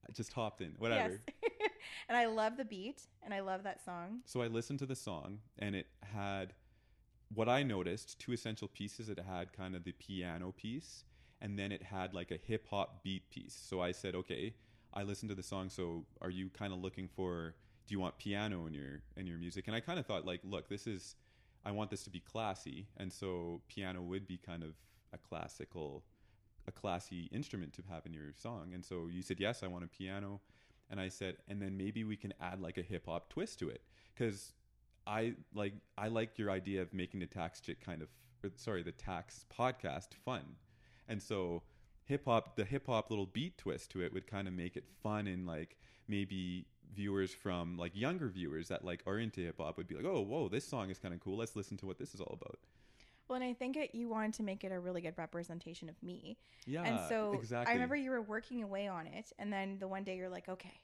I 0.07 0.11
just 0.11 0.33
hopped 0.33 0.59
in. 0.61 0.73
Whatever. 0.77 1.21
Yes. 1.41 1.51
and 2.09 2.17
I 2.17 2.25
love 2.25 2.57
the 2.57 2.65
beat 2.65 3.03
and 3.23 3.33
I 3.33 3.39
love 3.39 3.63
that 3.63 3.83
song. 3.85 4.19
So 4.25 4.41
I 4.41 4.47
listened 4.47 4.79
to 4.79 4.85
the 4.85 4.97
song 4.97 5.39
and 5.59 5.75
it 5.75 5.87
had 6.01 6.53
what 7.33 7.47
I 7.47 7.63
noticed 7.63 8.19
two 8.19 8.33
essential 8.33 8.67
pieces. 8.67 9.07
It 9.07 9.19
had 9.19 9.53
kind 9.53 9.75
of 9.75 9.85
the 9.85 9.93
piano 9.93 10.51
piece 10.51 11.05
and 11.41 11.57
then 11.57 11.71
it 11.71 11.83
had 11.83 12.13
like 12.13 12.31
a 12.31 12.37
hip 12.37 12.67
hop 12.69 13.01
beat 13.03 13.29
piece. 13.29 13.57
So 13.69 13.81
I 13.81 13.93
said, 13.93 14.13
okay, 14.15 14.53
I 14.93 15.03
listened 15.03 15.29
to 15.29 15.35
the 15.35 15.43
song. 15.43 15.69
So 15.69 16.05
are 16.21 16.29
you 16.29 16.49
kind 16.49 16.73
of 16.73 16.79
looking 16.79 17.07
for, 17.07 17.55
do 17.87 17.93
you 17.93 17.99
want 17.99 18.17
piano 18.17 18.65
in 18.67 18.73
your, 18.73 19.01
in 19.17 19.25
your 19.25 19.37
music? 19.37 19.67
And 19.67 19.75
I 19.75 19.79
kind 19.79 19.99
of 19.99 20.05
thought 20.05 20.25
like, 20.25 20.41
look, 20.43 20.69
this 20.69 20.87
is, 20.87 21.15
I 21.65 21.71
want 21.71 21.89
this 21.89 22.03
to 22.03 22.09
be 22.09 22.19
classy. 22.19 22.87
And 22.97 23.11
so 23.11 23.61
piano 23.67 24.01
would 24.01 24.27
be 24.27 24.37
kind 24.37 24.63
of 24.63 24.75
a 25.13 25.17
classical, 25.17 26.03
a 26.67 26.71
classy 26.71 27.29
instrument 27.31 27.73
to 27.73 27.81
have 27.89 28.05
in 28.05 28.13
your 28.13 28.33
song. 28.35 28.71
And 28.73 28.85
so 28.85 29.07
you 29.11 29.21
said, 29.21 29.39
yes, 29.39 29.63
I 29.63 29.67
want 29.67 29.83
a 29.83 29.87
piano. 29.87 30.41
And 30.89 30.99
I 30.99 31.09
said, 31.09 31.37
and 31.47 31.61
then 31.61 31.77
maybe 31.77 32.03
we 32.03 32.15
can 32.15 32.33
add 32.39 32.59
like 32.59 32.77
a 32.77 32.81
hip 32.81 33.05
hop 33.07 33.29
twist 33.29 33.59
to 33.59 33.69
it. 33.69 33.81
Cause 34.17 34.53
I 35.07 35.33
like, 35.53 35.73
I 35.97 36.07
like 36.07 36.37
your 36.37 36.51
idea 36.51 36.81
of 36.81 36.93
making 36.93 37.19
the 37.19 37.25
tax 37.25 37.59
chick 37.59 37.83
kind 37.83 38.01
of, 38.01 38.09
or, 38.43 38.51
sorry, 38.55 38.83
the 38.83 38.91
tax 38.91 39.45
podcast 39.57 40.13
fun. 40.23 40.43
And 41.07 41.21
so 41.21 41.63
hip 42.05 42.25
hop, 42.25 42.55
the 42.55 42.65
hip 42.65 42.87
hop 42.87 43.09
little 43.09 43.25
beat 43.25 43.57
twist 43.57 43.91
to 43.91 44.01
it 44.01 44.13
would 44.13 44.27
kind 44.27 44.47
of 44.47 44.53
make 44.53 44.75
it 44.75 44.85
fun 45.01 45.27
and 45.27 45.47
like 45.47 45.77
maybe 46.07 46.65
viewers 46.93 47.33
from 47.33 47.77
like 47.77 47.95
younger 47.95 48.29
viewers 48.29 48.67
that 48.67 48.83
like 48.85 49.01
are 49.07 49.17
into 49.17 49.41
hip 49.41 49.55
hop 49.59 49.77
would 49.77 49.87
be 49.87 49.95
like, 49.95 50.05
oh, 50.05 50.21
whoa, 50.21 50.47
this 50.49 50.67
song 50.67 50.89
is 50.89 50.99
kind 50.99 51.13
of 51.13 51.19
cool. 51.19 51.37
Let's 51.37 51.55
listen 51.55 51.77
to 51.77 51.85
what 51.85 51.97
this 51.97 52.13
is 52.13 52.21
all 52.21 52.37
about. 52.39 52.59
Well, 53.27 53.37
and 53.37 53.45
I 53.45 53.53
think 53.53 53.77
it, 53.77 53.95
you 53.95 54.09
wanted 54.09 54.33
to 54.35 54.43
make 54.43 54.63
it 54.63 54.71
a 54.71 54.79
really 54.79 55.01
good 55.01 55.17
representation 55.17 55.87
of 55.87 55.95
me. 56.03 56.37
Yeah, 56.65 56.83
and 56.83 56.99
so 57.07 57.33
exactly. 57.33 57.71
I 57.71 57.73
remember 57.75 57.95
you 57.95 58.11
were 58.11 58.21
working 58.21 58.63
away 58.63 58.87
on 58.87 59.07
it. 59.07 59.31
And 59.39 59.51
then 59.51 59.77
the 59.79 59.87
one 59.87 60.03
day 60.03 60.17
you're 60.17 60.29
like, 60.29 60.49
okay, 60.49 60.81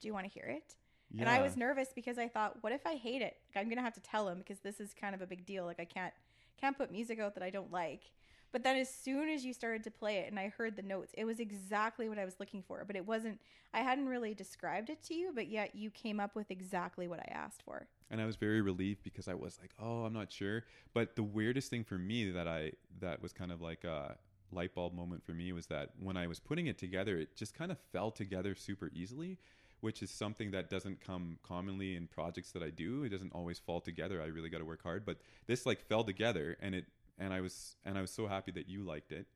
do 0.00 0.06
you 0.06 0.12
want 0.12 0.26
to 0.26 0.30
hear 0.30 0.44
it? 0.44 0.74
And 1.18 1.28
I 1.28 1.42
was 1.42 1.56
nervous 1.56 1.88
because 1.92 2.18
I 2.18 2.28
thought, 2.28 2.58
what 2.60 2.72
if 2.72 2.86
I 2.86 2.94
hate 2.94 3.20
it? 3.20 3.36
Like, 3.54 3.64
I'm 3.64 3.68
gonna 3.68 3.82
have 3.82 3.94
to 3.94 4.00
tell 4.00 4.28
him 4.28 4.38
because 4.38 4.60
this 4.60 4.78
is 4.78 4.94
kind 4.94 5.14
of 5.14 5.20
a 5.20 5.26
big 5.26 5.44
deal. 5.44 5.64
Like 5.64 5.80
I 5.80 5.84
can't 5.84 6.14
can't 6.60 6.76
put 6.76 6.92
music 6.92 7.18
out 7.18 7.34
that 7.34 7.42
I 7.42 7.50
don't 7.50 7.72
like. 7.72 8.02
But 8.52 8.64
then 8.64 8.76
as 8.76 8.92
soon 8.92 9.28
as 9.28 9.44
you 9.44 9.52
started 9.52 9.84
to 9.84 9.90
play 9.90 10.18
it 10.18 10.28
and 10.30 10.38
I 10.38 10.48
heard 10.48 10.76
the 10.76 10.82
notes, 10.82 11.12
it 11.16 11.24
was 11.24 11.38
exactly 11.40 12.08
what 12.08 12.18
I 12.18 12.24
was 12.24 12.34
looking 12.40 12.62
for. 12.62 12.84
But 12.84 12.96
it 12.96 13.06
wasn't 13.06 13.40
I 13.72 13.80
hadn't 13.80 14.08
really 14.08 14.34
described 14.34 14.90
it 14.90 15.02
to 15.04 15.14
you, 15.14 15.30
but 15.34 15.46
yet 15.48 15.74
you 15.76 15.90
came 15.90 16.18
up 16.18 16.34
with 16.34 16.50
exactly 16.50 17.06
what 17.06 17.20
I 17.20 17.30
asked 17.32 17.62
for. 17.62 17.86
and 18.10 18.20
I 18.20 18.26
was 18.26 18.36
very 18.36 18.60
relieved 18.60 19.02
because 19.04 19.28
I 19.28 19.34
was 19.34 19.58
like, 19.60 19.70
"Oh, 19.78 20.04
I'm 20.04 20.12
not 20.12 20.32
sure." 20.32 20.64
But 20.92 21.14
the 21.14 21.22
weirdest 21.22 21.70
thing 21.70 21.84
for 21.84 21.96
me 21.98 22.30
that 22.32 22.48
I 22.48 22.72
that 23.00 23.22
was 23.22 23.32
kind 23.32 23.52
of 23.52 23.60
like 23.60 23.84
a 23.84 24.16
light 24.52 24.74
bulb 24.74 24.94
moment 24.94 25.24
for 25.24 25.32
me 25.32 25.52
was 25.52 25.66
that 25.66 25.90
when 26.00 26.16
I 26.16 26.26
was 26.26 26.40
putting 26.40 26.66
it 26.66 26.76
together, 26.78 27.18
it 27.18 27.36
just 27.36 27.54
kind 27.54 27.70
of 27.70 27.78
fell 27.92 28.10
together 28.10 28.54
super 28.54 28.90
easily. 28.94 29.38
which 29.80 30.02
is 30.02 30.10
something 30.10 30.50
that 30.50 30.68
doesn't 30.68 31.00
come 31.00 31.38
commonly 31.42 31.96
in 31.96 32.06
projects 32.06 32.52
that 32.52 32.62
I 32.62 32.68
do. 32.68 33.02
It 33.04 33.08
doesn't 33.08 33.32
always 33.32 33.58
fall 33.58 33.80
together. 33.80 34.20
I 34.20 34.26
really 34.26 34.50
got 34.50 34.58
to 34.58 34.64
work 34.66 34.82
hard, 34.82 35.06
but 35.06 35.16
this 35.46 35.64
like 35.64 35.80
fell 35.80 36.04
together 36.04 36.58
and 36.60 36.74
it 36.74 36.84
and 37.20 37.32
I 37.32 37.40
was 37.40 37.76
and 37.84 37.96
I 37.96 38.00
was 38.00 38.10
so 38.10 38.26
happy 38.26 38.50
that 38.52 38.68
you 38.68 38.82
liked 38.82 39.12
it. 39.12 39.26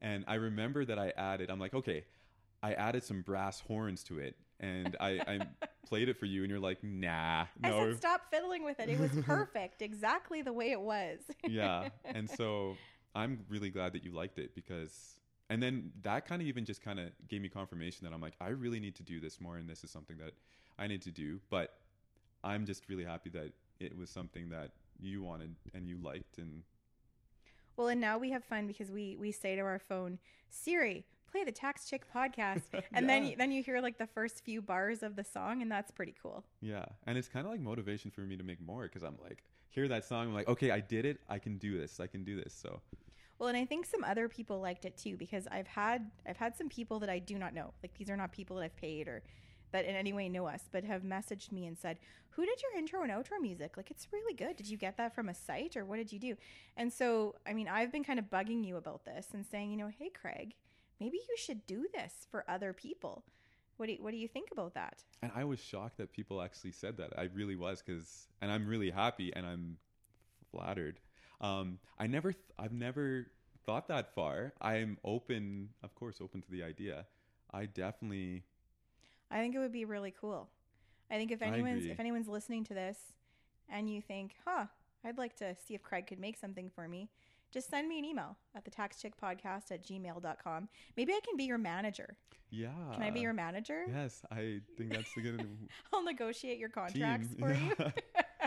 And 0.00 0.24
I 0.26 0.34
remember 0.34 0.84
that 0.84 0.98
I 0.98 1.12
added 1.16 1.50
I'm 1.50 1.60
like, 1.60 1.74
"Okay, 1.74 2.04
I 2.62 2.72
added 2.72 3.04
some 3.04 3.22
brass 3.22 3.60
horns 3.60 4.02
to 4.04 4.18
it 4.18 4.36
and 4.58 4.96
I, 4.98 5.20
I 5.26 5.38
played 5.86 6.08
it 6.08 6.18
for 6.18 6.26
you 6.26 6.42
and 6.42 6.50
you're 6.50 6.60
like, 6.60 6.82
"Nah, 6.82 7.46
no. 7.62 7.78
I 7.78 7.84
said 7.90 7.98
stop 7.98 8.22
fiddling 8.30 8.64
with 8.64 8.80
it. 8.80 8.88
It 8.88 8.98
was 8.98 9.10
perfect, 9.24 9.82
exactly 9.82 10.42
the 10.42 10.52
way 10.52 10.72
it 10.72 10.80
was. 10.80 11.18
yeah. 11.46 11.90
And 12.04 12.28
so 12.28 12.76
I'm 13.14 13.44
really 13.48 13.70
glad 13.70 13.92
that 13.92 14.04
you 14.04 14.12
liked 14.12 14.38
it 14.38 14.54
because 14.54 15.20
and 15.48 15.62
then 15.62 15.92
that 16.02 16.26
kind 16.26 16.42
of 16.42 16.48
even 16.48 16.64
just 16.64 16.82
kind 16.82 16.98
of 16.98 17.10
gave 17.28 17.40
me 17.40 17.48
confirmation 17.48 18.04
that 18.04 18.12
I'm 18.12 18.20
like, 18.20 18.34
I 18.40 18.48
really 18.48 18.80
need 18.80 18.96
to 18.96 19.02
do 19.02 19.20
this 19.20 19.40
more 19.40 19.56
and 19.56 19.68
this 19.68 19.84
is 19.84 19.90
something 19.90 20.16
that 20.18 20.32
I 20.78 20.86
need 20.86 21.02
to 21.02 21.10
do. 21.10 21.40
But 21.50 21.74
I'm 22.42 22.66
just 22.66 22.88
really 22.88 23.04
happy 23.04 23.30
that 23.30 23.52
it 23.78 23.96
was 23.96 24.10
something 24.10 24.48
that 24.50 24.70
you 24.98 25.22
wanted 25.22 25.54
and 25.74 25.88
you 25.88 25.98
liked 26.02 26.38
and 26.38 26.62
Well, 27.76 27.88
and 27.88 28.00
now 28.00 28.18
we 28.18 28.30
have 28.30 28.44
fun 28.44 28.66
because 28.66 28.90
we 28.90 29.16
we 29.18 29.32
say 29.32 29.54
to 29.56 29.62
our 29.62 29.78
phone, 29.78 30.18
Siri, 30.50 31.04
play 31.30 31.44
the 31.44 31.52
Tax 31.52 31.88
Chick 31.88 32.04
podcast, 32.12 32.62
and 32.92 33.08
then 33.08 33.24
Yeah. 33.24 33.30
you, 33.30 33.36
then 33.36 33.52
you 33.52 33.62
hear 33.62 33.80
like 33.80 33.98
the 33.98 34.06
first 34.06 34.44
few 34.44 34.62
bars 34.62 35.02
of 35.02 35.16
the 35.16 35.24
song, 35.24 35.62
and 35.62 35.70
that's 35.70 35.90
pretty 35.90 36.14
cool. 36.22 36.44
yeah. 36.60 36.84
And 37.06 37.18
it's 37.18 37.28
kind 37.28 37.44
of 37.46 37.52
like 37.52 37.60
motivation 37.60 38.10
for 38.10 38.22
me 38.22 38.36
to 38.36 38.42
make 38.44 38.60
more 38.60 38.84
because 38.84 39.02
I'm 39.02 39.18
like, 39.22 39.42
hear 39.68 39.88
that 39.88 40.04
song, 40.04 40.28
I'm 40.28 40.34
like, 40.34 40.48
okay, 40.48 40.70
I 40.70 40.80
did 40.80 41.04
it. 41.04 41.20
I 41.28 41.38
can 41.38 41.58
do 41.58 41.78
this. 41.78 42.00
I 42.00 42.06
can 42.06 42.24
do 42.24 42.36
this. 42.42 42.54
So 42.54 42.80
Well, 43.38 43.48
and 43.50 43.58
I 43.58 43.66
think 43.66 43.84
some 43.84 44.02
other 44.04 44.28
people 44.28 44.60
liked 44.60 44.86
it 44.86 44.96
too 44.96 45.16
because 45.18 45.46
I've 45.50 45.66
had 45.66 46.10
I've 46.26 46.38
had 46.38 46.56
some 46.56 46.68
people 46.70 46.98
that 47.00 47.10
I 47.10 47.18
do 47.18 47.36
not 47.38 47.52
know. 47.52 47.74
Like 47.82 47.92
these 47.98 48.08
are 48.08 48.16
not 48.16 48.32
people 48.32 48.56
that 48.56 48.62
I've 48.64 48.76
paid 48.76 49.06
or 49.08 49.22
that 49.76 49.84
in 49.84 49.94
any 49.94 50.12
way 50.12 50.28
know 50.28 50.46
us, 50.46 50.62
but 50.72 50.84
have 50.84 51.02
messaged 51.02 51.52
me 51.52 51.66
and 51.66 51.78
said, 51.78 51.98
"Who 52.30 52.46
did 52.46 52.62
your 52.62 52.78
intro 52.78 53.02
and 53.02 53.12
outro 53.12 53.40
music? 53.40 53.76
Like 53.76 53.90
it's 53.90 54.08
really 54.12 54.34
good. 54.34 54.56
Did 54.56 54.68
you 54.68 54.76
get 54.76 54.96
that 54.96 55.14
from 55.14 55.28
a 55.28 55.34
site 55.34 55.76
or 55.76 55.84
what 55.84 55.96
did 55.96 56.12
you 56.12 56.18
do?" 56.18 56.36
And 56.76 56.92
so, 56.92 57.34
I 57.46 57.52
mean, 57.52 57.68
I've 57.68 57.92
been 57.92 58.04
kind 58.04 58.18
of 58.18 58.30
bugging 58.30 58.64
you 58.64 58.76
about 58.76 59.04
this 59.04 59.28
and 59.34 59.44
saying, 59.44 59.70
you 59.70 59.76
know, 59.76 59.90
"Hey 59.98 60.10
Craig, 60.10 60.54
maybe 60.98 61.18
you 61.28 61.36
should 61.36 61.66
do 61.66 61.86
this 61.94 62.26
for 62.30 62.44
other 62.48 62.72
people." 62.72 63.24
What 63.76 63.86
do 63.86 63.92
you, 63.92 63.98
what 64.02 64.12
do 64.12 64.16
you 64.16 64.28
think 64.28 64.50
about 64.52 64.72
that? 64.72 65.04
And 65.20 65.30
I 65.36 65.44
was 65.44 65.60
shocked 65.60 65.98
that 65.98 66.10
people 66.10 66.40
actually 66.40 66.72
said 66.72 66.96
that. 66.96 67.12
I 67.18 67.24
really 67.34 67.56
was 67.56 67.82
because, 67.82 68.26
and 68.40 68.50
I'm 68.50 68.66
really 68.66 68.90
happy 68.90 69.34
and 69.36 69.44
I'm 69.44 69.76
flattered. 70.50 70.98
Um, 71.42 71.78
I 71.98 72.06
never, 72.06 72.32
th- 72.32 72.42
I've 72.58 72.72
never 72.72 73.26
thought 73.66 73.88
that 73.88 74.14
far. 74.14 74.54
I'm 74.62 74.96
open, 75.04 75.68
of 75.82 75.94
course, 75.94 76.22
open 76.22 76.40
to 76.40 76.50
the 76.50 76.62
idea. 76.62 77.04
I 77.52 77.66
definitely, 77.66 78.44
I 79.30 79.38
think 79.40 79.54
it 79.54 79.58
would 79.58 79.72
be 79.72 79.84
really 79.84 80.14
cool. 80.18 80.48
I 81.10 81.16
think 81.16 81.30
if 81.30 81.42
I 81.42 81.46
anyone's 81.46 81.78
agree. 81.82 81.92
if 81.92 82.00
anyone's 82.00 82.28
listening 82.28 82.64
to 82.64 82.74
this 82.74 82.98
and 83.68 83.88
you 83.90 84.00
think, 84.00 84.34
huh, 84.44 84.66
I'd 85.04 85.18
like 85.18 85.36
to 85.36 85.54
see 85.54 85.74
if 85.74 85.82
Craig 85.82 86.06
could 86.06 86.18
make 86.18 86.36
something 86.36 86.70
for 86.74 86.88
me, 86.88 87.08
just 87.52 87.70
send 87.70 87.88
me 87.88 87.98
an 87.98 88.04
email 88.04 88.36
at 88.54 88.64
the 88.64 88.70
taxchickpodcast 88.70 89.70
at 89.70 89.86
gmail.com. 89.86 90.68
Maybe 90.96 91.12
I 91.12 91.20
can 91.26 91.36
be 91.36 91.44
your 91.44 91.58
manager. 91.58 92.16
yeah. 92.50 92.68
Can 92.92 93.02
I 93.02 93.10
be 93.10 93.20
your 93.20 93.32
manager? 93.32 93.84
Yes, 93.88 94.22
I 94.30 94.60
think 94.76 94.92
that's 94.92 95.12
the 95.14 95.22
good 95.22 95.46
I'll 95.92 96.02
negotiate 96.02 96.58
your 96.58 96.68
contracts 96.68 97.28
team. 97.28 97.38
for 97.38 97.52
you. 97.52 97.72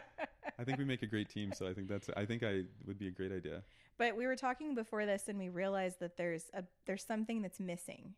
I 0.59 0.63
think 0.65 0.77
we 0.77 0.83
make 0.83 1.01
a 1.03 1.07
great 1.07 1.29
team, 1.29 1.53
so 1.53 1.65
I 1.67 1.73
think 1.73 1.87
that's, 1.87 2.09
I 2.17 2.25
think 2.25 2.43
I 2.43 2.63
would 2.85 2.99
be 2.99 3.07
a 3.07 3.11
great 3.11 3.31
idea. 3.31 3.63
But 3.97 4.17
we 4.17 4.27
were 4.27 4.35
talking 4.35 4.75
before 4.75 5.05
this 5.05 5.29
and 5.29 5.39
we 5.39 5.47
realized 5.47 6.01
that 6.01 6.17
there's 6.17 6.43
a 6.53 6.63
there's 6.85 7.03
something 7.05 7.41
that's 7.41 7.59
missing. 7.59 8.13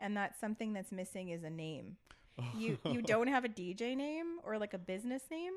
And 0.00 0.16
that 0.16 0.38
something 0.40 0.72
that's 0.72 0.92
missing 0.92 1.30
is 1.30 1.44
a 1.44 1.50
name. 1.50 1.96
You 2.56 2.78
you 2.84 3.02
don't 3.02 3.26
have 3.26 3.44
a 3.44 3.48
DJ 3.48 3.96
name 3.96 4.38
or 4.44 4.58
like 4.58 4.72
a 4.72 4.78
business 4.78 5.24
name? 5.28 5.54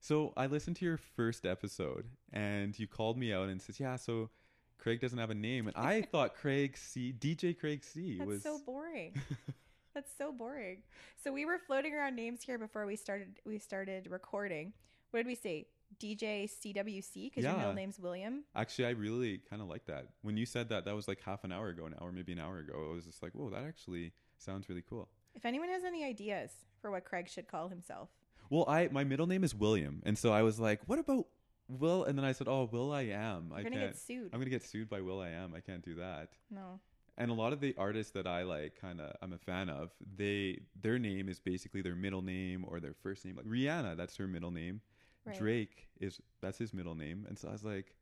So 0.00 0.32
I 0.38 0.46
listened 0.46 0.76
to 0.76 0.86
your 0.86 0.96
first 0.96 1.44
episode, 1.44 2.06
and 2.32 2.76
you 2.78 2.86
called 2.86 3.18
me 3.18 3.32
out 3.32 3.50
and 3.50 3.60
says, 3.60 3.78
"Yeah, 3.78 3.96
so 3.96 4.30
Craig 4.78 5.00
doesn't 5.00 5.18
have 5.18 5.28
a 5.28 5.34
name," 5.34 5.68
and 5.68 5.76
I 5.76 6.00
thought 6.12 6.34
Craig 6.34 6.78
C, 6.78 7.12
DJ 7.12 7.56
Craig 7.58 7.84
C, 7.84 8.16
That's 8.16 8.26
was 8.26 8.42
so 8.42 8.58
boring. 8.64 9.20
That's 9.94 10.10
so 10.16 10.32
boring. 10.32 10.78
So 11.22 11.30
we 11.30 11.44
were 11.44 11.58
floating 11.58 11.94
around 11.94 12.16
names 12.16 12.42
here 12.42 12.58
before 12.58 12.86
we 12.86 12.96
started 12.96 13.38
we 13.44 13.58
started 13.58 14.08
recording. 14.10 14.72
What 15.10 15.20
did 15.20 15.26
we 15.26 15.34
say? 15.34 15.66
DJ 16.00 16.44
CWC 16.48 17.24
because 17.30 17.44
your 17.44 17.52
middle 17.54 17.70
Yeah. 17.70 17.74
name's 17.74 17.98
William. 17.98 18.44
actually 18.54 18.86
I 18.86 18.90
really 18.90 19.38
kind 19.38 19.60
of 19.62 19.68
like 19.68 19.86
that. 19.86 20.08
When 20.22 20.36
you 20.36 20.46
said 20.46 20.68
that, 20.70 20.84
that 20.84 20.94
was 20.94 21.08
like 21.08 21.20
half 21.20 21.44
an 21.44 21.52
hour 21.52 21.68
ago 21.68 21.88
now, 21.88 21.98
or 22.00 22.12
maybe 22.12 22.32
an 22.32 22.38
hour 22.40 22.58
ago. 22.58 22.88
I 22.90 22.94
was 22.94 23.04
just 23.04 23.22
like, 23.22 23.32
"Whoa, 23.32 23.50
that 23.50 23.64
actually 23.64 24.12
sounds 24.38 24.68
really 24.68 24.82
cool." 24.88 25.08
If 25.34 25.44
anyone 25.44 25.68
has 25.68 25.84
any 25.84 26.04
ideas 26.04 26.50
for 26.80 26.90
what 26.90 27.04
Craig 27.04 27.28
should 27.28 27.48
call 27.48 27.68
himself, 27.68 28.10
Well, 28.50 28.64
I 28.68 28.88
my 28.88 29.04
middle 29.04 29.26
name 29.26 29.44
is 29.44 29.54
William, 29.54 30.02
and 30.04 30.18
so 30.18 30.32
I 30.32 30.42
was 30.42 30.58
like, 30.60 30.80
"What 30.86 30.98
about 30.98 31.26
Will?" 31.68 32.04
And 32.04 32.18
then 32.18 32.24
I 32.24 32.32
said, 32.32 32.48
"Oh, 32.48 32.68
Will 32.70 32.92
I 32.92 33.02
am." 33.02 33.48
you're 33.50 33.58
I 33.58 33.62
gonna 33.62 33.76
can't. 33.76 33.92
get 33.92 33.98
sued. 33.98 34.30
I'm 34.32 34.40
gonna 34.40 34.50
get 34.50 34.62
sued 34.62 34.88
by 34.90 35.00
will.i.am. 35.00 35.54
I 35.54 35.60
can't 35.60 35.82
do 35.84 35.94
that. 35.96 36.30
no. 36.50 36.80
and 37.18 37.30
a 37.30 37.34
lot 37.34 37.52
of 37.52 37.60
the 37.60 37.74
artists 37.76 38.12
that 38.12 38.26
I 38.26 38.42
like 38.42 38.74
kind 38.80 38.98
of 39.00 39.14
I'm 39.20 39.34
a 39.34 39.38
fan 39.38 39.68
of 39.68 39.92
they 40.16 40.60
their 40.80 40.98
name 40.98 41.28
is 41.28 41.40
basically 41.40 41.82
their 41.82 41.94
middle 41.94 42.22
name 42.22 42.64
or 42.66 42.80
their 42.80 42.94
first 42.94 43.24
name 43.26 43.36
like 43.36 43.44
Rihanna 43.46 43.98
that's 43.98 44.16
her 44.16 44.26
middle 44.26 44.50
name 44.50 44.80
Right. 45.24 45.38
Drake 45.38 45.88
is 46.00 46.20
that's 46.40 46.58
his 46.58 46.72
middle 46.74 46.94
name 46.94 47.24
and 47.28 47.38
so 47.38 47.48
I 47.48 47.52
was 47.52 47.62
like 47.64 47.94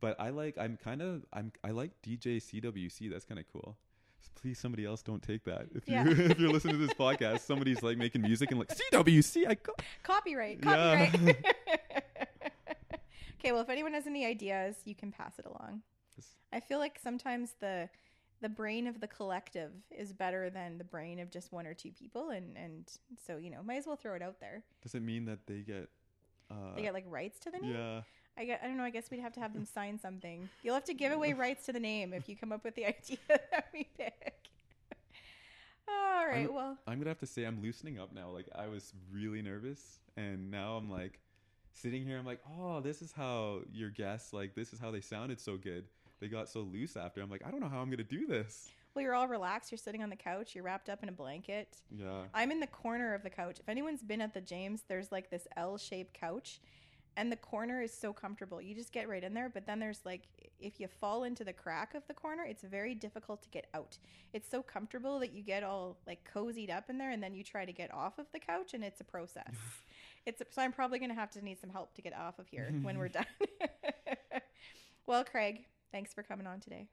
but 0.00 0.20
I 0.20 0.30
like 0.30 0.56
I'm 0.58 0.76
kind 0.76 1.00
of 1.02 1.24
I'm 1.32 1.52
I 1.64 1.70
like 1.70 1.92
DJ 2.02 2.36
CWC 2.36 3.10
that's 3.10 3.24
kind 3.24 3.38
of 3.40 3.46
cool 3.52 3.76
So 4.20 4.30
please 4.34 4.58
somebody 4.58 4.84
else 4.84 5.02
don't 5.02 5.22
take 5.22 5.44
that 5.44 5.66
if 5.74 5.88
Yeah. 5.88 6.04
you 6.04 6.10
if 6.30 6.38
you're 6.38 6.50
listening 6.52 6.78
to 6.78 6.86
this 6.86 6.94
podcast 6.94 7.40
somebody's 7.40 7.82
like 7.82 7.96
making 7.98 8.22
music 8.22 8.50
and 8.50 8.58
like 8.60 8.68
CWC 8.68 9.48
I 9.48 9.54
go 9.54 9.72
Copyright. 10.02 10.58
Yeah. 10.62 11.06
Copyright. 11.10 11.36
okay, 13.40 13.52
well 13.52 13.60
if 13.62 13.68
anyone 13.68 13.92
has 13.94 14.06
any 14.06 14.26
ideas, 14.26 14.76
you 14.84 14.94
can 14.94 15.10
pass 15.12 15.38
it 15.38 15.46
along. 15.46 15.82
I 16.52 16.60
feel 16.60 16.78
like 16.78 16.98
sometimes 17.02 17.54
the 17.60 17.88
the 18.40 18.48
brain 18.48 18.86
of 18.86 19.00
the 19.00 19.06
collective 19.08 19.72
is 19.90 20.12
better 20.12 20.48
than 20.48 20.78
the 20.78 20.84
brain 20.84 21.18
of 21.18 21.30
just 21.30 21.52
one 21.52 21.66
or 21.66 21.74
two 21.74 21.90
people 21.92 22.30
and 22.30 22.56
and 22.56 22.88
so 23.26 23.36
you 23.36 23.50
know 23.50 23.62
might 23.64 23.76
as 23.76 23.86
well 23.86 23.96
throw 23.96 24.14
it 24.14 24.22
out 24.22 24.38
there 24.40 24.62
does 24.82 24.94
it 24.94 25.02
mean 25.02 25.24
that 25.24 25.40
they 25.46 25.58
get 25.58 25.88
uh 26.50 26.74
they 26.76 26.82
get 26.82 26.94
like 26.94 27.04
rights 27.08 27.38
to 27.40 27.50
the 27.50 27.58
name 27.58 27.74
yeah 27.74 28.00
I, 28.36 28.44
get, 28.44 28.60
I 28.62 28.66
don't 28.68 28.76
know 28.76 28.84
i 28.84 28.90
guess 28.90 29.10
we'd 29.10 29.20
have 29.20 29.32
to 29.34 29.40
have 29.40 29.52
them 29.52 29.64
sign 29.64 29.98
something 29.98 30.48
you'll 30.62 30.74
have 30.74 30.84
to 30.84 30.94
give 30.94 31.12
away 31.12 31.32
rights 31.32 31.66
to 31.66 31.72
the 31.72 31.80
name 31.80 32.12
if 32.12 32.28
you 32.28 32.36
come 32.36 32.52
up 32.52 32.64
with 32.64 32.74
the 32.76 32.86
idea 32.94 33.18
that 33.28 33.66
we 33.72 33.88
pick 33.98 34.48
all 35.88 36.26
right 36.26 36.46
I'm- 36.46 36.54
well 36.54 36.76
I'm 36.86 36.98
gonna 36.98 37.10
have 37.10 37.18
to 37.20 37.26
say 37.26 37.44
I'm 37.44 37.62
loosening 37.62 37.98
up 37.98 38.12
now. 38.14 38.30
Like 38.30 38.46
I 38.54 38.66
was 38.68 38.92
really 39.12 39.42
nervous, 39.42 39.98
and 40.16 40.50
now 40.50 40.76
I'm 40.76 40.90
like 40.90 41.18
sitting 41.72 42.04
here. 42.04 42.18
I'm 42.18 42.26
like, 42.26 42.40
oh, 42.58 42.80
this 42.80 43.02
is 43.02 43.12
how 43.12 43.60
your 43.72 43.90
guests 43.90 44.32
like. 44.32 44.54
This 44.54 44.72
is 44.72 44.80
how 44.80 44.90
they 44.90 45.00
sounded 45.00 45.40
so 45.40 45.56
good. 45.56 45.84
They 46.20 46.28
got 46.28 46.48
so 46.48 46.60
loose 46.60 46.96
after. 46.96 47.20
I'm 47.20 47.30
like, 47.30 47.42
I 47.46 47.50
don't 47.50 47.60
know 47.60 47.68
how 47.68 47.80
I'm 47.80 47.90
gonna 47.90 48.02
do 48.04 48.26
this. 48.26 48.70
Well 48.98 49.04
you're 49.04 49.14
all 49.14 49.28
relaxed 49.28 49.70
you're 49.70 49.78
sitting 49.78 50.02
on 50.02 50.10
the 50.10 50.16
couch 50.16 50.56
you're 50.56 50.64
wrapped 50.64 50.88
up 50.88 51.04
in 51.04 51.08
a 51.08 51.12
blanket 51.12 51.76
Yeah. 51.96 52.22
I'm 52.34 52.50
in 52.50 52.58
the 52.58 52.66
corner 52.66 53.14
of 53.14 53.22
the 53.22 53.30
couch. 53.30 53.60
If 53.60 53.68
anyone's 53.68 54.02
been 54.02 54.20
at 54.20 54.34
the 54.34 54.40
James, 54.40 54.82
there's 54.88 55.12
like 55.12 55.30
this 55.30 55.46
L-shaped 55.56 56.12
couch 56.14 56.60
and 57.16 57.30
the 57.30 57.36
corner 57.36 57.80
is 57.80 57.92
so 57.92 58.12
comfortable. 58.12 58.60
You 58.60 58.74
just 58.74 58.92
get 58.92 59.08
right 59.08 59.22
in 59.22 59.34
there, 59.34 59.48
but 59.48 59.66
then 59.66 59.78
there's 59.78 60.00
like 60.04 60.22
if 60.58 60.80
you 60.80 60.88
fall 60.88 61.22
into 61.22 61.44
the 61.44 61.52
crack 61.52 61.94
of 61.94 62.02
the 62.08 62.14
corner, 62.14 62.44
it's 62.44 62.64
very 62.64 62.94
difficult 62.96 63.40
to 63.42 63.48
get 63.50 63.66
out. 63.72 63.98
It's 64.32 64.50
so 64.50 64.62
comfortable 64.62 65.20
that 65.20 65.32
you 65.32 65.42
get 65.42 65.62
all 65.62 65.98
like 66.06 66.28
cozied 66.34 66.70
up 66.76 66.90
in 66.90 66.98
there 66.98 67.10
and 67.12 67.22
then 67.22 67.34
you 67.36 67.44
try 67.44 67.64
to 67.64 67.72
get 67.72 67.94
off 67.94 68.18
of 68.18 68.26
the 68.32 68.40
couch 68.40 68.74
and 68.74 68.82
it's 68.82 69.00
a 69.00 69.04
process. 69.04 69.54
it's 70.26 70.40
a, 70.40 70.44
so 70.50 70.60
I'm 70.60 70.72
probably 70.72 70.98
going 70.98 71.10
to 71.10 71.14
have 71.14 71.30
to 71.32 71.44
need 71.44 71.60
some 71.60 71.70
help 71.70 71.94
to 71.94 72.02
get 72.02 72.16
off 72.16 72.40
of 72.40 72.48
here 72.48 72.72
when 72.82 72.98
we're 72.98 73.08
done. 73.20 73.26
well, 75.06 75.22
Craig, 75.24 75.64
thanks 75.92 76.12
for 76.12 76.24
coming 76.24 76.48
on 76.48 76.58
today. 76.58 76.88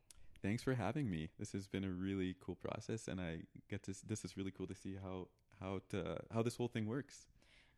Thanks 0.46 0.62
for 0.62 0.76
having 0.76 1.10
me. 1.10 1.30
This 1.40 1.54
has 1.54 1.68
been 1.68 1.84
a 1.84 1.90
really 1.90 2.36
cool 2.40 2.54
process, 2.54 3.08
and 3.08 3.20
I 3.20 3.40
get 3.68 3.82
to. 3.84 3.96
This 4.08 4.24
is 4.24 4.38
really 4.38 4.52
cool 4.52 4.68
to 4.68 4.76
see 4.76 4.96
how 5.02 5.28
how 5.60 5.82
to 5.90 6.20
how 6.32 6.44
this 6.44 6.56
whole 6.56 6.68
thing 6.68 6.86
works. 6.86 7.26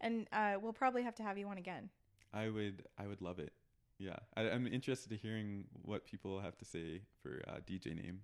And 0.01 0.27
uh, 0.33 0.55
we'll 0.61 0.73
probably 0.73 1.01
have 1.03 1.15
to 1.15 1.23
have 1.23 1.37
you 1.37 1.47
on 1.47 1.57
again. 1.57 1.89
I 2.33 2.49
would 2.49 2.83
I 2.99 3.07
would 3.07 3.21
love 3.21 3.39
it. 3.39 3.53
Yeah, 3.99 4.17
I, 4.35 4.49
I'm 4.49 4.67
interested 4.67 5.09
to 5.11 5.15
hearing 5.15 5.63
what 5.81 6.05
people 6.05 6.41
have 6.41 6.57
to 6.57 6.65
say 6.65 7.03
for 7.23 7.41
uh, 7.47 7.59
DJ 7.65 7.95
name. 7.95 8.19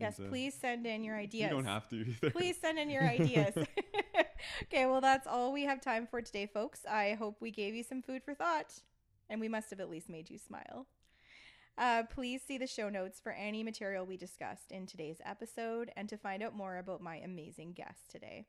Yes, 0.00 0.18
uh, 0.18 0.24
please 0.28 0.54
send 0.54 0.84
in 0.84 1.04
your 1.04 1.16
ideas. 1.16 1.48
You 1.48 1.56
don't 1.56 1.64
have 1.64 1.88
to 1.90 1.96
either. 1.96 2.30
Please 2.36 2.56
send 2.60 2.80
in 2.80 2.90
your 2.90 3.04
ideas. 3.04 3.54
okay, 4.64 4.86
well, 4.86 5.00
that's 5.00 5.28
all 5.28 5.52
we 5.52 5.62
have 5.62 5.80
time 5.80 6.08
for 6.08 6.20
today, 6.20 6.46
folks. 6.46 6.84
I 6.84 7.14
hope 7.14 7.36
we 7.40 7.52
gave 7.52 7.76
you 7.76 7.84
some 7.84 8.02
food 8.02 8.24
for 8.24 8.34
thought, 8.34 8.74
and 9.30 9.40
we 9.40 9.48
must 9.48 9.70
have 9.70 9.78
at 9.78 9.88
least 9.88 10.08
made 10.08 10.30
you 10.30 10.38
smile. 10.38 10.86
Uh, 11.78 12.02
please 12.12 12.42
see 12.42 12.58
the 12.58 12.66
show 12.66 12.88
notes 12.88 13.20
for 13.20 13.30
any 13.30 13.62
material 13.62 14.04
we 14.04 14.16
discussed 14.16 14.72
in 14.72 14.84
today's 14.84 15.20
episode 15.24 15.92
and 15.96 16.08
to 16.08 16.16
find 16.16 16.42
out 16.42 16.56
more 16.56 16.78
about 16.78 17.00
my 17.00 17.16
amazing 17.16 17.72
guest 17.72 18.10
today. 18.10 18.44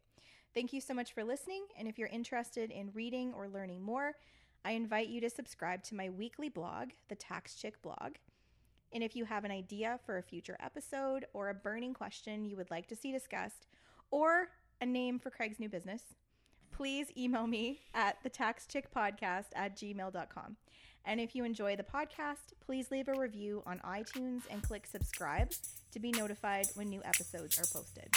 Thank 0.55 0.73
you 0.73 0.81
so 0.81 0.95
much 0.95 1.13
for 1.13 1.23
listening, 1.23 1.63
and 1.77 1.87
if 1.87 1.99
you're 1.99 2.07
interested 2.07 2.71
in 2.71 2.89
reading 2.91 3.31
or 3.35 3.47
learning 3.47 3.83
more, 3.83 4.13
I 4.65 4.71
invite 4.71 5.09
you 5.09 5.21
to 5.21 5.29
subscribe 5.29 5.83
to 5.83 5.95
my 5.95 6.09
weekly 6.09 6.49
blog, 6.49 6.89
the 7.07 7.13
Tax 7.13 7.53
Chick 7.53 7.79
blog. 7.83 8.15
And 8.91 9.03
if 9.03 9.15
you 9.15 9.25
have 9.25 9.45
an 9.45 9.51
idea 9.51 9.99
for 10.07 10.17
a 10.17 10.23
future 10.23 10.57
episode 10.59 11.25
or 11.31 11.49
a 11.49 11.53
burning 11.53 11.93
question 11.93 12.45
you 12.45 12.57
would 12.57 12.71
like 12.71 12.87
to 12.87 12.95
see 12.95 13.11
discussed, 13.11 13.67
or 14.09 14.47
a 14.81 14.87
name 14.87 15.19
for 15.19 15.29
Craig's 15.29 15.59
new 15.59 15.69
business, 15.69 16.01
please 16.71 17.11
email 17.15 17.45
me 17.45 17.81
at 17.93 18.23
thetaxchickpodcast 18.23 19.49
at 19.55 19.77
gmail.com. 19.77 20.57
And 21.05 21.19
if 21.19 21.35
you 21.35 21.43
enjoy 21.43 21.75
the 21.75 21.83
podcast, 21.83 22.53
please 22.65 22.91
leave 22.91 23.07
a 23.07 23.19
review 23.19 23.63
on 23.65 23.79
iTunes 23.79 24.41
and 24.49 24.61
click 24.61 24.85
subscribe 24.85 25.51
to 25.91 25.99
be 25.99 26.11
notified 26.11 26.67
when 26.75 26.89
new 26.89 27.01
episodes 27.03 27.57
are 27.59 27.65
posted. 27.73 28.09